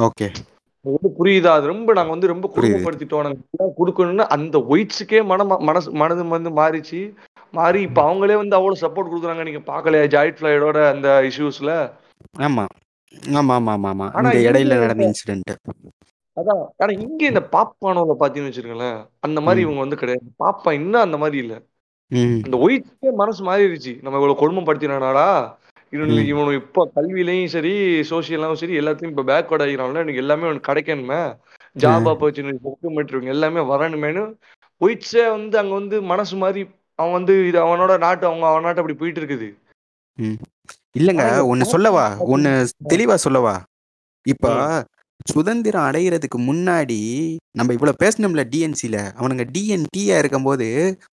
okay 0.06 0.28
வந்து 0.84 1.08
புரியுதா? 1.18 1.52
அது 1.58 1.66
ரொம்ப 1.66 1.92
நாங்க 1.92 2.12
வந்து 2.14 2.32
ரொம்ப 2.32 2.46
நாங்க 3.26 3.38
இதெல்லாம் 3.38 3.76
கொடுக்கணும்னு 3.80 4.26
அந்த 4.36 4.56
ஒயிட்ஸுக்கே 4.72 5.20
மனம் 5.24 5.54
மனசு 5.68 5.88
மனது 6.02 6.24
வந்து 6.36 6.52
மாறிச்சு. 6.60 7.00
மாறி 7.54 7.80
இப்ப 7.86 8.00
அவங்களே 8.04 8.36
வந்து 8.36 8.56
அவ்வளவு 8.56 8.82
சப்போர்ட் 8.82 9.10
கொடுக்குறாங்க. 9.10 9.44
நீங்க 9.44 9.62
பாக்கலையா 9.68 10.06
ஜாயிட் 10.14 10.38
ஃபிளைடோட 10.38 10.78
அந்த 10.92 11.08
இஷ்யூஸ்ல 11.28 11.70
ஆமா. 12.46 12.64
ஆமா 13.34 13.54
ஆமா 13.56 13.72
ஆமா 13.74 13.90
ஆமா. 13.92 14.06
இந்த 14.18 14.32
இங்க 14.32 14.48
இடையில 14.48 14.78
நடந்த 14.82 15.04
இன்சிடென்ட் 15.08 15.52
அதான். 16.36 16.62
ஆனா 16.80 16.92
இங்க 17.00 17.22
இந்த 17.26 17.42
பாப்கார்னோல 17.52 18.14
பாத்தீங்கன்னு 18.20 18.50
வச்சுக்கோங்களேன் 18.50 18.98
அந்த 19.26 19.38
மாதிரி 19.44 19.60
இவங்க 19.64 19.80
வந்து 19.84 20.00
கிடையாது. 20.00 20.24
பாப்பா 20.42 20.70
இன்னும் 20.78 21.04
அந்த 21.04 21.18
மாதிரி 21.22 21.38
இல்ல. 21.44 21.54
ம். 22.10 22.40
அந்த 22.46 22.56
ஒயிட்ஸே 22.64 23.10
மனசு 23.20 23.40
மாறிடுச்சு. 23.44 23.92
நம்ம 24.02 24.18
இவ்வளவு 24.18 24.40
கொடுமைப்படுத்தினாடா 24.42 25.28
இவனு 25.92 26.14
இவனு 26.30 26.52
இப்ப 26.60 26.84
கல்வியிலையும் 26.96 27.52
சரி 27.52 27.72
சோசியலாவும் 28.10 28.60
சரி 28.60 28.74
எல்லாத்தையும் 28.80 29.12
இப்ப 29.12 29.24
பேக்வர்ட் 29.24 29.64
ஆகிறான்ல 29.66 30.02
எனக்கு 30.04 30.22
எல்லாமே 30.24 30.46
அவனுக்கு 30.46 30.70
கிடைக்கணுமே. 30.70 31.20
ஜாப் 31.76 32.08
ஆப்பர்ச்சுனிட்டி 32.10 32.60
எல்லாமே 33.34 33.62
வரணுமேனு 33.70 34.24
ஒயிட்ஸே 34.80 35.24
வந்து 35.30 35.56
அங்க 35.58 35.72
வந்து 35.74 35.96
மனசு 36.10 36.34
மாதிரி 36.36 36.62
அவன் 36.98 37.12
வந்து 37.12 37.34
இது 37.48 37.58
அவனோட 37.62 37.92
நாட்டு 37.98 38.24
அவங்க 38.26 38.44
அவன் 38.46 38.62
நாட்டு 38.62 38.82
அப்படி 38.82 38.96
போயிட்டு 38.98 39.20
இருக்குது 39.22 39.48
ம். 40.18 40.38
இல்லைங்க 40.94 41.24
ஒன்று 41.46 41.64
சொல்லவா? 41.72 42.04
ஒன்று 42.26 42.50
தெளிவாக 42.88 43.18
சொல்லவா? 43.18 43.54
இப்போ 44.26 44.50
சுதந்திரம் 45.26 45.86
அடையிறதுக்கு 45.86 46.38
முன்னாடி 46.42 46.98
நம்ம 47.54 47.74
இவ்வளோ 47.76 47.92
பேசணும்ல 48.02 48.42
டிஎன்சியில் 48.50 49.00
அவனுங்க 49.18 49.44
டிஎன்டியாக 49.52 50.20
இருக்கும்போது 50.22 50.66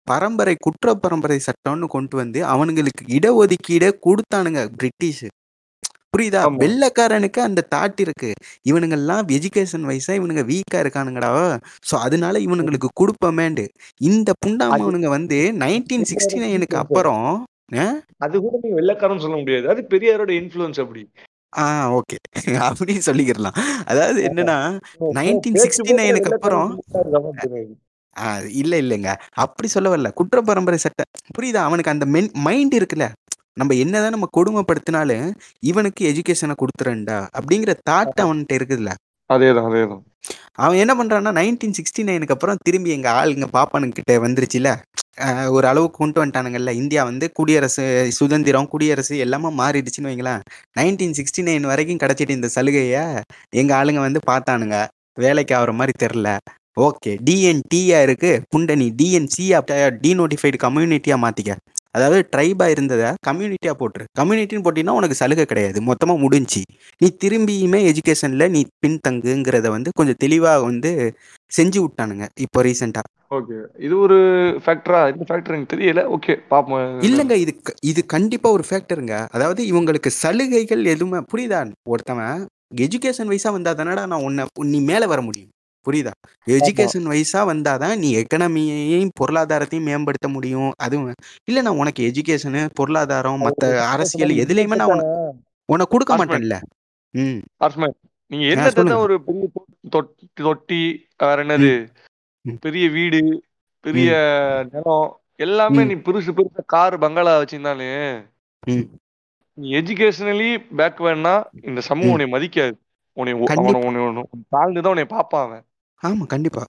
பரம்பரை 0.07 0.55
குற்ற 0.59 0.95
பரம்பரை 0.95 1.37
சட்டம்னு 1.39 1.87
கொண்டு 1.87 2.15
வந்து 2.15 2.39
அவனுங்களுக்கு 2.45 3.03
இடஒதுக்கீடே 3.17 3.89
கொடுத்தானுங்க 4.05 4.61
பிரிட்டிஷ். 4.77 5.25
புரியுதா? 6.13 6.41
வெள்ளைக்காரனுக்கு 6.63 7.39
அந்த 7.41 7.61
தாட் 7.71 7.99
இருக்கு. 7.99 8.29
இவனுங்கெல்லாம் 8.65 9.31
எஜுகேஷன் 9.37 9.87
வைஸா 9.89 10.13
இவனுங்க 10.19 10.43
வீக்கா 10.51 10.79
இருக்கானுங்கடா. 10.83 11.31
ஸோ 11.89 11.93
அதனால 12.05 12.39
இவனுங்களுக்கு 12.39 12.89
கொடுப்பமேண்டு. 13.01 13.65
இந்த 14.01 14.29
புண்டாமவனுங்க 14.45 15.09
வந்து 15.09 15.39
நைன்டீன் 15.63 16.07
சிக்ஸ்டி 16.11 16.39
நைனுக்கு 16.45 16.77
அப்புறம்? 16.83 17.27
அது 18.25 18.35
கூட 18.41 18.55
நீங்க 18.63 18.75
வெள்ளைக்காரன் 18.79 19.23
சொல்ல 19.25 19.37
முடியாது. 19.37 19.65
அது 19.73 19.81
பெரியாரோட 19.93 20.31
இன்ஃபுளுன்ஸ் 20.41 20.81
அப்படி. 20.83 21.03
ஆ 21.53 21.65
ஓகே. 21.97 22.17
அப்படி 22.67 22.93
சொல்லிக்கிறலாம் 23.07 23.57
அதாவது 23.85 24.19
என்னன்னா 24.29 24.57
நைன்டீன் 25.17 25.59
சிக்ஸ்டி 25.63 25.93
நைனுக்கு 25.99 26.33
அப்புறம் 26.33 26.69
இல்ல 28.61 28.73
இல்லைங்க. 28.81 29.11
அப்படி 29.43 29.67
சொல்ல 29.67 29.87
வரல. 29.89 30.09
குற்ற 30.13 30.41
பரம்பரை 30.41 30.79
சட்டை. 30.79 31.03
புரியுதா? 31.35 31.61
அவனுக்கு 31.63 31.93
அந்த 31.93 32.05
மென் 32.15 32.31
மைண்ட் 32.47 32.75
இருக்குல்ல. 32.79 33.05
நம்ம 33.57 33.75
என்னதான் 33.75 34.15
நம்ம 34.15 34.29
கொடுமைப்படுத்தினாலும் 34.37 35.27
இவனுக்கு 35.63 36.03
எஜுகேஷனை 36.05 36.55
கொடுத்துறேன்டா 36.55 37.19
அப்படிங்கிற 37.37 37.73
தாட் 37.89 38.23
அவன்கிட்ட 38.23 38.57
இருக்குதுல்ல 38.57 38.93
அதேதான் 39.29 39.67
அதேதான் 39.69 40.01
அவன் 40.57 40.79
என்ன 40.79 40.93
பண்றான்னா 40.93 41.31
நைன்டீன் 41.37 41.75
சிக்ஸ்டி 41.75 42.01
நைனுக்கு 42.03 42.35
அப்புறம் 42.35 42.59
திரும்பி 42.63 42.89
எங்க 42.91 43.07
ஆளுங்க 43.11 43.47
பாப்பானுங்கிட்ட 43.53 44.15
வந்துருச்சுல 44.23 44.69
ஒரு 45.49 45.65
அளவுக்கு 45.67 45.97
கொண்டு 45.97 46.19
வந்துட்டானுங்கல்ல 46.19 46.71
இந்தியா 46.73 47.01
வந்து 47.03 47.25
குடியரசு 47.35 47.85
சுதந்திரம் 48.17 48.69
குடியரசு 48.69 49.15
எல்லாமே 49.17 49.49
மாறிடுச்சுன்னு 49.59 50.11
வைங்களேன் 50.11 50.43
நைன்டீன் 50.79 51.15
சிக்ஸ்டி 51.15 51.43
நைன் 51.43 51.69
வரைக்கும் 51.71 52.01
கிடைச்சிட்டு 52.03 52.37
இந்த 52.37 52.49
சலுகையை 52.55 53.03
எங்க 53.53 53.73
ஆளுங்க 53.75 54.01
வந்து 54.01 54.21
பார்த்தானுங்க 54.31 54.79
வேலைக்கு 55.19 55.55
ஆகிற 55.55 55.73
மாதிரி 55.73 55.95
தெரில 55.97 56.29
ஓகே 56.79 57.11
டிஎன்டியா 57.23 57.97
இருக்கு 58.01 58.31
புண்டனி 58.53 58.87
டிஎன்சியா 58.99 59.57
டீநோட்டிஃபைடு 60.03 60.59
கம்யூனிட்டியா 60.63 61.17
மாத்திக்க 61.23 61.57
அதாவது 61.95 62.21
ட்ரைபா 62.33 62.65
இருந்ததை 62.73 63.09
கம்யூனிட்டியா 63.27 63.73
போட்டுரு. 63.81 64.05
கம்யூனிட்டின்னு 64.19 64.65
போட்டினா 64.67 64.95
உனக்கு 64.99 65.19
சலுகை 65.21 65.45
கிடையாது. 65.45 65.79
மொத்தமா 65.89 66.15
முடிஞ்சு. 66.25 66.61
நீ 67.01 67.09
திரும்பியுமே 67.23 67.79
எஜுகேஷன்ல 67.91 68.47
நீ 68.55 68.61
பின்தங்குங்கிறத 68.85 69.69
வந்து 69.75 69.91
கொஞ்சம் 69.99 70.21
தெளிவா 70.23 70.53
வந்து 70.69 70.91
செஞ்சு 71.51 71.79
விட்டானுங்க 71.83 72.27
இப்போ 72.45 72.61
ரீசெண்டா 72.67 73.03
ஓகே 73.37 73.55
இது 73.85 73.93
ஒரு 74.05 74.17
ஃபேக்டரா 74.63 74.99
இந்த 75.11 75.23
ஃபேக்டர் 75.29 75.55
எனக்கு 75.55 75.73
தெரியல. 75.73 76.01
ஓகே 76.15 76.33
பாப்போம். 76.51 76.83
இல்லைங்க 77.07 77.35
இது 77.43 77.53
இது 77.91 78.01
கண்டிப்பா 78.15 78.49
ஒரு 78.57 78.63
ஃபேக்டருங்க 78.69 79.15
அதாவது 79.35 79.61
இவங்களுக்கு 79.71 80.09
சலுகைகள் 80.21 80.83
எதுவுமே 80.93 81.21
புரியுதா? 81.31 81.61
ஒருத்தவன் 81.93 82.43
எஜுகேஷன் 82.85 83.31
வைஸா 83.31 83.49
வந்தா 83.55 83.71
தானடா 83.79 84.03
நான் 84.11 84.25
உன்னை 84.27 84.43
நீ 84.73 84.79
மேல 84.91 85.07
வர 85.13 85.21
முடியும். 85.27 85.49
புரியுதா? 85.85 86.11
எஜுகேஷன் 86.47 87.07
வைஸா 87.09 87.41
வந்தாதான் 87.45 87.97
நீ 87.97 88.09
எக்கனாமியையும் 88.15 89.09
பொருளாதாரத்தையும் 89.21 89.81
மேம்படுத்த 89.81 90.27
முடியும். 90.27 90.71
அதுவும் 90.77 91.13
இல்ல 91.45 91.61
நான் 91.61 91.77
உனக்கு 91.77 92.11
எஜுகேஷனு 92.11 92.69
பொருளாதாரம் 92.73 93.41
மத்த 93.41 93.79
அரசியல் 93.87 94.29
எதுலையுமே 94.43 94.75
நான் 94.75 94.93
உன 94.93 95.03
உனக்கு 95.69 95.91
கொடுக்க 95.91 96.13
மாட்டேன்ல. 96.15 96.55
ம். 97.13 97.39
நீங்க. 98.31 98.45
தான் 98.83 99.01
ஒரு 99.01 99.23
பெரிய 99.23 99.47
தொட்டி 100.35 100.81
வேற 101.17 101.43
என்னது. 101.43 101.73
பெரிய 102.61 102.89
வீடு 102.89 103.19
பெரிய 103.85 104.09
நிலம் 104.71 105.07
எல்லாமே. 105.35 105.83
நீ 105.83 105.93
பெருசு 106.05 106.31
பெருசு 106.37 106.61
கார் 106.65 106.97
பங்களா 106.97 107.41
வச்சிருந்தாலே. 107.41 107.89
நீ 109.57 109.71
எஜுகேஷனலி 109.73 110.49
பேக்வேர்ட்னா 110.77 111.33
இந்த 111.63 111.81
சமூகம். 111.81 112.11
உன்னை 112.11 112.27
மதிக்காது. 112.31 112.75
உன்னை 113.17 113.33
தாழ்ந்துதான் 114.51 114.87
உன்னை 114.87 115.05
பார்ப்பான் 115.05 115.45
அவன். 115.45 115.65
ஆமா 116.03 116.25
கண்டிப்பா. 116.25 116.63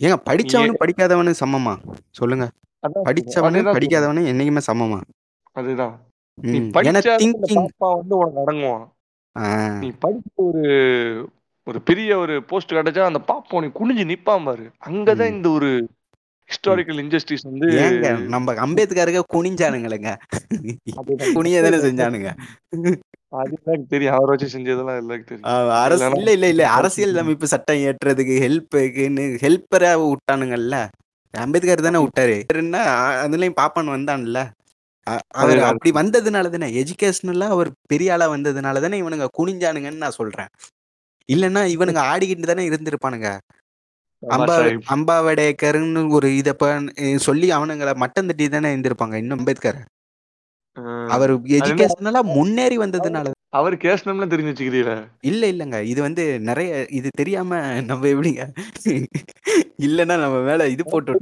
ஏங்க 0.00 0.16
படிச்சவனும் 0.28 0.80
படிக்காதவனும் 0.80 1.40
சமமா? 1.40 1.74
சொல்லுங்க. 2.10 2.44
அதான் 2.82 3.06
படிச்சவனு 3.08 3.58
அதுதான் 3.58 3.76
படிக்காதவனு 3.76 4.22
என்னைக்குமே 4.30 4.62
சமமா? 4.66 4.98
அதுதான். 5.52 5.94
நீ 6.38 6.58
ம். 6.58 6.68
ஏன்னா 6.82 7.00
படிச்சா 7.00 7.12
இந்த 7.20 7.44
திங்கிங் 7.44 7.68
பாப்பா 7.70 7.88
வந்து 7.96 8.14
உனக்கு 8.16 8.42
அடங்குவான். 8.42 8.86
நீ 9.78 9.88
படிச்ச 10.02 10.26
ஒரு 10.46 10.64
ஒரு 11.66 11.78
பெரிய 11.82 12.18
ஒரு 12.18 12.44
போஸ்ட் 12.44 12.72
கிடைச்சா 12.72 13.02
அந்த 13.02 13.20
பாப்பா 13.28 13.52
உனக்கு 13.52 13.78
குனிஞ்சு 13.78 14.04
நிப்பான் 14.08 14.44
பாரு. 14.44 14.64
அங்கதான் 14.86 15.30
ம். 15.30 15.36
இந்த 15.36 15.50
ஒரு 15.50 15.70
ஹிஸ்டாரிக்கல் 16.50 17.00
இன்ஜஸ்டிஸ் 17.02 17.46
வந்து 17.48 17.68
ஏங்க 17.82 18.06
நம்ம 18.28 18.54
அம்பேத்கருக்க 18.64 19.20
குனிஞ்சானுங்களேங்க. 19.34 20.10
அதுதான். 20.94 21.34
குனிய 21.36 21.62
தானே 21.62 21.78
செஞ்சானுங்க. 21.86 22.30
தெரியும். 23.88 24.14
அவரை 24.14 24.36
வச்சு 24.36 24.58
செஞ்சதெல்லாம் 24.58 24.98
எல்லாருக்கும் 24.98 25.40
தெரியும். 25.40 25.70
ஆ, 25.70 25.82
அரசு 25.82 26.04
இல்லைன்னா- 26.04 26.16
இல்ல 26.16 26.32
இல்ல 26.32 26.48
இல்ல. 26.48 26.70
அரசியல் 26.70 27.16
அமைப்பு 27.16 27.46
சட்டம் 27.46 27.76
ஏற்றுறதுக்கு 27.76 28.40
ஹெல்ப்புக்குன்னு 28.40 29.38
ஹெல்ப்பரா 29.40 30.12
விட்டானுங்கல்ல 30.12 30.88
அம்பேத்கர் 31.30 31.80
தானே 31.80 31.98
விட்டாரு. 31.98 32.44
அதுலயும் 33.26 33.54
பாப்பான் 33.60 33.92
வந்தான்ல. 33.96 34.50
அவர். 35.28 35.58
அப்படி 35.58 35.90
வந்ததுனால 35.90 36.48
தானே 36.48 36.84
எஜுகேஷனலா 36.84 37.48
அவர் 37.48 37.70
பெரிய 37.88 38.12
ஆளா 38.12 38.30
வந்ததுனால 38.30 38.80
தானே 38.80 39.02
இவனுங்க 39.02 39.26
குனிஞ்சானுங்கன்னு 39.38 39.96
நான் 39.96 40.10
சொல்றேன். 40.10 40.46
இல்லைன்னா 41.32 41.76
இவனுங்க 41.76 41.98
ஆடிக்கிட்டு 41.98 42.40
தானே 42.40 42.68
இருந்திருப்பானுங்க. 42.68 43.38
அம்பா. 44.28 44.80
அம்பாவடேக்கர்னு 44.90 46.10
ஒரு 46.10 46.36
இத 46.36 46.56
சொல்லி 47.16 47.50
அவனுங்களை 47.50 47.94
மட்டம் 47.94 48.26
தட்டி 48.26 48.48
தானே 48.48 48.76
இருந்திருப்பாங்க 48.76 49.14
இன்னும் 49.14 49.38
அம்பேத்கர். 49.38 49.84
அவர் 51.14 51.32
எஜுகேஷனலா 51.58 52.20
முன்னேறி 52.36 52.76
வந்ததுனால 52.82 53.30
அவர் 53.58 53.74
கேஸ்னம்லாம் 53.82 54.30
தெரிஞ்சு 54.32 54.52
வச்சுக்கிறீல 54.52 54.92
இல்ல 55.30 55.42
இல்லங்க. 55.52 55.78
இது 55.92 56.00
வந்து 56.06 56.22
நிறைய 56.48 56.70
இது 56.98 57.08
தெரியாம 57.20 57.58
நம்ம 57.90 58.06
எப்படிங்க? 58.12 58.44
இல்லைன்னா 59.86 60.16
நம்ம 60.22 60.38
மேல 60.48 60.68
இது 60.74 60.84
போட்டு 60.92 61.12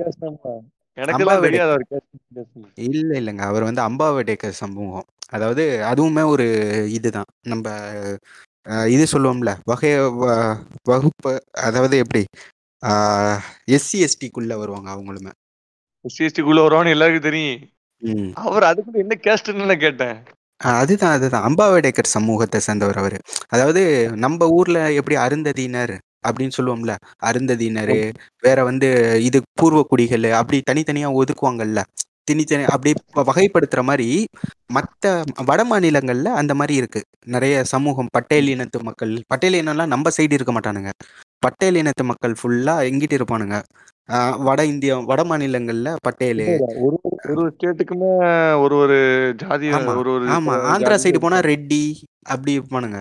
கேஸ்னம் 0.00 0.38
இல்ல 2.88 3.10
இல்லைங்க. 3.20 3.42
அவர் 3.50 3.68
வந்து 3.68 3.82
அம்பாவடேக்கர் 3.88 4.60
சமூகம். 4.62 5.06
அதாவது 5.36 5.62
அதுவுமே 5.90 6.24
ஒரு 6.34 6.46
இதுதான். 6.98 7.30
நம்ம 7.52 7.66
இது 8.94 9.04
சொல்லுவோம்ல. 9.14 9.50
வகை 9.70 9.90
வகுப்பு 10.90 11.32
அதாவது 11.68 11.96
எப்படி? 12.04 12.22
எஸ்சி 13.76 13.98
எஸ்டிக்குள்ள 14.06 14.54
வருவாங்க 14.62 14.88
அவங்களுமே. 14.94 15.32
சிஎஸ்டிக்குள்ள 16.04 16.60
வருவான்னு 16.64 16.94
எல்லாருக்கும் 16.94 17.28
தெரியும். 17.28 17.62
அவர் 18.42 18.64
அதுக்குள்ள 18.64 18.98
என்ன 18.98 19.14
கேஸ்ட்னு 19.26 19.76
கேட்டேன். 19.76 20.16
அதுதான் 20.60 21.12
அதுதான். 21.12 21.46
அம்பாவடேக்கர் 21.48 22.14
சமூகத்தை 22.14 22.60
சேர்ந்தவர் 22.60 22.98
அவர். 22.98 23.16
அதாவது 23.48 23.82
நம்ம 24.16 24.48
ஊர்ல 24.50 24.92
எப்படி 24.92 25.16
அருந்ததியினர் 25.16 25.94
அப்படின்னு 26.28 26.56
சொல்லுவோம்ல 26.58 26.92
அருந்ததியினர் 27.22 27.96
வேற 28.42 28.58
வந்து 28.64 28.88
இது 29.20 29.38
பூர்வ 29.54 29.82
குடிகள் 29.90 30.26
அப்படி 30.32 30.62
தனித்தனியா 30.70 31.10
ஒதுக்குவாங்கல்ல. 31.20 31.80
தனித்தனி 32.28 32.64
அப்படி 32.74 32.92
வகைப்படுத்துற 33.28 33.82
மாதிரி 33.88 34.08
மற்ற 34.76 35.04
வட 35.50 35.60
மாநிலங்கள்ல 35.70 36.28
அந்த 36.40 36.52
மாதிரி 36.60 36.74
இருக்கு. 36.80 37.00
நிறைய 37.34 37.56
சமூகம் 37.72 38.12
பட்டேல் 38.16 38.50
இனத்து 38.54 38.78
மக்கள் 38.88 39.14
பட்டேல் 39.32 39.58
இனம்லாம் 39.60 39.92
நம்ம 39.94 40.10
சைடு 40.16 40.36
இருக்க 40.38 40.52
மாட்டானுங்க. 40.56 40.92
பட்டேல் 41.44 41.78
இனத்து 41.82 42.04
மக்கள் 42.10 42.34
ஃபுல்லா 42.40 42.74
எங்கிட்டு 42.88 43.16
இருப்பானுங்க. 43.18 43.56
வட 44.46 44.60
இந்தியா 44.72 44.94
வட 45.10 45.20
மாநிலங்கள்ல 45.30 45.92
பட்டேலு. 46.06 46.46
ஒரு 46.86 46.96
ஒரு 47.32 47.44
ஸ்டேட்டுக்குமே 47.54 48.10
ஒரு 48.64 48.74
ஒரு 48.82 48.98
ஜாதி 49.42 49.68
ஒரு 50.02 50.10
ஒரு 50.16 50.26
ஆமா. 50.36 50.52
ஆந்திரா 50.72 50.98
சைடு 51.04 51.20
போனா. 51.24 51.38
ரெட்டி 51.50 51.82
அப்படி 52.34 52.52
இருப்பானுங்க. 52.58 53.00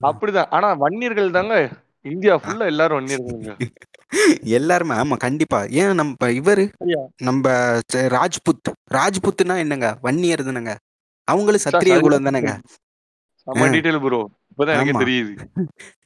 அப்படிதான். 0.00 0.50
ஆனா 0.56 0.68
வன்னியர்கள் 0.82 1.36
தாங்க 1.38 1.54
இந்தியா 2.04 2.34
ஃபுல்லா 2.42 2.66
எல்லாரும் 2.72 2.98
வன்னியர்களுங்க. 2.98 3.54
எல்லாருமே 4.42 4.94
ஆமா 4.94 5.16
கண்டிப்பா. 5.16 5.64
ஏன் 5.64 5.94
நம்ம 5.94 6.14
இவரு? 6.20 6.72
நம்ம 7.16 7.50
ச- 7.92 8.08
ராஜ்புத் 8.08 8.72
ராஜ்புத்னா 8.90 9.56
என்னங்க? 9.56 9.98
வன்னியர் 10.02 10.44
தானங்க 10.44 10.74
அவங்களும் 11.24 11.60
சத்திரிய. 11.64 12.00
குலம் 12.00 12.24
தானங்க? 12.24 12.58
செம்ம 13.46 13.58
டீடைல் 13.58 14.00
ப்ரோ 14.00 14.30
இப்பதான் 14.56 14.70
ஆமா. 14.70 14.80
எனக்கு 14.80 15.00
தெரியுது. 15.00 15.36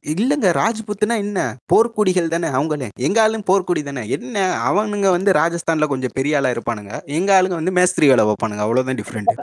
இல்லங்க 0.06 0.52
ராஜ்புத்னா 0.52 1.16
என்ன? 1.16 1.56
போர்க்குடிகள் 1.72 2.28
தானே 2.28 2.48
அவங்களே. 2.48 2.88
எங்க 2.98 3.22
ஆளும் 3.22 3.44
போர்க்குடி 3.46 3.82
தானே? 3.82 4.08
என்ன? 4.08 4.62
அவனுங்க 4.70 5.10
வந்து 5.10 5.32
ராஜஸ்தான்ல 5.32 5.86
கொஞ்சம் 5.86 6.10
பெரிய 6.12 6.36
ஆளா 6.36 6.48
இருப்பானுங்க. 6.48 7.04
எங்க 7.04 7.42
ஆளுங்க 7.42 7.48
வந்து 7.48 7.72
மேஸ்திரி 7.72 8.06
வேலை 8.06 8.24
வைப்பானுங்க 8.24 8.58
அவ்வளவுதான் 8.58 8.94
டிஃப்ரெண்ட் 8.94 9.40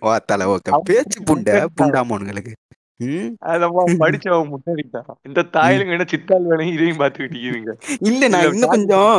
வா 0.00 0.18
தலை 0.18 0.46
ஓகே 0.46 0.78
பேச்சு 0.82 1.22
புண்டை 1.22 1.66
புண்டாமோனுங்களுக்கு. 1.80 2.52
படிச்சவன் 4.02 4.50
முன்னாடிட்டான் 4.52 5.18
இந்த 5.28 5.40
தாயிலுங்க 5.56 5.94
என்ன 5.96 6.06
சித்தால் 6.12 6.48
வேலையும் 6.50 6.74
இதையும் 6.76 7.04
இருக்கீங்க 7.22 7.74
இல்ல 8.10 8.28
நான் 8.34 8.48
இன்னும் 8.52 8.74
கொஞ்சம் 8.76 9.14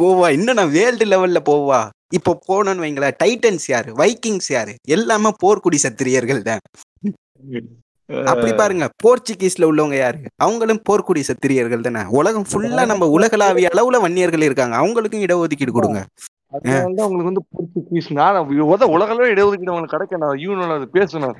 போவா. 0.00 0.28
இன்னும் 0.38 0.58
நான் 0.60 0.74
வேர்ல்டு 0.78 1.06
லெவல்ல 1.12 1.42
போவா. 1.50 1.80
இப்போ 2.18 2.32
போனோன்னு 2.48 2.84
வைங்களேன் 2.84 3.18
டைட்டன்ஸ் 3.22 3.66
யாரு? 3.72 3.90
வைக்கிங்ஸ் 4.00 4.50
யாரு? 4.56 4.72
எல்லாமே 4.96 5.30
போர்க்குடி 5.42 5.78
சத்திரியர்கள் 5.86 6.42
தான். 6.48 6.62
அப்படி 8.30 8.52
பாருங்க 8.60 8.86
போர்ச்சுகீஸ்ல 9.02 9.68
உள்ளவங்க 9.70 9.96
யாரு? 10.00 10.20
அவங்களும் 10.44 10.82
போர்க்குடி 10.88 11.22
சத்திரியர்கள் 11.28 11.86
தானே. 11.86 12.02
உலகம் 12.20 12.46
ஃபுல்லா 12.50 12.84
நம்ம 12.92 13.08
உலகளாவிய 13.16 13.70
அளவுல 13.74 14.00
வன்னியர்கள் 14.04 14.46
இருக்காங்க. 14.48 14.76
அவங்களுக்கும் 14.82 15.24
இடஒதுக்கீடு 15.26 15.74
கொடுங்க. 15.76 16.00
வந்து 17.26 17.42
போர்ச்சுகீஸ் 17.54 18.08
நான் 18.18 18.38
உத 18.74 18.88
உலகளவே 18.94 19.28
இடஒதுக்கீடு 19.34 19.72
உங்களுக்கு 19.74 19.94
கிடைக்க 19.96 20.22
நான் 20.22 20.40
யூனோல 20.44 20.78
அது 20.78 20.88
பேசணும். 20.98 21.36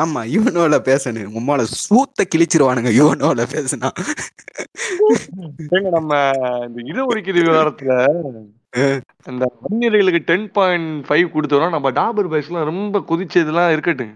ஆமா 0.00 0.20
யூனோல 0.34 0.76
பேசணும் 0.88 1.34
உம்மால 1.38 1.64
சூத்த 1.80 2.24
கிழிச்சிருவானுங்க 2.32 2.90
யூனோல 2.98 3.42
பேசுனா. 3.54 3.88
நம்ம 5.96 6.20
இந்த 6.66 6.78
இடஒதுக்கீடு 6.90 7.42
விவகாரத்துல 7.44 7.92
அந்த 9.30 9.44
வன்னியர்களுக்கு 9.62 10.20
டென் 10.30 10.48
பாயிண்ட் 10.50 10.90
ஃபைவ் 11.08 11.26
கொடுத்தோம்னா 11.34 11.68
நம்ம 11.70 11.90
டாபர் 12.00 12.30
பாய்ஸ்லாம் 12.32 12.70
ரொம்ப 12.72 13.02
கொதிச்சதெல்லாம் 13.10 13.72
இருக்கட்டும். 13.74 14.14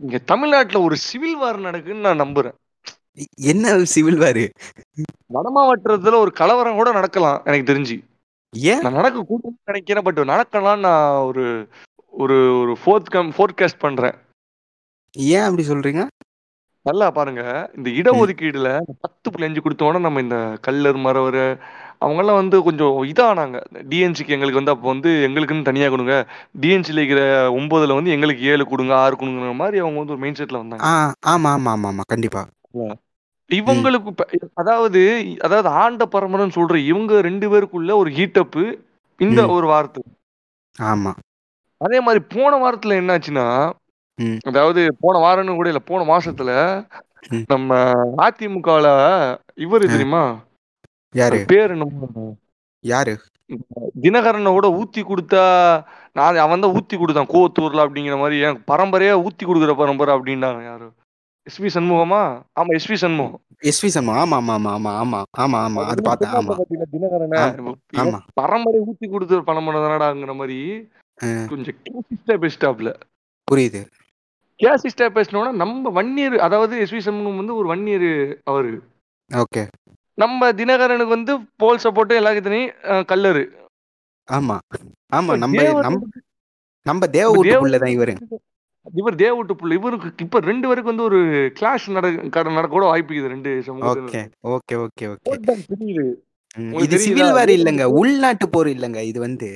இங்க 0.00 0.18
தமிழ்நாட்டுல 0.32 0.82
ஒரு 0.82 0.96
சிவில் 1.08 1.36
வார் 1.36 1.66
நடக்குன்னு 1.66 2.06
நான் 2.06 2.22
நம்புறேன். 2.24 2.56
என்ன 3.50 3.74
சிவில் 3.94 4.22
வாரு? 4.22 4.44
வடமாவட்டத்துல 5.34 6.20
ஒரு 6.24 6.32
கலவரம் 6.40 6.78
கூட 6.80 6.90
நடக்கலாம் 6.92 7.40
எனக்கு 7.44 7.70
தெரிஞ்சு. 7.72 7.96
ஏன்? 8.54 8.82
நடக்க 8.98 9.18
கூட்டணும்னு 9.28 9.70
நினைக்கிறேன் 9.70 10.06
பட் 10.06 10.20
நடக்கலாம் 10.32 10.80
நான் 10.86 11.20
ஒரு 11.28 11.44
ஒரு 12.12 12.36
ஒரு 12.60 12.76
ஃபோர்த் 12.82 13.10
கம் 13.10 13.32
ஃபோர்காஸ்ட் 13.36 13.78
பண்றேன். 13.78 14.16
ஏன் 15.16 15.40
அப்படி 15.40 15.68
சொல்றீங்க? 15.68 16.02
நல்லா 16.86 17.10
பாருங்க. 17.10 17.42
இந்த 17.76 17.90
இடஒதுக்கீடுல 17.90 18.68
பத்து 19.00 19.30
புள்ளி 19.30 19.46
அஞ்சு 19.46 19.60
கொடுத்தோன்னா 19.60 20.00
நம்ம 20.00 20.20
இந்த 20.20 20.58
கல்லர் 20.60 20.96
மரவர் 20.96 21.42
அவங்கெல்லாம் 22.00 22.34
வந்து 22.34 22.62
கொஞ்சம் 22.62 23.02
இதானாங்க. 23.02 23.58
டிஎன்சிக்கு 23.90 24.34
எங்களுக்கு 24.36 24.60
வந்து 24.60 24.70
அப்போ 24.70 24.88
வந்து 24.88 25.10
எங்களுக்குன்னு 25.28 25.62
தனியா 25.62 25.88
கொடுங்க. 25.88 26.14
டிஎன்சியில் 26.60 27.00
இருக்கிற 27.00 27.20
ஒன்பதுல 27.50 27.94
வந்து 27.94 28.10
எங்களுக்கு 28.10 28.42
ஏழு 28.44 28.66
கொடுங்க 28.66 28.96
ஆறு 28.96 29.16
கொடுங்கிற 29.16 29.54
மாதிரி 29.54 29.78
அவங்க 29.78 29.98
வந்து 29.98 30.12
ஒரு 30.12 30.20
மைண்ட் 30.20 30.40
செட்ல 30.40 30.60
வந்தாங்க. 30.62 30.84
ஆமா 31.24 31.50
ஆமா 31.54 31.70
ஆமா 31.74 31.88
ஆமா 31.92 32.00
கண்டிப்பா. 32.06 32.42
இவங்களுக்கு 33.50 34.10
அதாவது 34.54 35.00
அதாவது 35.40 35.68
ஆண்ட 35.68 36.06
பரம்பரைன்னு 36.12 36.56
சொல்ற 36.58 36.76
இவங்க 36.84 37.20
ரெண்டு 37.20 37.46
பேருக்குள்ள 37.52 37.94
ஒரு 37.94 38.10
ஹீட்டப்பு 38.10 38.64
இந்த. 39.20 39.46
ஒரு 39.48 39.66
வார்த்தை. 39.66 40.02
ஆமா. 40.80 41.12
அதே 41.82 41.98
மாதிரி 42.00 42.20
போன 42.34 42.52
வாரத்துல 42.62 42.98
என்னாச்சுன்னா. 43.00 43.46
அதாவது 44.48 44.80
போன 45.00 45.20
வாரம்னு 45.22 45.56
கூட 45.56 45.68
இல்ல 45.70 45.82
போன 45.86 46.04
மாசத்துல. 46.10 46.52
நம்ம 47.50 47.70
அதிமுகல 48.26 48.88
இவரு. 49.64 49.84
தெரியுமா 49.92 50.22
யாரு 51.14 51.38
பேர் 51.50 51.72
என்னமோ 51.74 52.24
யாரு 52.84 53.14
தினகரனை 54.02 54.50
கூட 54.52 54.66
ஊத்தி 54.78 55.00
கொடுத்தா 55.02 55.42
நான் 56.16 56.42
அவன் 56.44 56.62
தான் 56.62 56.74
ஊத்தி 56.76 56.96
கொடுத்தான் 56.96 57.30
கோவத்தூர்ல 57.32 57.84
அப்படிங்கிற 57.84 58.16
மாதிரி 58.18 58.36
என் 58.46 58.60
பரம்பரையா 58.70 59.14
ஊத்தி 59.24 59.44
கொடுக்குற 59.44 59.72
பரம்பரை 59.80 60.12
அப்படின்னாங்க 60.14 60.62
யாரு 60.64 60.86
எஸ்பி 61.46 61.68
சண்முகமா 61.74 62.20
ஆமா 62.56 62.70
எஸ்பி 62.78 62.96
சண்முகம் 63.02 63.40
எஸ்வி 63.62 63.88
சர்மா 63.90 64.12
ஆமா 64.20 64.36
ஆமா 64.40 64.54
ஆமா 64.58 64.72
ஆமா 64.74 64.92
ஆமா 65.02 65.20
ஆமா 65.42 65.58
ஆமா 65.66 65.82
அது 65.84 66.02
பார்த்தேன் 66.02 66.32
ஆமா. 67.96 68.18
பரம்பரை 68.40 68.78
ஊத்தி 68.86 69.06
கொடுத்து 69.08 69.36
பரம்பரை 69.48 69.80
தானடாங்கிற 69.80 70.34
மாதிரி. 70.34 70.58
கொஞ்சம் 71.52 71.76
கிளிசிஸ்டா 71.84 72.36
பெஸ்டாப்ல 72.44 72.90
புரியுது. 73.48 73.80
கேசிஸ்டா 74.60 75.06
பேசினோம்னா 75.16 75.52
நம்ம 75.62 75.90
வன்னியர் 75.98 76.36
அதாவது 76.46 76.74
எஸ் 76.82 76.94
வி 76.94 77.00
சண்முகம் 77.06 77.40
வந்து 77.40 77.54
ஒரு 77.60 77.66
வன்னியர் 77.72 78.10
அவரு. 78.50 78.72
ஓகே. 79.30 79.62
நம்ம 80.18 80.50
தினகரனுக்கு 80.60 81.16
வந்து 81.16 81.32
போல் 81.62 81.82
சப்போர்ட் 81.84 82.18
எல்லாத்துலயும் 82.20 82.72
கல்லரு. 83.12 83.44
ஆமா. 84.28 84.56
ஆமா 85.18 85.32
நம்ம 85.44 85.62
நம்ம 86.86 87.06
தேவ 87.16 87.78
தான் 87.84 87.94
இவரு. 87.96 88.14
இவர் 89.00 89.16
தேவட்டு 89.22 89.54
புள்ள 89.58 89.72
இவருக்கு 89.78 90.24
இப்ப 90.24 90.40
ரெண்டு 90.48 90.66
பேருக்கு 90.68 90.92
வந்து 90.92 91.04
ஒரு 91.08 91.18
கிளாஷ் 91.58 91.84
நடக்க 91.96 92.66
கூட 92.74 92.84
வாய்ப்பு 92.90 93.14
இருக்குது 93.14 93.34
ரெண்டு 93.34 93.50
ஓகே. 93.92 94.22
Okay 94.54 94.76
okay 94.86 95.06
okay. 95.12 95.34
இது 96.84 96.96
சிவில் 97.04 97.36
வார் 97.36 97.52
இல்லைங்க. 97.58 97.84
உள்நாட்டு 98.00 98.46
போர் 98.54 98.70
இல்லைங்க. 98.74 99.00
இது 99.10 99.20
வந்து 99.28 99.48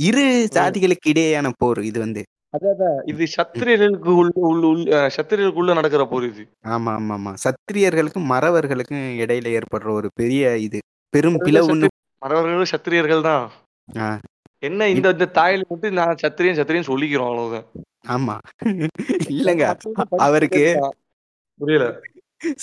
இரு 0.00 0.24
ம். 0.32 0.46
ஜாதிகளுக்கு 0.54 1.08
இடையேயான 1.12 1.48
போர் 1.58 1.80
இது 1.84 1.98
வந்து. 2.00 2.22
அதான் 2.54 2.78
இது 3.06 3.24
சத்திரியர்களுக்கு 3.32 4.10
உள்ள 4.14 4.30
உள்ள 4.44 4.64
உள்ள 4.66 4.84
அஹ், 4.96 5.10
சத்திரியர்களுக்குள்ள 5.16 5.74
நடக்கிற 5.74 6.04
போர் 6.06 6.24
இது. 6.24 6.42
ஆமா 6.68 6.92
ஆமா 6.98 7.14
ஆமா. 7.16 7.32
சத்திரியர்களுக்கும் 7.44 8.30
மறவர்களுக்கும் 8.30 9.04
இடையில 9.22 9.52
ஏற்படுற 9.58 9.90
ஒரு 9.92 10.08
பெரிய 10.14 10.44
இது. 10.60 10.78
பெரும் 11.12 11.38
பிளவுன்னு 11.40 11.88
மறவர்களும் 12.22 12.72
சத்திரியர்கள் 12.72 13.26
தான். 13.28 13.44
என்ன 14.62 14.88
இந்த 14.90 15.08
இந்த 15.10 15.26
தாயில 15.36 15.62
மட்டும் 15.68 15.98
நான் 15.98 16.18
சத்திரியன் 16.22 16.58
சத்திரியன் 16.58 16.88
சொல்லிக்கிறோம் 16.88 17.28
அவ்வளவுதான். 17.30 17.66
ஆமா. 18.08 18.34
இல்லைங்க. 19.32 19.66
அவருக்கு. 20.20 20.64
புரியல. 21.60 21.86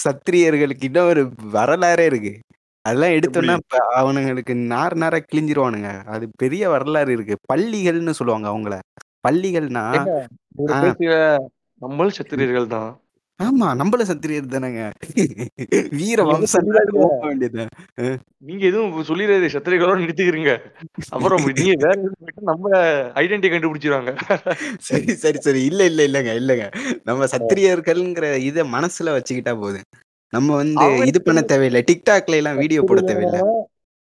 சத்திரியர்களுக்கு 0.04 0.84
இன்னும் 0.84 1.10
ஒரு 1.10 1.24
வரலாறே 1.52 2.06
இருக்கு. 2.06 2.34
அதெல்லாம் 2.88 3.16
எப்படி? 3.22 3.50
எடுத்தோம்னா 3.50 3.56
இப்ப 3.62 3.80
அவனுங்களுக்கு 4.00 4.54
நார் 4.72 4.96
நாரா 4.96 5.20
கிழிஞ்சிருவானுங்க. 5.24 5.92
அது 6.14 6.26
பெரிய 6.38 6.64
வரலாறு 6.70 7.12
இருக்கு. 7.14 7.36
பள்ளிகள்னு 7.52 8.18
சொல்லுவாங்க 8.20 8.48
அவங்கள. 8.48 8.76
பள்ளிகள்னா 9.26 9.86
ஏங்க 9.96 10.14
ஒரு 10.58 10.74
ஆ, 10.74 10.80
பேசுற 10.82 11.12
நம்மளும் 11.82 12.18
சத்திரியர்கள் 12.20 12.74
தான். 12.76 12.90
ஆமா 13.40 13.68
நம்மள 13.80 14.04
சத்திரியர் 14.06 14.54
தானேங்க. 14.54 14.84
வீர 15.94 16.20
நீங்க 16.20 16.34
எதுவும் 16.34 16.52
வம்சம் 16.52 16.56
சொல்லிடாதீங்க 16.56 17.06
ஓப்ப 17.06 17.22
வேண்டியது. 17.28 17.64
நீங்க 18.48 18.64
எதுவும் 18.70 19.10
சொல்லிடாது 19.10 19.48
சத்திரிகளோட 19.56 19.98
நிறுத்திக்கிறீங்க. 20.02 20.54
அப்புறம் 21.14 21.46
நீங்க 21.52 21.74
வேற 21.84 21.96
எதுவும் 21.98 22.20
போயிட்டு 22.22 22.50
நம்ம 22.52 22.72
ஐடென்டி 23.22 23.50
கண்டுபிடிச்சிருவாங்க. 23.50 24.14
சரி 24.88 25.14
சரி 25.18 25.40
சரி. 25.42 25.62
இல்ல 25.70 25.82
இல்ல 25.86 26.02
இல்லங்க 26.04 26.34
இல்லங்க. 26.42 26.66
நம்ம 27.06 27.28
சத்திரியர்கள்ங்கிற 27.34 28.28
இத 28.50 28.66
மனசுல 28.76 29.16
வச்சுக்கிட்டா 29.18 29.56
போதும். 29.60 29.88
நம்ம 30.34 30.56
வந்து 30.56 30.86
இது 31.10 31.20
பண்ண 31.22 31.42
தேவையில்லை. 31.46 31.82
டிக்டாக்ல 31.90 32.40
எல்லாம் 32.40 32.58
வீடியோ 32.58 32.82
போட 32.84 33.02
தேவையில்லை. 33.04 33.42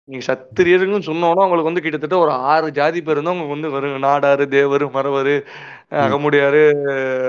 நீங்க 0.09 0.25
சத்திரியருங்கன்னு 0.27 1.09
சொன்னோன்னா 1.09 1.45
உங்களுக்கு 1.45 1.69
வந்து 1.69 1.83
கிட்டத்தட்ட 1.83 2.17
ஒரு 2.19 2.33
ஆறு 2.47 2.69
ஜாதி 2.71 3.01
பேர் 3.01 3.19
தான் 3.19 3.33
உங்களுக்கு 3.35 3.57
வந்து 3.57 3.73
வருங்க 3.75 3.99
நாடாரு 4.05 4.45
தேவர் 4.49 4.85
மறவர் 4.91 5.31
ம், 5.35 6.01
அகமுடியாரு 6.01 6.63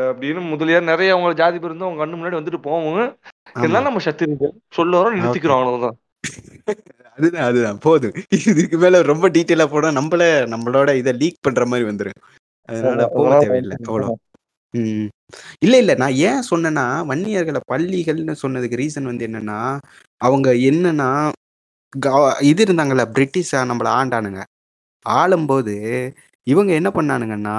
அப்படின்னு 0.10 0.42
முதலியார் 0.50 0.90
நிறைய 0.90 1.14
அவங்க 1.14 1.34
ஜாதி 1.34 1.58
பேர் 1.58 1.74
வந்து 1.74 1.88
உங்க 1.88 2.02
கண்ணு 2.02 2.20
முன்னாடி 2.20 2.40
வந்துட்டு 2.40 2.62
போவோம். 2.64 3.00
இருந்தாலும் 3.56 3.90
நம்ம 3.90 4.04
சத்திரியர்கள் 4.06 4.54
சொல்ல 4.74 5.00
வரோம் 5.00 5.18
நிறுத்திக்கிறோம் 5.18 5.60
அவ்வளவுதான். 5.60 5.98
அதுதான் 7.18 7.48
அதுதான். 7.48 7.80
போதும். 7.80 8.16
இதுக்கு 8.50 8.78
மேல 8.78 9.02
ரொம்ப 9.04 9.30
டீட்டெயிலா 9.30 9.68
போனா 9.68 9.90
நம்மள 9.92 10.24
நம்மளோட 10.54 10.94
இதை 10.96 11.14
லீக் 11.14 11.40
பண்ற 11.42 11.66
மாதிரி 11.66 11.88
வந்துரும். 11.90 12.20
அதனால 12.70 13.06
போக 13.16 13.32
தேவையில்லை. 13.40 13.78
அவ்வளோ 13.88 14.10
ம். 14.74 15.08
இல்ல 15.62 15.76
இல்ல. 15.84 15.94
நான் 16.02 16.16
ஏன் 16.28 16.42
சொன்னேன்னா 16.52 16.86
வன்னியர்களை 17.10 17.62
பள்ளிகள்னு 17.72 18.36
சொன்னதுக்கு 18.44 18.82
ரீசன் 18.82 19.10
வந்து 19.12 19.28
என்னன்னா 19.30 19.60
அவங்க 20.22 20.50
என்னன்னா 20.70 21.10
க 21.94 22.10
இது 22.50 22.62
இருந்தாங்கல்ல 22.66 23.06
பிரிட்டிஷா 23.16 23.60
நம்மள 23.70 23.90
ஆண்டானுங்க. 24.00 24.42
ஆளும்போது 25.06 25.76
இவங்க 26.48 26.72
என்ன 26.80 26.90
பண்ணானுங்கன்னா 26.96 27.58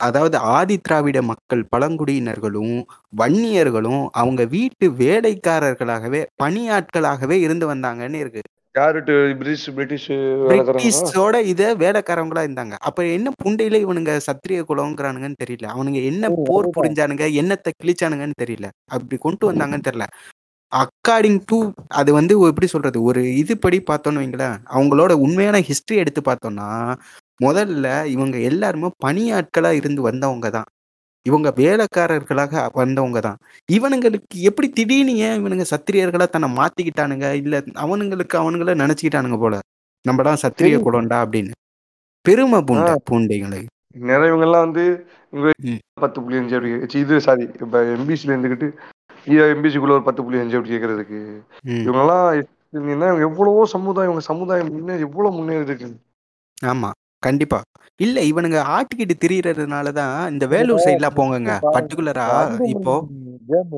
அதாவது 0.00 0.36
ஆதி 0.56 0.76
திராவிட 0.80 1.18
மக்கள் 1.28 1.62
பழங்குடியினர்களும் 1.72 2.74
வன்னியர்களும் 3.12 4.02
அவங்க 4.14 4.42
வீட்டு 4.54 4.86
வேலைக்காரர்களாகவே 5.02 6.22
பணியாட்களாகவே 6.42 7.36
இருந்து 7.46 7.66
வந்தாங்கன்னு 7.72 8.20
இருக்கு. 8.24 8.42
யாருட்டு 8.74 9.14
பிரிட்டிஷ் 9.40 9.66
பிரிட்டிஷ் 9.76 10.08
பிரிட்டிஷோட 10.50 11.34
இத 11.52 11.62
வேலைக்காரங்களா 11.82 12.42
இருந்தாங்க. 12.46 12.74
அப்ப 12.88 13.04
என்ன 13.16 13.28
புண்டையில 13.42 13.78
இவனுங்க 13.84 14.12
சத்திரிய 14.26 14.60
குலங்கிறானுங்கன்னு 14.70 15.40
தெரியல. 15.42 15.66
அவனுங்க 15.74 16.00
என்ன 16.10 16.30
போர் 16.48 16.68
புரிஞ்சானுங்க 16.76 17.26
என்னத்தை 17.42 17.72
கிழிச்சானுங்கன்னு 17.82 18.40
தெரியல. 18.42 18.68
அப்படி 18.94 19.18
கொண்டு 19.26 19.44
வந்தாங்கன்னு 19.50 19.88
தெரியல. 19.90 20.06
அக்கார்டிங் 20.72 21.40
டு 21.50 21.58
அது 22.00 22.10
வந்து 22.18 22.34
எப்படி 22.50 22.68
சொல்றது? 22.74 22.98
ஒரு 23.10 23.22
இது 23.42 23.54
படி 23.64 23.78
பார்த்தோன்னு 23.90 24.22
வைங்களேன். 24.22 24.56
அவங்களோட 24.76 25.12
உண்மையான 25.26 25.58
ஹிஸ்டரி 25.68 25.96
எடுத்து 26.04 26.22
பார்த்தோம்னா 26.30 26.68
முதல்ல 27.40 27.86
இவங்க 28.14 28.36
எல்லாருமே 28.50 28.88
பணியாட்களா 29.04 29.70
இருந்து 29.80 30.00
வந்தவங்க 30.08 30.48
தான் 30.56 30.68
இவங்க 31.26 31.48
வேலைக்காரர்களாக 31.56 32.62
வந்தவங்க 32.74 33.20
தான் 33.20 33.38
இவனுங்களுக்கு 33.68 34.36
எப்படி 34.42 34.68
திடீர்னு 34.70 35.12
ஏன் 35.26 35.36
இவனுங்க 35.40 35.64
சத்திரியர்களா 35.70 36.26
தன்னை 36.28 36.48
மாத்திக்கிட்டானுங்க? 36.56 37.28
இல்ல 37.32 37.54
அவனுங்களுக்கு 37.84 38.36
அவனுங்கள 38.38 38.74
நினைச்சுக்கிட்டானுங்க 38.82 39.38
போல. 39.38 39.58
நம்மதான் 40.04 40.42
சத்திரிய. 40.42 40.78
குலம்டா 40.86 41.18
அப்படின்னு. 41.24 41.52
பெருமை 42.24 42.58
பூண்ட 42.62 42.90
பூண்டைகளை. 43.08 43.60
நிறையவங்க 44.08 44.46
எல்லாம் 44.46 44.66
வந்து. 44.66 44.84
பத்து 46.00 46.18
புள்ளி 46.20 46.36
அஞ்சு 46.38 46.56
அப்படி 46.56 47.00
இது 47.00 47.16
சாரி 47.20 47.44
இப்ப 47.56 47.80
எம்பிசில 47.94 48.32
இருந்துகிட்டு 48.32 48.68
எம்பிசிக்குள்ள 49.52 49.96
ஒரு 49.96 50.06
பத்து 50.08 50.22
புள்ளி 50.24 50.40
அஞ்சு 50.40 50.56
அப்படி 50.56 50.72
கேக்குறதுக்கு. 50.74 51.20
ம், 51.64 51.82
இவங்கெல்லாம் 51.84 52.26
இருந்தீங்கன்னா 52.34 53.08
எவ்வளவோ 53.26 53.64
சமுதாயம் 53.74 54.10
இவங்க 54.10 54.24
சமுதாயம் 54.28 54.72
முன்னேறி 54.72 55.06
எவ்வளவு 55.08 55.36
முன்னேறி 55.38 55.68
இருக்கு 55.68 55.88
ஆமா. 56.68 56.90
கண்டிப்பா. 57.24 57.58
இல்ல 58.00 58.20
இவனுங்க 58.22 58.58
ஆட்டிக்கிட்டு 58.74 59.14
திரியறதுனாலதான் 59.20 60.14
இந்த 60.30 60.44
வேலூர் 60.46 60.84
சைட்லாம் 60.84 61.18
போங்கங்க. 61.18 61.52
பர்டிகுலரா 61.74 62.26
இப்போ 62.72 62.94
கேம் 63.50 63.74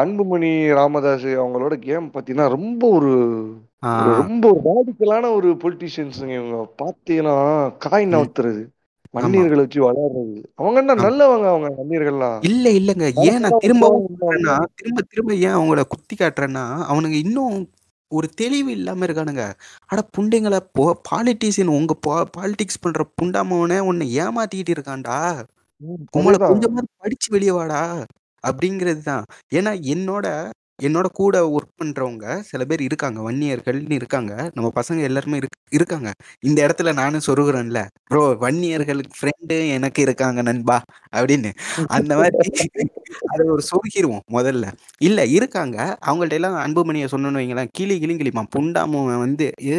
அன்புமணி 0.00 0.50
ராமதாஸ் 0.72 1.28
அவங்களோட 1.36 1.74
கேம் 1.80 2.06
பாத்தீங்கன்னா 2.14 2.48
ரொம்ப 2.54 2.82
ஒரு 2.90 3.12
ரொம்ப 4.12 4.44
ஒரு 4.50 4.60
ராடிக்கலான 4.68 5.30
ஒரு 5.34 5.48
பொலிட்டீஷியன்ஸுங்க 5.62 6.34
இவங்க 6.34 6.60
பாத்தீங்கன்னா 6.82 7.36
காய். 7.84 8.06
நவுத்துறது 8.14 8.62
வன்னியர்களை 9.14 9.62
வச்சு 9.62 9.80
விளையாடுறது 9.82 10.38
அவங்க 10.58 10.78
என்ன. 10.80 10.94
நல்லவங்க 11.02 11.46
அவங்க 11.50 11.68
வன்னியர்கள்லாம்? 11.76 12.38
இல்ல 12.42 12.66
இல்லங்க. 12.78 13.04
ஏன் 13.26 13.42
நான் 13.44 13.60
திரும்பவும் 13.60 14.06
திரும்ப 14.78 15.02
திரும்ப 15.04 15.34
ஏன் 15.44 15.56
அவங்கள 15.56 15.82
குத்தி 15.92 16.14
காட்டுறேன்னா 16.16 16.64
அவனுங்க 16.88 17.18
இன்னும் 17.24 17.58
ஒரு 18.12 18.28
தெளிவு 18.30 18.70
இல்லாம 18.70 19.06
இருக்கானுங்க. 19.06 19.44
அட 19.86 20.00
புண்டைங்கள 20.16 20.56
போ 20.72 20.84
பாலிட்டிஷியன் 21.10 21.74
உங்க 21.76 21.94
பாலிடிக்ஸ் 22.36 22.80
பண்ற 22.80 23.02
புண்டாமவனே 23.16 23.78
உன்னை 23.80 24.06
ஏமாத்திக்கிட்டு 24.18 24.74
இருக்கான்டா. 24.74 25.18
உங்களை. 26.12 26.38
கொஞ்சமாவது 26.48 26.88
படிச்சு 26.96 27.28
வெளியே 27.30 27.50
வாடா. 27.50 27.82
அப்படிங்கிறது 28.44 29.02
தான் 29.02 29.24
ஏன்னா 29.54 29.72
என்னோட 29.86 30.26
என்னோட 30.78 31.06
கூட 31.12 31.36
ஒர்க் 31.48 31.74
பண்றவங்க 31.80 32.24
சில 32.42 32.64
பேர் 32.64 32.80
இருக்காங்க. 32.80 33.18
வன்னியர்கள்னு 33.22 33.92
இருக்காங்க. 33.92 34.32
நம்ம 34.54 34.72
பசங்க 34.74 35.00
எல்லாருமே 35.02 35.36
இருக் 35.36 35.52
இருக்காங்க. 35.70 36.08
இந்த 36.40 36.58
இடத்துல 36.66 36.92
நானும் 36.94 37.24
சொருகுறேன்ல. 37.26 37.80
ப்ரோ 38.04 38.22
வன்னியர்களுக்கு 38.40 39.14
ஃப்ரெண்டு 39.18 39.68
எனக்கு 39.68 40.02
இருக்காங்க 40.02 40.42
நண்பா. 40.42 40.78
அப்படின்னு. 41.16 41.50
அந்த 41.88 42.12
மாதிரி 42.16 42.38
அதை 43.32 43.44
ஒரு 43.48 43.62
சொருகிருவோம் 43.70 44.24
முதல்ல. 44.32 44.66
இல்ல 45.00 45.26
இருக்காங்க. 45.30 45.76
அவங்கள்ட்ட 46.06 46.32
எல்லாம் 46.32 46.56
அன்புமணியை 46.58 47.08
சொன்னோன்னு 47.10 47.40
வைங்களேன். 47.40 47.70
கிளி 47.72 47.98
கிளி 48.00 48.14
கிளிமா 48.16 48.44
புண்டாம 48.54 48.92
வந்து 49.18 49.46
"ஏ, 49.66 49.78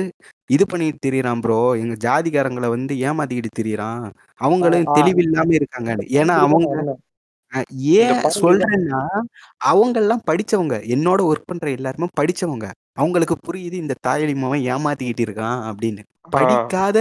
இது 0.50 0.66
பண்ணிட்டு 0.68 1.04
திரியறான் 1.06 1.42
ப்ரோ. 1.42 1.60
எங்க 1.76 1.96
ஜாதிகாரங்களை 2.02 2.70
வந்து 2.70 2.96
ஏமாத்திக்கிட்டு 3.04 3.54
திரியறான். 3.60 4.06
அவங்களும் 4.42 4.88
ஆ. 4.90 4.96
தெளிவில்லாம 4.96 5.54
இருக்காங்க 5.54 5.92
ஏன்னா 6.16 6.36
அவங்க 6.40 6.68
ஏன். 7.98 8.22
சொல்றேன்னா 8.42 9.02
அவங்க 9.58 10.00
எல்லாம் 10.00 10.22
படிச்சவங்க 10.32 10.76
என்னோட 10.88 11.20
ஒர்க் 11.32 11.46
பண்ற 11.46 11.70
எல்லாருமே 11.70 12.08
படிச்சவங்க. 12.22 12.66
அவங்களுக்கு 12.94 13.36
புரியுது 13.48 13.74
இந்த 13.74 13.94
தாயலிமாவன் 14.08 14.66
ஏமாத்திக்கிட்டு 14.74 15.24
இருக்கான் 15.28 15.60
அப்படின்னு. 15.70 16.04
படிக்காத 16.30 16.98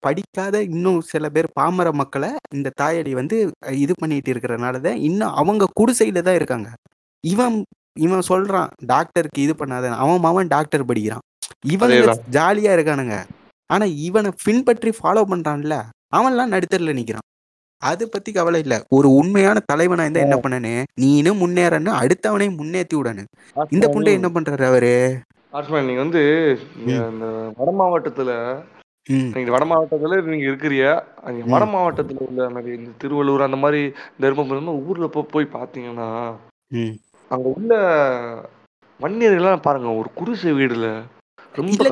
படிக்காத 0.00 0.62
இன்னும் 0.62 1.00
சில 1.00 1.28
பேர் 1.28 1.48
பாமர 1.52 1.92
மக்களை 1.92 2.34
இந்த 2.54 2.70
தாயடி 2.74 3.14
வந்து 3.14 3.36
இது 3.70 3.94
பண்ணிட்டு 3.98 4.32
இருக்கிறனாலதான் 4.34 4.98
இன்னும் 5.00 5.32
அவங்க 5.32 5.66
குடிசையில 5.80 6.22
தான் 6.22 6.34
இருக்காங்க. 6.34 6.68
இவன் 7.24 7.56
இவன் 7.98 8.22
சொல்றான் 8.28 8.68
டாக்டருக்கு 8.86 9.42
இது 9.42 9.54
பண்ணாத. 9.58 9.88
அவன் 9.96 10.22
மவன் 10.22 10.48
டாக்டர் 10.48 10.84
படிக்கிறான். 10.84 11.24
இவனுங்க 11.66 12.00
அதேதான். 12.00 12.22
ஜாலியா 12.30 12.72
இருக்கானுங்க. 12.76 13.16
ஆனா 13.70 13.84
இவனை 13.84 14.32
பின்பற்றி 14.44 14.90
ஃபாலோ 14.90 15.22
பண்றான்ல 15.32 15.74
அவன்லாம் 16.16 16.52
நடுத்தரில் 16.52 16.98
நிக்கிறான். 16.98 17.26
அதை 17.82 18.06
பத்தி 18.06 18.30
கவலை 18.32 18.60
இல்ல. 18.60 18.74
ஒரு 18.88 19.08
உண்மையான 19.14 19.58
தலைவனா 19.66 20.04
இருந்தா 20.04 20.20
என்ன 20.20 20.36
பண்ணனு? 20.36 20.72
நீனும் 21.00 21.40
முன்னேறன்னு 21.42 21.92
அடுத்தவனையும் 22.00 22.58
முன்னேத்தி 22.60 22.96
விடனு. 22.98 23.22
இந்த 23.70 23.86
புண்டை 23.88 24.12
என்ன 24.18 24.28
பண்றாரு 24.28 24.64
அவரு? 24.64 24.94
ஆர்ட்ஸ்மேன் 25.52 25.88
நீங்க 25.88 26.02
வந்து. 26.04 26.22
இந்த 27.10 27.26
வட 27.58 27.70
மாவட்டத்துல 27.80 28.32
நீங்க 29.34 29.50
வட 29.50 29.64
மாவட்டத்துல 29.64 30.18
நீங்க 30.26 30.46
இருக்கிறிய? 30.50 30.84
நீங்க 31.28 31.46
வட. 31.54 31.64
மாவட்டத்துல 31.74 32.26
உள்ள 32.28 32.48
மாதிரி 32.48 32.72
இந்த 32.78 32.90
திருவள்ளூர் 33.02 33.46
அந்த 33.46 33.56
மாதிரி 33.56 33.80
தர்மபுரி 34.22 34.58
அந்த 34.58 34.66
மாதிரி 34.68 34.90
ஊர்ல 34.90 35.06
போய் 35.34 35.54
பாத்தீங்கன்னா 35.56 36.08
அங்க 37.30 37.46
உள்ள 37.56 37.72
வன்னியர்கள்லாம் 39.00 39.66
பாருங்க 39.66 39.90
ஒரு 40.00 40.08
குடிசை 40.14 40.52
வீடுல 40.52 40.86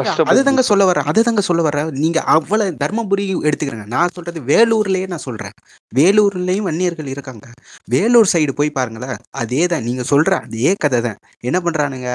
கஷ்டப்பட்டு 0.01 0.33
அதுதாங்க 0.33 0.63
சொல்ல 0.63 0.85
வரேன் 0.85 1.07
அதுதாங்க 1.11 1.39
சொல்ல 1.41 1.63
வரேன் 1.63 1.89
நீங்க 1.97 2.19
அவ்வளவு 2.35 2.77
தர்மபுரி 2.83 3.25
எடுத்துக்கிறேங்க. 3.43 3.87
நான் 3.87 4.15
சொல்றது 4.15 4.41
வேலூர்லயே 4.43 5.07
நான் 5.07 5.19
சொல்றேன். 5.19 5.55
வேலூர்லயும் 5.93 6.69
வன்னியர்கள் 6.69 7.07
இருக்காங்க. 7.07 7.47
வேலூர் 7.89 8.33
சைடு 8.33 8.53
போய் 8.53 8.71
பாருங்களேன் 8.71 9.17
அதே 9.35 9.67
தான் 9.67 9.83
நீங்க 9.83 10.03
சொல்ற 10.11 10.33
அதே 10.41 10.73
கதை 10.79 11.01
தான். 11.01 11.19
என்ன 11.45 11.61
பண்றானுங்க? 11.61 12.11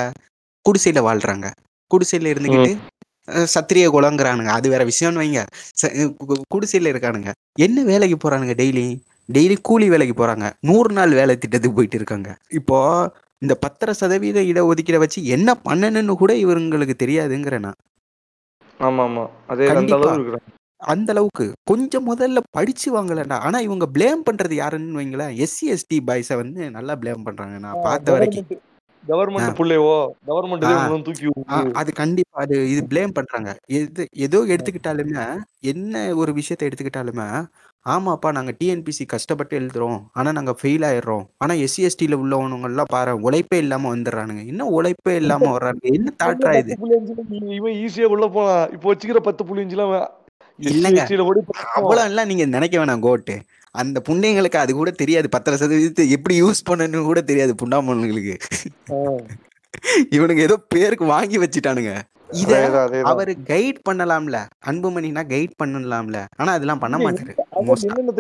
குடிசையில 0.66 1.02
வாழ்றாங்க. 1.02 1.48
குடிசையில 1.92 2.32
இருந்துக்கிட்டு 2.34 2.74
அஹ், 3.28 3.48
சத்திரிய 3.52 3.86
குலங்கிறானுங்க. 3.90 4.52
அது 4.54 4.68
வேற 4.70 4.84
விஷயம்னு 4.86 5.22
வைங்க. 5.22 5.42
குடிசையில 6.52 6.92
இருக்கானுங்க. 6.94 7.30
என்ன 7.60 7.84
வேலைக்கு 7.84 8.18
போறானுங்க 8.18 8.56
டெய்லி? 8.56 8.88
டெய்லி 9.30 9.56
கூலி 9.62 9.90
வேலைக்கு 9.90 10.16
போறாங்க. 10.18 10.46
நூறு 10.62 10.90
நாள் 10.94 11.12
வேலை 11.12 11.38
திட்டத்துக்கு 11.38 11.78
போயிட்டு 11.78 11.98
இருக்காங்க. 11.98 12.30
இப்போ 12.52 12.78
இந்த 13.44 13.54
பத்தரை 13.64 13.94
சதவீத 13.94 14.40
இடஒதுக்கீடை 14.52 15.00
வச்சு 15.00 15.20
என்ன 15.36 15.50
பண்ணணும்னு 15.66 16.16
கூட 16.16 16.34
இவங்களுக்கு 16.36 16.96
தெரியாதுங்கிறேன் 17.04 17.66
நான். 17.68 17.80
ஆமா 18.80 19.04
ஆமா 19.04 19.24
அதே 19.48 19.66
அந்த 20.94 21.10
அளவுக்கு 21.14 21.46
கொஞ்சம் 21.64 22.08
முதல்ல 22.08 22.40
படிச்சு 22.52 22.88
வாங்கலடா 22.96 23.36
ஆனா 23.40 23.58
இவங்க 23.60 23.86
ப்ளேம் 23.94 24.24
பண்றது 24.30 24.56
யாருன்னு 24.56 25.00
வைங்களேன். 25.00 25.36
எஸ்சி 25.38 25.66
எஸ்டி 25.70 25.98
பாய்ஸை 26.08 26.36
வந்து 26.36 26.62
நல்லா 26.70 26.94
ப்ளேம் 26.96 27.26
பண்றாங்க. 27.26 27.58
நான் 27.58 27.84
பார்த்த 27.86 28.16
வரைக்கும். 28.16 28.48
கவர்மெண்ட் 29.10 29.58
புள்ளையோ 29.60 29.96
கவர்மெண்ட். 30.30 31.06
தூக்கி 31.08 31.28
அது 31.82 31.92
கண்டிப்பா 32.02 32.42
அது 32.46 32.58
இது 32.74 32.82
ப்ளேம் 32.92 33.16
பண்றாங்க. 33.18 33.52
எது 33.80 34.04
ஏதோ 34.26 34.40
எடுத்துக்கிட்டாலுமே 34.54 35.26
என்ன 35.72 36.04
ஒரு 36.22 36.34
விஷயத்தை 36.40 36.68
எடுத்துக்கிட்டாலுமே 36.70 37.28
ஆமாப்பா 37.86 38.30
நாங்க 38.36 38.52
டிஎன்பிசி 38.60 39.04
கஷ்டப்பட்டு 39.14 39.54
எழுதுறோம். 39.60 39.98
ஆனா 40.18 40.30
நாங்க 40.38 40.52
ஃபெயில் 40.60 40.86
ஆயிடுறோம். 40.90 41.24
ஆனா 41.38 41.54
எஸ்சி 41.66 41.82
எஸ்டில 41.88 42.20
உள்ளவனுங்க 42.24 42.70
எல்லாம் 42.72 42.92
பாரு 42.94 43.14
உழைப்பே 43.28 43.58
இல்லாம 43.64 43.90
வந்துடுறானுங்க. 43.96 44.44
என்ன 44.52 44.68
உழைப்பே 44.78 45.16
இல்லாம 45.22 45.50
வர்றானுங்க? 45.56 45.90
என்ன 45.98 46.14
தாட்ரா 46.22 46.54
இது? 46.62 46.78
இவன் 47.58 47.76
ஈஸியா 47.84 48.10
உள்ள 48.16 48.28
போலாம் 48.38 48.72
இப்போ 48.78 48.88
வச்சுக்கிற 48.92 49.22
பத்து 49.30 49.46
புள்ளி 49.50 49.66
இல்லைங்க. 50.60 51.04
ஓடி 51.30 51.42
அவ்வளவு 51.78 52.08
எல்லாம் 52.10 52.30
நீங்க 52.32 52.46
நினைக்க 52.56 52.76
வேணாம் 52.80 53.06
கோட்டு. 53.06 53.36
அந்த 53.76 54.02
புண்டைங்களுக்கு 54.10 54.56
அது 54.56 54.74
கூட 54.74 54.92
தெரியாது. 54.92 55.30
பத்தரை 55.30 55.60
சதவீதத்தை 55.60 56.10
எப்படி 56.10 56.44
யூஸ் 56.44 56.68
பண்ணணும்னு 56.70 57.04
கூட 57.04 57.22
தெரியாது 57.22 57.54
புண்டாமனுங்களுக்கு 57.54 58.36
இவனுங்க 60.12 60.38
ஏதோ 60.38 60.58
பேருக்கு 60.58 61.06
வாங்கி 61.06 61.38
வச்சுட்டானுங்க. 61.38 61.94
இத. 62.32 62.54
அவரு 63.04 63.38
கைட் 63.44 63.80
பண்ணலாம்ல. 63.90 64.46
அன்புமணினா 64.66 65.24
கைட் 65.26 65.56
பண்ணலாம்ல. 65.64 66.26
ஆனா 66.36 66.52
அதெல்லாம் 66.52 66.80
பண்ண 66.80 66.98
மாட்டாரு. 66.98 67.34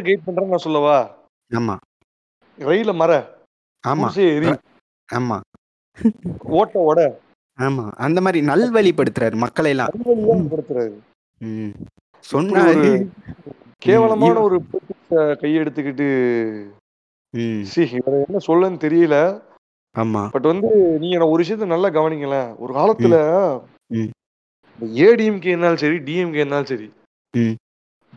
கைட் 0.01 0.25
பண்றான்னு 0.27 0.45
நான் 0.45 0.57
சொல்லவா? 0.57 1.15
ஆமா. 1.51 1.75
ரயில 2.59 2.95
மர. 2.95 3.11
ஆமா. 3.87 4.09
ஆமா. 5.09 5.41
ஓட்ட 6.43 6.79
ஓட. 6.79 7.19
ஆமா. 7.59 7.91
அந்த 7.91 8.21
மாதிரி 8.21 8.47
நல்வழிப்படுத்துறாரு 8.47 9.35
மக்களை 9.35 9.69
எல்லாம் 9.69 9.87
அறிவழியா 9.87 10.35
கேவலமான 13.83 14.41
ஒரு 14.41 14.57
கையெடுத்துக்கிட்டு 15.41 16.07
என்ன 17.33 18.39
சொல்லன்னு 18.47 18.83
தெரியல. 18.85 19.15
ஆமா. 19.95 20.21
பட் 20.29 20.47
வந்து 20.51 20.69
நீங்க 21.01 21.27
ஒரு 21.27 21.43
விஷயத்த 21.43 21.65
நல்லா 21.65 21.89
கவனிங்களேன். 21.89 22.49
ஒரு 22.57 22.71
காலத்துல. 22.73 23.15
ஏடிஎம்கே 25.05 25.49
இருந்தாலும் 25.51 25.81
சரி 25.83 25.97
டிஎம்கே 26.07 26.39
இருந்தாலும் 26.41 26.71
சரி. 26.71 26.87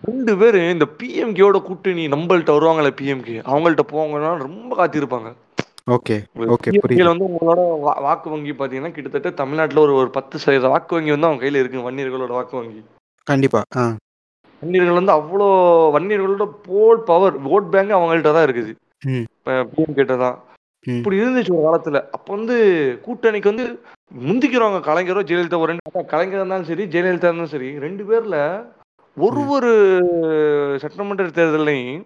ரெண்டு 0.02 0.32
பேரு 0.38 0.60
இந்த 0.70 0.86
பிஎம்கேயோட 1.00 1.58
கூட்டணி 1.62 2.04
நம்மள்ட்ட 2.08 2.56
வருவாங்கல்ல 2.56 2.90
பிஎம்கே 3.00 3.36
அவங்கள்ட்ட 3.50 3.84
போவாங்கன்னா 3.92 4.30
ரொம்ப 4.38 4.70
காத்திருப்பாங்க. 4.76 5.28
ஓகே 5.90 6.14
ஓகே 6.54 6.70
PMK 6.70 6.76
ல 6.76 6.82
புரியுது 6.84 7.10
வந்து 7.10 7.26
உங்களோட 7.30 7.60
வாக்கு 8.06 8.30
வங்கி 8.30 8.52
பாத்தீங்கன்னா 8.52 8.92
கிட்டத்தட்ட 8.92 9.30
தமிழ்நாட்டுல 9.40 9.80
ஒரு 9.80 9.94
ஒரு 9.94 10.10
பத்து 10.10 10.38
சதவீத 10.38 10.68
வாக்கு 10.68 10.96
வங்கி 10.96 11.10
வந்து 11.10 11.26
அவங்க 11.26 11.42
கையில 11.44 11.60
இருக்கு 11.60 11.84
வன்னியர்களோட 11.88 12.32
வாக்கு 12.38 12.56
வங்கி. 12.56 12.80
கண்டிப்பா 13.26 13.60
வன்னியர்கள் 14.62 14.98
வந்து 15.00 15.14
அவ்வளோ 15.18 15.46
வன்னியர்களோட 15.94 16.46
போல் 16.68 17.00
பவர் 17.10 17.34
ஓட் 17.54 17.70
பேங்க் 17.74 17.96
அவங்கள்ட்ட 17.98 18.32
தான் 18.36 18.46
இருக்குது. 18.48 18.72
பிஎம் 19.72 19.98
கிட்ட 19.98 20.14
தான். 20.24 20.36
இப்படி 20.84 21.16
இருந்துச்சு 21.20 21.52
ஒரு 21.56 21.64
காலத்துல 21.66 22.00
அப்ப 22.16 22.28
வந்து 22.36 22.56
கூட்டணிக்கு 23.06 23.52
வந்து 23.52 23.66
முந்திக்கிறவங்க 24.26 24.80
கலைஞரோ 24.88 25.22
ஜெயலலிதா 25.28 25.60
ஒரு 25.62 25.70
ரெண்டு 25.72 26.10
கலைஞர் 26.12 26.40
இருந்தாலும் 26.40 26.68
சரி 26.70 26.84
ஜெயலலிதா 26.94 27.28
இருந்தாலும் 27.30 27.54
சரி 27.54 27.70
ரெண்டு 27.84 28.02
பேர்ல 28.10 28.36
ஒரு. 29.16 29.40
ஒரு 29.56 29.70
சட்டமன்ற 30.82 31.26
தேர்தலையும் 31.38 32.04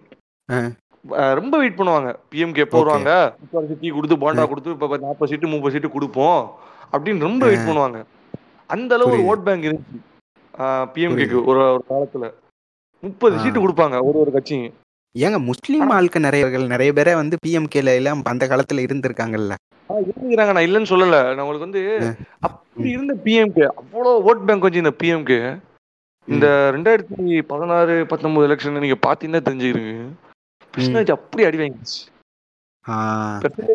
ரொம்ப 1.39 1.55
வெயிட் 1.61 1.77
பண்ணுவாங்க 1.79 2.09
பிஎம்கே 2.31 2.63
எப்போ 2.65 2.77
Okay. 2.77 2.83
வருவாங்க 2.83 3.11
முக்கால் 3.41 3.67
சீட்டு 3.69 3.93
கொடுத்து 3.97 4.15
போண்டா 4.23 4.43
கொடுத்து 4.51 4.75
இப்ப 4.75 4.97
நாற்பது 5.05 5.31
சீட்டு 5.31 5.53
முப்பது 5.53 5.73
சீட்டு 5.75 5.89
கொடுப்போம் 5.95 6.41
அப்படின்னு 6.93 7.27
ரொம்ப 7.27 7.43
வெயிட். 7.49 7.67
பண்ணுவாங்க 7.69 7.99
அந்த 8.69 8.91
அளவு 8.97 9.13
ஒரு. 9.15 9.23
ஓட் 9.31 9.45
பேங்க் 9.47 9.67
இருந்துச்சு 9.69 9.99
பிஎம்கேக்கு. 10.95 11.39
ஒரு 11.51 11.61
ஒரு 11.75 11.83
காலத்துல 11.91 12.27
முப்பது. 13.01 13.39
சீட்டு 13.39 13.69
கொடுப்பாங்க 13.69 14.03
ஒரு 14.03 14.19
ஒரு 14.19 14.31
கட்சியும். 14.31 14.73
ஏங்க 15.19 15.43
முஸ்லீம் 15.43 15.89
ஆட்கள் 15.89 16.21
நிறைய 16.21 16.47
நிறைய 16.47 16.93
பேரை 16.93 17.15
வந்து 17.15 17.37
பிஎம்கேல 17.47 17.85
எல்லாம் 17.85 18.21
அந்த 18.23 18.47
காலத்துல 18.47 18.77
இருந்திருக்காங்கல்ல. 18.77 19.53
இருந்துக்கிறாங்க 19.89 20.51
நான் 20.51 20.65
இல்லைன்னு 20.65 20.85
சொல்லல. 20.85 21.35
நான் 21.35 21.39
உங்களுக்கு 21.39 21.59
வந்து. 21.59 22.15
அப்படி 22.39 22.89
இருந்த 22.89 23.13
பிஎம்கே 23.23 23.67
அவ்வளோ 23.81 24.07
ஓட் 24.07 24.45
பேங்க் 24.45 24.61
வச்சு 24.61 24.77
இந்த 24.77 24.93
பிஎம்கே 25.03 25.59
இந்த 26.27 26.71
ரெண்டாயிரத்தி 26.75 27.41
பதினாறு 27.41 28.05
பத்தொன்பது 28.05 28.47
எலெக்ஷன் 28.47 28.79
நீங்க 28.79 28.97
பாத்தீங்கன்னா 29.07 29.41
தெரிஞ்சுக்கிறீங்க. 29.41 30.05
பெர்சன்டேஜ் 30.77 31.11
அப்படி 31.11 31.43
அடி 31.43 31.57
வாங்கிச்சு 31.57 31.99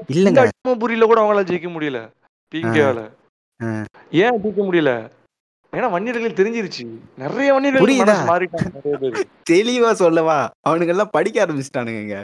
இல்லைங்க. 0.08 0.48
கூட 1.04 1.20
அவங்களால 1.20 1.44
ஜெயிக்க 1.44 1.68
முடியல. 1.70 2.10
ஆ. 3.62 3.66
ஏன் 4.10 4.42
ஜெயிக்க 4.42 4.60
முடியல? 4.60 5.10
ஏன்னா 5.76 5.88
வன்னியர்கள் 5.92 6.38
தெரிஞ்சிருச்சு. 6.38 6.84
நிறைய 7.18 7.48
வன்னியர்கள் 7.54 8.28
மாறிட்டாங்க 8.30 8.68
நிறைய 8.76 8.96
பேர். 9.02 9.16
தெளிவா 9.50 9.90
சொல்லவா? 9.94 10.38
அவனுங்க 10.68 10.94
எல்லாம் 10.94 11.12
படிக்க 11.12 11.44
ஆரம்பிச்சிட்டானுங்க 11.44 12.16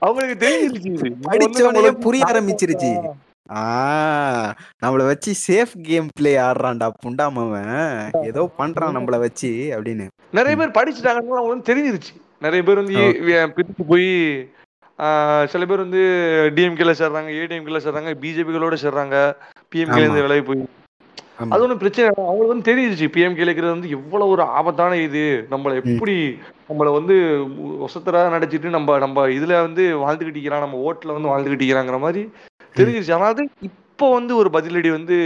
அவங்களுக்கு 0.00 0.36
தெரிஞ்சிருச்சு 0.44 0.88
இது. 0.88 1.06
இவங்க 1.06 1.12
வந்து 1.12 1.28
படிச்ச 1.28 1.58
நம்மள 1.58 1.70
உடனே 1.70 1.84
வந்து 1.84 2.04
புரிய 2.06 2.24
ஆரம்பிச்சிருச்சு. 2.26 2.90
ஆ 3.54 3.62
நம்மள 4.82 5.02
வச்சு 5.04 5.30
சேஃப் 5.46 5.74
கேம் 5.82 6.08
பிளே 6.14 6.32
ஆடுறான்டா 6.40 6.88
புண்டாமவன் 7.02 7.72
ஏதோ 8.24 8.42
பண்றான் 8.58 8.96
நம்மள 8.96 9.18
வச்சு 9.18 9.50
அப்படின்னு. 9.76 10.06
நிறைய 10.32 10.54
பேர் 10.56 10.76
படிச்சுட்டாங்கன்னு 10.78 11.40
அவங்களுக்கு 11.40 11.70
தெரிஞ்சிருச்சு. 11.70 12.12
நிறைய 12.40 12.62
பேர் 12.62 12.82
வந்து 12.82 12.96
பிரிச்சு 13.56 13.84
போய் 13.88 14.10
ஆஹ், 14.98 15.44
சில 15.46 15.66
பேர் 15.66 15.80
வந்து 15.80 16.02
டிஎம்கேல 16.56 16.92
சேர்றாங்க 16.98 17.30
ஏடிஎம்கேல 17.38 17.78
சேர்றாங்க 17.84 18.10
பிஜேபிகளோட 18.20 18.74
சேர்றாங்க. 18.82 19.16
பிஎம்கேல. 19.72 20.02
இருந்து 20.02 20.22
விலகி 20.22 20.42
போய். 20.42 20.60
அது 21.38 21.62
ஒன்றும் 21.62 21.80
பிரச்சனை 21.80 22.06
அவங்களுக்கு 22.20 22.52
வந்து 22.52 22.68
தெரிஞ்சிருச்சு. 22.68 23.06
பிஎம்கேல 23.14 23.46
இருக்கிறது 23.46 23.74
வந்து 23.74 23.94
எவ்வளவு 23.96 24.32
ஒரு 24.34 24.42
ஆபத்தான 24.56 24.98
இது. 25.04 25.22
நம்மளை 25.50 25.74
எப்படி 25.84 26.14
நம்மளை 26.68 26.90
வந்து 26.92 27.14
ஒசத்தரா 27.86 28.20
நடிச்சிட்டு 28.34 28.68
நம்ம 28.70 28.98
நம்ம 28.98 29.24
இதுல 29.36 29.54
வந்து 29.66 29.84
வாழ்ந்துகிட்டு 30.02 30.38
இருக்கிறான் 30.38 30.64
நம்ம 30.66 30.82
ஓட்டுல 30.86 31.16
வந்து 31.16 31.32
வாழ்ந்துகிட்டு 31.32 31.58
இருக்கிறாங்கிற 31.58 31.98
மாதிரி 32.04 32.22
தெரிஞ்சிருச்சு. 32.74 33.16
அதாவது 33.18 33.42
இப்போ 33.68 34.06
வந்து 34.14 34.32
ஒரு 34.36 34.48
பதிலடி 34.54 34.90
வந்து 34.90 35.16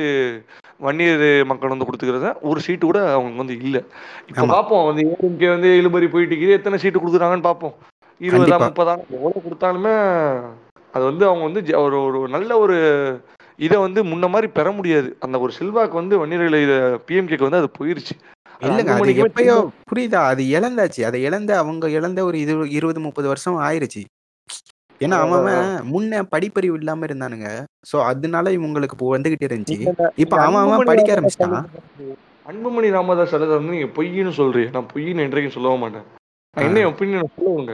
வன்னியர் 0.81 1.23
மக்கள் 1.47 1.73
வந்து 1.73 1.87
கொடுத்துக்கிறத 1.87 2.31
ஒரு 2.49 2.61
சீட்டு 2.67 2.85
கூட 2.85 2.99
அவங்க 3.13 3.41
வந்து 3.43 3.55
இல்ல. 3.63 3.77
இப்போ. 4.31 4.45
பார்ப்போம் 4.51 4.85
வந்து 4.89 5.05
ஏடிஎம்கே 5.09 5.51
வந்து 5.55 5.71
இழுபறி 5.81 6.09
போயிட்டு 6.09 6.55
எத்தனை 6.59 6.79
சீட்டு 6.79 7.01
கொடுக்குறாங்கன்னு 7.01 7.49
பார்ப்போம் 7.49 7.75
இருபதா. 8.21 8.59
முப்பதா 8.65 8.95
எவ்வளவு 9.17 9.43
கொடுத்தாலுமே 9.43 9.95
அது 10.95 11.05
வந்து 11.05 11.25
அவங்க 11.27 11.45
வந்து 11.49 11.63
ஒரு 11.83 11.97
ஒரு 12.05 12.29
நல்ல 12.31 12.51
ஒரு 12.59 12.77
இதை 13.59 13.77
வந்து 13.85 14.01
முன்ன 14.05 14.29
மாதிரி 14.29 14.49
பெற 14.59 14.69
முடியாது. 14.73 15.09
அந்த 15.25 15.37
ஒரு 15.45 15.53
செல்வாக்கு 15.59 15.97
வந்து 16.01 16.19
வன்னியர்களை 16.21 16.61
பிஎம்கேக்கு 17.09 17.49
வந்து 17.49 17.61
அது 17.63 17.71
போயிருச்சு. 17.79 18.15
இல்லங்க 18.61 18.93
அது 18.93 19.15
எப்பயோ 19.25 19.57
புரியுதா? 19.91 20.21
அது 20.33 20.43
இழந்தாச்சு. 20.57 21.01
அதை 21.09 21.19
இழந்து 21.23 21.53
அவங்க 21.63 21.89
இழந்த 21.97 22.21
ஒரு 22.25 22.37
இது 22.45 22.55
இருபது 22.79 23.01
முப்பது 23.01 23.29
வருஷம் 23.29 23.59
ஆயிருச்சு. 23.67 24.03
ஏன்னா 25.01 25.17
அவன் 25.25 25.49
முன்ன 25.93 26.23
படிப்பறிவு 26.33 26.79
இல்லாம 26.81 27.07
இருந்தானுங்க. 27.09 27.49
சோ 27.91 27.97
அதனால 28.11 28.51
இவங்களுக்கு 28.59 28.97
வந்துகிட்டு 29.15 29.49
இருந்துச்சு. 29.49 29.79
இப்ப 30.25 30.41
அவன் 30.47 30.63
அவன் 30.63 30.89
படிக்க 30.91 31.15
ஆரம்பிச்சிட்டான். 31.17 31.69
அன்புமணி 32.47 32.89
ராமதாஸ் 32.97 33.35
எழுத 33.39 33.53
வந்து 33.59 33.75
நீங்க 33.77 33.91
பொய்ன்னு 33.99 34.33
சொல்றீங்க. 34.41 34.73
நான் 34.77 34.91
பொய்ன்னு 34.95 35.25
என்றைக்கும் 35.27 35.57
சொல்லவே 35.57 35.79
மாட்டேன். 35.83 36.07
என்ன 36.57 36.85
ஒப்பீனியன் 36.91 37.35
சொல்லுவாங்க 37.37 37.73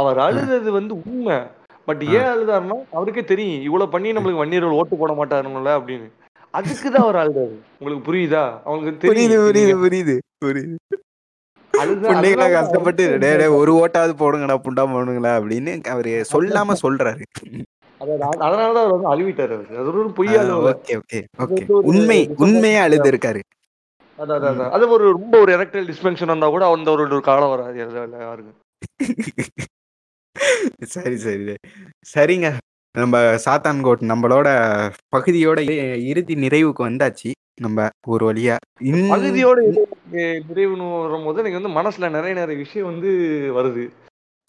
அவர் 0.00 0.18
அழுதது 0.26 0.70
வந்து 0.78 0.92
உண்மை. 1.02 1.36
பட். 1.84 2.02
ஏன் 2.16 2.30
அழுதாருன்னா 2.32 2.76
அவருக்கே 2.92 3.24
தெரியும் 3.24 3.62
இவ்வளவு 3.62 3.90
பண்ணி 3.90 4.12
நம்மளுக்கு 4.12 4.42
வன்னியர்கள் 4.42 4.78
ஓட்டு 4.80 4.96
போட 4.96 5.12
மாட்டாருங்கள 5.12 5.72
அப்படின்னு. 5.78 6.08
அதுக்குதான் 6.54 7.04
அவர் 7.04 7.18
அழுதாரு. 7.22 7.54
உங்களுக்கு 7.78 8.06
புரியுதா? 8.08 8.42
அவங்களுக்கு 8.64 9.08
புரியுது 9.08 9.12
தெரியும் 9.12 9.46
புரியுது 9.46 9.74
புரியுது 9.84 10.16
புரியுது. 10.44 10.76
அதனால 11.74 12.48
கஷ்டப்பட்டு 12.50 13.04
டே 13.18 13.36
டே 13.36 13.46
ஒரு 13.60 13.72
ஓட்டாவது 13.74 14.14
போடுங்கடா 14.22 14.56
புண்டா 14.64 14.82
போடுங்களா 14.94 15.32
அப்படின்னு 15.38 15.72
அவரு 15.84 16.12
சொல்லாம 16.32 16.74
சொல்றாரு. 16.82 17.24
அதனாலதான் 18.00 18.80
அவர் 18.82 18.94
வந்து 18.94 19.10
அழுவிட்டாரு 19.14 19.54
அவரு. 19.56 19.78
அது 19.78 19.86
ஒரு 19.86 20.10
பொய்யா 20.10 20.42
ஓகே 20.70 20.94
ஓகே 21.02 21.62
உண்மை 21.90 22.18
உண்மையா 22.36 22.82
அழுது 22.82 23.10
இருக்காரு 23.10 23.40
அது 24.76 24.84
ஒரு 24.88 25.04
ரொம்ப 25.10 25.34
ஒரு 25.40 25.50
எரக்டைல் 25.56 25.88
டிஸ்பென்ஷன் 25.90 26.32
வந்தா 26.32 26.48
கூட 26.48 26.64
அந்த 26.70 26.90
ஒரு 26.90 27.20
காலம் 27.20 27.52
வராது 27.54 28.52
சரி 30.80 31.16
சரி. 31.16 31.54
சரிங்க. 32.14 32.52
நம்ம 32.98 33.18
சாத்தான் 33.34 33.80
கோட் 33.80 34.00
நம்மளோட 34.00 34.48
பகுதியோட 35.16 35.58
இ- 35.60 36.04
இறுதி 36.04 36.34
நிறைவுக்கு 36.34 36.80
வந்தாச்சு. 36.80 37.30
நம்ம 37.60 37.88
ஒரு 38.06 38.32
வழியா 38.32 38.56
இன்- 38.80 39.10
பகுதியோட 39.10 39.76
நிறைவுன்னு 40.12 41.00
வரும்போது 41.02 41.44
எனக்கு 41.44 41.60
வந்து 41.60 41.80
மனசுல 41.80 42.10
நிறைய 42.10 42.34
நிறைய 42.34 42.62
விஷயம் 42.62 42.86
வந்து 42.86 43.08
வருது. 43.56 43.88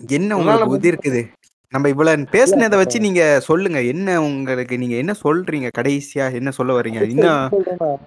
என்ன 0.08 0.36
உன்னால 0.36 0.40
உங்களுக்கு 0.40 0.76
உதி 0.78 0.92
இருக்குது? 0.92 1.28
நம்ம 1.70 1.90
இவ்வளவு 1.90 2.22
பேசுனதை 2.22 2.76
வச்சு 2.76 3.00
நீங்க 3.00 3.40
சொல்லுங்க. 3.40 3.82
என்ன 3.82 4.22
உங்களுக்கு 4.22 4.78
நீங்க 4.78 4.96
என்ன 4.96 5.14
சொல்றீங்க? 5.24 5.70
கடைசியா 5.78 6.34
என்ன 6.34 6.52
சொல்ல 6.52 6.74
வர்றீங்க 6.74 7.04
இன்னும் 7.04 7.50
சொல்றேன்னா, 7.50 7.98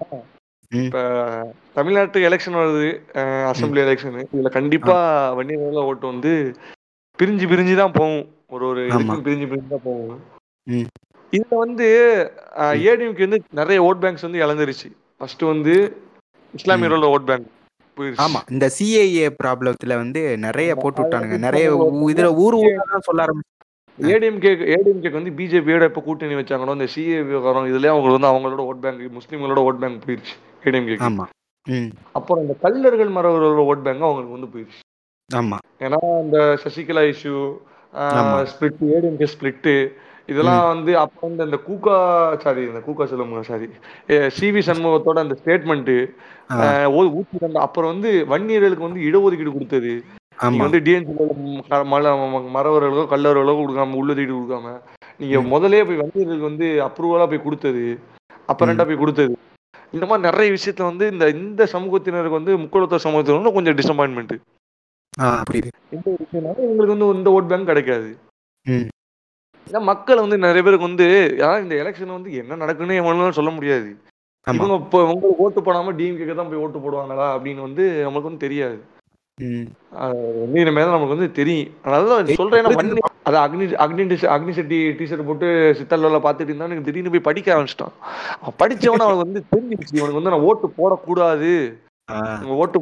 ம். 0.68 0.82
இப்ப 0.82 1.54
தமிழ்நாட்டு 1.74 2.20
எலெக்ஷன் 2.20 2.56
வருது. 2.56 3.00
அசம்பிளி 3.14 3.82
எலெக்ஷன் 3.86 4.24
இதுல 4.36 4.50
கண்டிப்பா 4.50 5.34
வன்னியர்கள 5.36 5.82
ஓட்டு 5.84 6.06
வந்து 6.06 6.54
பிரிஞ்சு 7.18 7.46
பிரிஞ்சு 7.50 7.74
தான் 7.80 7.96
போகும். 7.96 8.24
ஒரு 8.54 8.64
ஒரு 8.68 8.82
பிரிஞ்சு 9.26 9.46
பிரிஞ்சு 9.50 9.68
தான் 9.74 9.84
போகும். 9.86 10.20
இதுல 11.32 11.54
வந்து 11.64 11.86
ஏடிஎம்கே 12.90 13.24
வந்து 13.26 13.40
நிறைய 13.60 13.78
ஓட் 13.88 14.02
பேங்க்ஸ் 14.02 14.26
வந்து 14.26 14.42
இழந்துருச்சு. 14.44 14.88
ஃபர்ஸ்ட் 15.18 15.44
வந்து 15.52 15.74
இஸ்லாமியரோட 16.54 17.06
ஓட் 17.16 17.28
பேங்க் 17.30 17.52
ஆமா. 18.24 18.40
இந்த 18.54 18.66
சிஏஏ 18.76 19.26
ப்ராப்ளத்துல 19.38 19.94
வந்து 20.00 20.22
நிறைய 20.46 20.70
போட்டு 20.80 21.00
விட்டானுங்க 21.02 21.36
நிறைய 21.44 21.66
இதுல 22.12 22.28
ஊர் 22.44 22.56
ஊரா 22.58 22.98
சொல்ல 23.06 23.24
ஆரம்பிச்சு 23.26 23.52
ஏடிஎம்கே 23.98 24.50
ஏடிஎம்கேக்கு 24.74 25.18
வந்து 25.18 25.32
பிஜேபியோட 25.38 25.84
எப்போ 25.90 26.00
கூட்டணி 26.08 26.36
வச்சாங்களோ 26.40 26.74
இந்த 26.78 26.88
சிஏ 26.94 27.20
விவகாரம் 27.28 27.68
இதுலயே 27.70 27.92
அவங்களுக்கு 27.92 28.18
வந்து 28.18 28.30
அவங்களோட 28.32 28.64
ஓட் 28.70 28.82
பேங்க் 28.84 29.14
முஸ்லீம்களோட 29.16 29.62
ஓட் 29.68 29.80
பேங்க் 29.82 30.04
போயிருச்சு 30.04 30.34
ஏடிஎம்கே 30.64 30.98
ஆமா. 31.08 31.24
அப்புறம் 32.18 32.42
இந்த 32.44 32.56
கல்லர்கள் 32.64 33.14
மறவர்களோட 33.16 33.62
ஓட் 33.70 33.84
பேங்க் 33.86 34.06
அவங்களுக்கு 34.08 34.36
வந்து 34.36 34.50
போயிருச்சு. 34.52 34.82
ஆமா. 35.30 35.56
ஏன்னா 35.80 36.00
இந்த 36.24 36.38
சசிகலா 36.62 37.02
இஷ்யூ 37.08 37.36
ஆமா. 38.16 38.36
ஸ்பிளிட் 38.50 38.82
ஏடிஎம்கே 38.90 39.28
ஸ்பிளிட்டு 39.32 39.74
இதெல்லாம் 40.28 40.62
வந்து 40.70 40.92
அப்போ 40.98 41.20
வந்து 41.26 41.42
அந்த 41.46 41.58
கூகா 41.66 41.96
சாரி 42.44 42.62
இந்த 42.64 42.80
கூகா 42.86 43.04
சொல்லுங்க 43.06 43.42
சாரி. 43.48 43.66
சிவி 44.36 44.60
சண்முகத்தோட 44.68 45.18
அந்த 45.24 45.34
ஸ்டேட்மெண்ட்டு 45.40 45.96
ஆ, 46.50 46.56
தந்த 47.36 47.58
அப்புறம் 47.60 47.90
வந்து 47.92 48.10
வன்னியர்களுக்கு 48.32 48.88
வந்து 48.88 49.00
இடஒதுக்கீடு 49.06 49.52
கொடுத்தது. 49.52 49.92
நீங்க 50.38 50.46
ஆமா. 50.48 50.64
வந்து 50.64 50.80
டிஎன்சி 50.86 51.12
மறவர்களுக்கோ 52.54 53.04
கல்லவர்களுக்கோ 53.12 53.62
கொடுக்காம 53.62 53.98
உள்ளொதுக்கீடு 54.00 54.34
கொடுக்காம 54.34 54.74
நீங்க 55.20 55.36
ம். 55.38 55.48
முதலே 55.52 55.80
போய் 55.84 56.00
வன்னியர்களுக்கு 56.00 56.50
வந்து 56.50 56.66
அப்ரூவலா 56.86 57.26
போய் 57.26 57.46
கொடுத்தது. 57.46 57.84
அப்புறண்டா 58.48 58.84
போய் 58.84 59.02
கொடுத்தது. 59.02 59.34
இந்த 59.94 60.04
மாதிரி 60.06 60.26
நிறைய 60.28 60.48
விஷயத்துல 60.52 60.90
வந்து 60.90 61.06
இந்த 61.12 61.24
இந்த 61.38 61.62
சமூகத்தினருக்கு 61.74 62.38
வந்து 62.38 62.54
முக்குளத்தோர் 62.62 63.04
சமூகத்தினர் 63.06 63.56
கொஞ்சம் 63.56 63.78
டிசப்பாயின்மெண்ட் 63.80 64.34
ஆ 65.16 65.26
புரியுது. 65.48 65.70
இவங்களுக்கு 65.94 66.94
வந்து 66.94 67.06
இந்த 67.18 67.30
ஓட் 67.36 67.50
பேங்க் 67.50 67.70
கிடைக்காது. 67.70 68.10
ஏன்னா 69.66 69.80
மக்கள் 69.90 70.22
வந்து 70.24 70.36
நிறைய 70.44 70.62
பேருக்கு 70.64 70.88
வந்து 70.88 71.06
அதாவது 71.38 71.64
இந்த 71.66 71.76
எலெக்ஷன் 71.82 72.16
வந்து 72.16 72.30
என்ன 72.40 72.58
நடக்குன்னு 72.62 73.00
எவனாலும் 73.02 73.38
சொல்ல 73.38 73.52
முடியாது. 73.56 73.88
இவங்க 74.46 74.74
இப்போ 74.82 74.98
உங்களுக்கு 75.12 75.42
ஓட்டு 75.44 75.60
போடாம 75.66 75.94
டிஎம்கே 76.00 76.34
தான் 76.40 76.50
போய் 76.50 76.62
ஓட்டு 76.64 76.82
போடுவாங்களா? 76.84 77.26
அப்படின்னு 77.36 77.66
வந்து 77.68 77.84
நம்மளுக்கு 78.04 78.30
வந்து 78.30 78.44
தெரியாது. 78.46 78.78
வந்து 80.42 80.60
இனிமே 80.64 80.82
தான் 80.84 80.96
நமக்கு 80.96 81.16
வந்து 81.16 81.30
தெரியும். 81.38 81.72
அதனால 81.84 82.06
தான் 82.12 82.38
சொல்றேன் 82.40 82.68
அது 83.28 83.36
அக்னி 83.44 83.64
அக்னி 83.84 84.04
அக்னி 84.34 84.52
செட்டி 84.58 84.78
டிஷர்ட் 84.98 85.28
போட்டு 85.28 85.48
சித்தல்ல 85.78 86.20
பார்த்துட்டு 86.26 86.50
இருந்தா 86.50 86.68
எனக்கு 86.68 86.86
திடீர்னு 86.88 87.12
போய் 87.14 87.28
படிக்க 87.28 87.54
ஆரம்பிச்சிட்டான். 87.54 87.94
படிச்சவன 88.62 89.06
அவனுக்கு 89.06 89.26
வந்து 89.26 89.42
தெரிஞ்சிருச்சு. 89.52 89.96
இவனுக்கு 89.98 90.20
வந்து 90.20 90.34
நான் 90.34 90.46
ஓட்டு 90.50 90.68
போடக்கூடாது. 90.78 91.52
ஓட்டு 92.57 92.78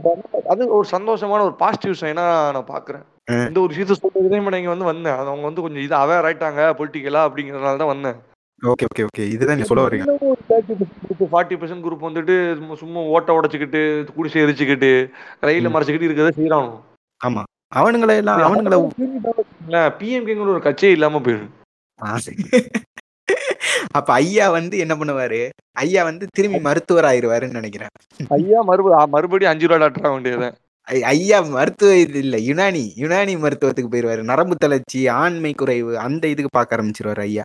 அது 0.48 0.68
ஒரு 0.68 0.86
சந்தோஷமான 0.90 1.40
ஒரு 1.40 1.54
பாசிட்டிவ் 1.54 2.00
சைனா 2.00 2.24
நான் 2.48 2.68
பாக்குறேன். 2.68 3.04
இந்த 3.48 3.60
ஒரு 3.60 3.70
விஷயத்த 3.74 3.94
சொல்றதுமே 4.00 4.40
நான் 4.44 4.54
இங்க 4.54 4.68
வந்து 4.68 4.84
வந்தேன். 4.84 5.16
அவங்க 5.22 5.44
வந்து 5.44 5.60
கொஞ்சம் 5.60 5.82
இது 5.82 5.94
அவேர் 5.96 6.26
ஆயிட்டாங்க 6.26 6.62
பொலிட்டிக்கலா 6.78 7.22
அப்படிங்கறதுனால 7.26 7.76
தான் 7.76 7.92
வந்தேன். 7.92 8.18
Okay 8.62 8.84
okay 8.88 9.04
okay. 9.06 9.24
இதுதான் 9.28 9.56
நீ 9.56 9.62
சொல்ல 9.62 9.86
வரீங்க 9.86 10.04
ஃபார்ட்டி 11.32 11.56
பர்சன்ட் 11.56 11.84
குரூப் 11.84 12.06
வந்துட்டு 12.06 12.34
சும்மா- 12.74 13.06
ஓட்ட 13.08 13.32
உடைச்சுக்கிட்டு 13.32 13.80
குடிசை 14.14 14.42
எரிச்சுக்கிட்டு 14.42 14.90
ரயில. 15.42 15.72
மறைச்சுக்கிட்டு 15.72 16.08
இருக்கிறத 16.08 16.32
செய்யறானோ 16.36 16.70
ஆமா. 17.20 17.42
அவனுங்களை 17.74 18.16
எல்லாம் 18.16 18.40
அவனுங்களை 18.46 18.78
பிஎம்கேங்கிற 19.98 20.48
ஒரு 20.48 20.62
கட்சியே 20.62 20.90
இல்லாம 20.90 21.18
போயிடும். 21.18 21.52
அப்ப 23.98 24.08
ஐயா 24.12 24.46
வந்து 24.56 24.74
என்ன 24.78 24.94
பண்ணுவாரு? 24.94 25.40
ஐயா 25.84 26.04
வந்து 26.04 26.24
திரும்பி 26.36 26.58
மருத்துவர் 26.66 27.08
ஆயிருவாருன்னு 27.10 27.58
நினைக்கிறேன். 27.60 27.92
ஐயா 28.38 28.60
மறுப 28.70 29.06
மறுபடியும் 29.14 29.52
அஞ்சு 29.52 29.66
ரூபா 29.66 29.78
டாக்டர் 29.82 30.06
ஆக 30.06 30.14
வேண்டியதுதான். 30.14 30.56
ஐயா 31.10 31.38
மருத்துவ 31.54 31.92
இது 31.96 32.18
இல்ல 32.18 32.36
யுனானி 32.48 32.82
யுனானி 33.02 33.34
மருத்துவத்துக்கு 33.44 33.92
போயிருவாரு. 33.92 34.22
நரம்பு 34.30 34.56
தளர்ச்சி 34.56 35.00
ஆண்மை 35.20 35.52
குறைவு 35.54 35.92
அந்த 36.06 36.24
இதுக்கு 36.32 36.50
பார்க்க 36.52 36.76
ஆரம்பிச்சிருவாரு 36.76 37.22
ஐயா. 37.28 37.44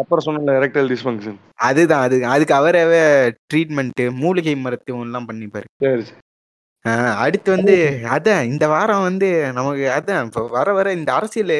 அப்புறம் 0.00 0.24
சொன்ன 0.26 0.54
எரெக்டல் 0.60 0.88
டிஸ்ஃபங்க்ஷன் 0.92 1.36
அதுதான் 1.68 2.04
அது 2.06 2.16
அதுக்கு 2.34 2.54
அவரவே 2.54 3.02
ட்ரீட்மெண்ட் 3.50 4.02
மூலிகை 4.22 4.54
மருத்துவம் 4.64 5.04
எல்லாம் 5.06 5.28
பண்ணிப்பாரு 5.30 5.68
ஆஹ் 6.84 7.14
அடுத்து 7.16 7.48
வந்து 7.50 7.74
அதான் 8.10 8.46
இந்த 8.50 8.64
வாரம் 8.68 9.02
வந்து 9.02 9.28
நமக்கு 9.52 9.84
அதான் 9.96 10.26
இப்போ 10.26 10.42
வர 10.48 10.72
வர 10.72 10.92
இந்த 10.92 11.10
அரசியல் 11.12 11.56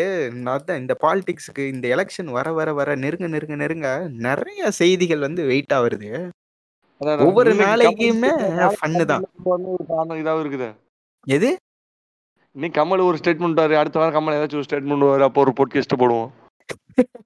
அதான் 0.53 0.81
இந்த 0.83 0.95
பாலிடிக்ஸுக்கு 1.03 1.65
இந்த 1.69 1.87
எலெக்ஷன் 1.89 2.31
வர 2.37 2.53
வர 2.53 2.73
வர 2.73 2.95
நெருங்க 2.97 3.29
நெருங்க 3.29 3.57
நெருங்க 3.57 3.89
நிறைய 4.27 4.71
செய்திகள் 4.79 5.27
வந்து 5.27 5.43
வெயிட்டா 5.51 5.79
வருது 5.87 6.11
ஒவ்வொரு 7.25 7.51
இன்னைக்கு 7.51 7.67
நாளைக்குமே 7.67 8.31
கமல் 8.39 8.75
fun 8.81 8.95
தான். 9.11 9.23
ஒரு 9.73 9.85
காரணம் 9.89 10.19
இதாவும் 10.21 10.43
இருக்குது. 10.43 10.69
எது? 11.27 11.51
இன்னைக்கு 12.57 12.77
கமல் 12.81 13.05
ஒரு 13.05 13.19
ஸ்டேட்மெண்ட் 13.21 13.61
வாரு 13.61 13.75
அடுத்த 13.77 13.99
வாரம் 13.99 14.17
கமல் 14.17 14.37
ஏதாச்சும் 14.37 14.61
ஒரு 14.61 14.69
ஸ்டேட்மெண்ட் 14.69 15.07
வாரு 15.07 15.25
அப்போ 15.27 15.41
ஒரு 15.41 15.53
போட்காஸ்ட் 15.57 16.01
போடுவோம். 16.03 16.29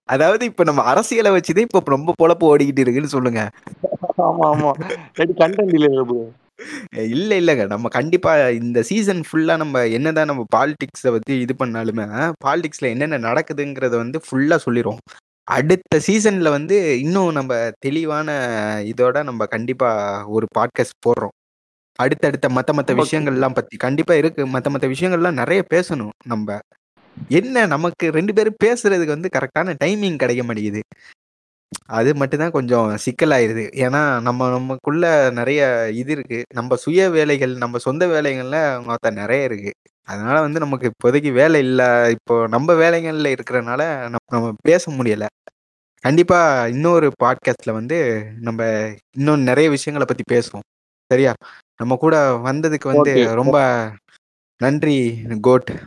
அதாவது 0.06 0.44
இப்ப 0.44 0.64
நம்ம 0.64 0.84
அரசியலை 0.92 1.30
வச்சுதான் 1.30 1.66
இப்ப 1.68 1.94
ரொம்ப 1.96 2.14
பொழப்பு 2.22 2.44
ஓடிக்கிட்டு 2.50 2.84
இருக்குன்னு 2.84 3.14
சொல்லுங்க. 3.16 3.42
ஆமா 4.24 4.46
ஆமா. 4.52 4.72
கண்டென்ட் 5.40 5.74
இல்ல 5.78 6.04
bro. 6.04 6.20
இல்ல 7.14 7.40
இல்லங்க. 7.40 7.66
நம்ம 7.66 7.88
கண்டிப்பா 7.88 8.32
இந்த 8.60 8.82
சீசன் 8.82 9.22
ஃபுல்லா 9.28 9.56
நம்ம 9.56 9.82
என்னதான் 9.88 10.26
நம்ம 10.26 10.42
பாலிடிக்ஸை 10.56 11.10
பத்தி 11.14 11.34
இது 11.40 11.54
பண்ணாலுமே 11.58 12.04
பாலிடிக்ஸ்ல 12.46 12.90
என்னென்ன 12.94 13.18
நடக்குதுங்கிறத 13.18 13.94
வந்து 13.96 14.20
ஃபுல்லா 14.26 14.56
சொல்லிடுவோம் 14.56 15.02
அடுத்த 15.48 16.00
சீசன்ல 16.06 16.48
வந்து 16.48 16.76
இன்னும் 17.00 17.32
நம்ம 17.32 17.52
தெளிவான 17.78 18.28
இதோட 18.92 19.24
நம்ம 19.24 19.46
கண்டிப்பா 19.46 19.90
ஒரு 20.26 20.46
பாட்காஸ்ட் 20.58 21.02
போடுறோம். 21.06 21.34
அடுத்தடுத்த 21.98 22.46
மத்த 22.48 22.70
மத்த. 22.76 22.92
விஷயங்கள்லாம் 23.00 23.54
பத்தி 23.54 23.76
கண்டிப்பா 23.76 24.14
இருக்கு. 24.14 24.46
மத்த 24.46 24.68
மத்த 24.74 24.86
விஷயங்கள்லாம் 24.94 25.40
நிறைய 25.42 25.60
பேசணும் 25.74 26.14
நம்ம. 26.24 26.48
என்ன 27.30 27.66
நமக்கு 27.66 28.10
ரெண்டு 28.10 28.32
பேரும் 28.32 28.60
பேசுறதுக்கு 28.64 29.14
வந்து 29.16 29.28
கரெக்டான 29.36 29.74
டைமிங் 29.84 30.16
கிடைக்க 30.16 30.44
மாட்டேங்குது. 30.44 30.82
அது 31.86 32.14
மட்டும்தான் 32.14 32.50
கொஞ்சம் 32.50 32.98
சிக்கலாயிருது. 33.06 33.64
ஏன்னா 33.74 34.20
நம்ம 34.20 34.50
நமக்குள்ள 34.50 35.30
நிறைய 35.30 35.90
இது 35.90 36.12
இருக்கு. 36.12 36.42
நம்ம 36.54 36.76
சுய 36.76 37.10
வேலைகள் 37.10 37.54
நம்ம 37.54 37.78
சொந்த 37.78 38.06
வேலைகள்ல 38.06 38.84
மொத்த 38.84 39.10
நிறைய 39.10 39.44
இருக்கு. 39.44 39.72
அதனால 40.04 40.40
வந்து 40.40 40.58
நமக்கு 40.58 40.90
இப்போதைக்கு 40.90 41.32
வேலை 41.32 41.60
இல்லை. 41.60 42.10
இப்போ 42.10 42.46
நம்ம 42.46 42.72
வேலைகள்ல 42.72 43.36
இருக்கிறனால 43.36 43.98
நம்ம 43.98 44.16
நம்ம 44.30 44.54
பேச 44.62 44.92
முடியல. 44.92 45.26
கண்டிப்பா 46.00 46.66
இன்னொரு 46.66 47.12
பாட்காஸ்ட்ல 47.24 47.72
வந்து 47.72 48.30
நம்ம 48.40 48.90
இன்னும் 49.16 49.40
நிறைய 49.40 49.70
விஷயங்களை 49.70 50.14
பத்தி 50.14 50.34
பேசுவோம். 50.34 50.82
சரியா? 51.06 51.32
நம்ம 51.76 51.96
கூட 51.96 52.36
வந்ததுக்கு 52.36 52.84
வந்து. 52.84 53.34
ரொம்ப 53.34 53.92
நன்றி 54.56 55.22
கோட். 55.40 55.82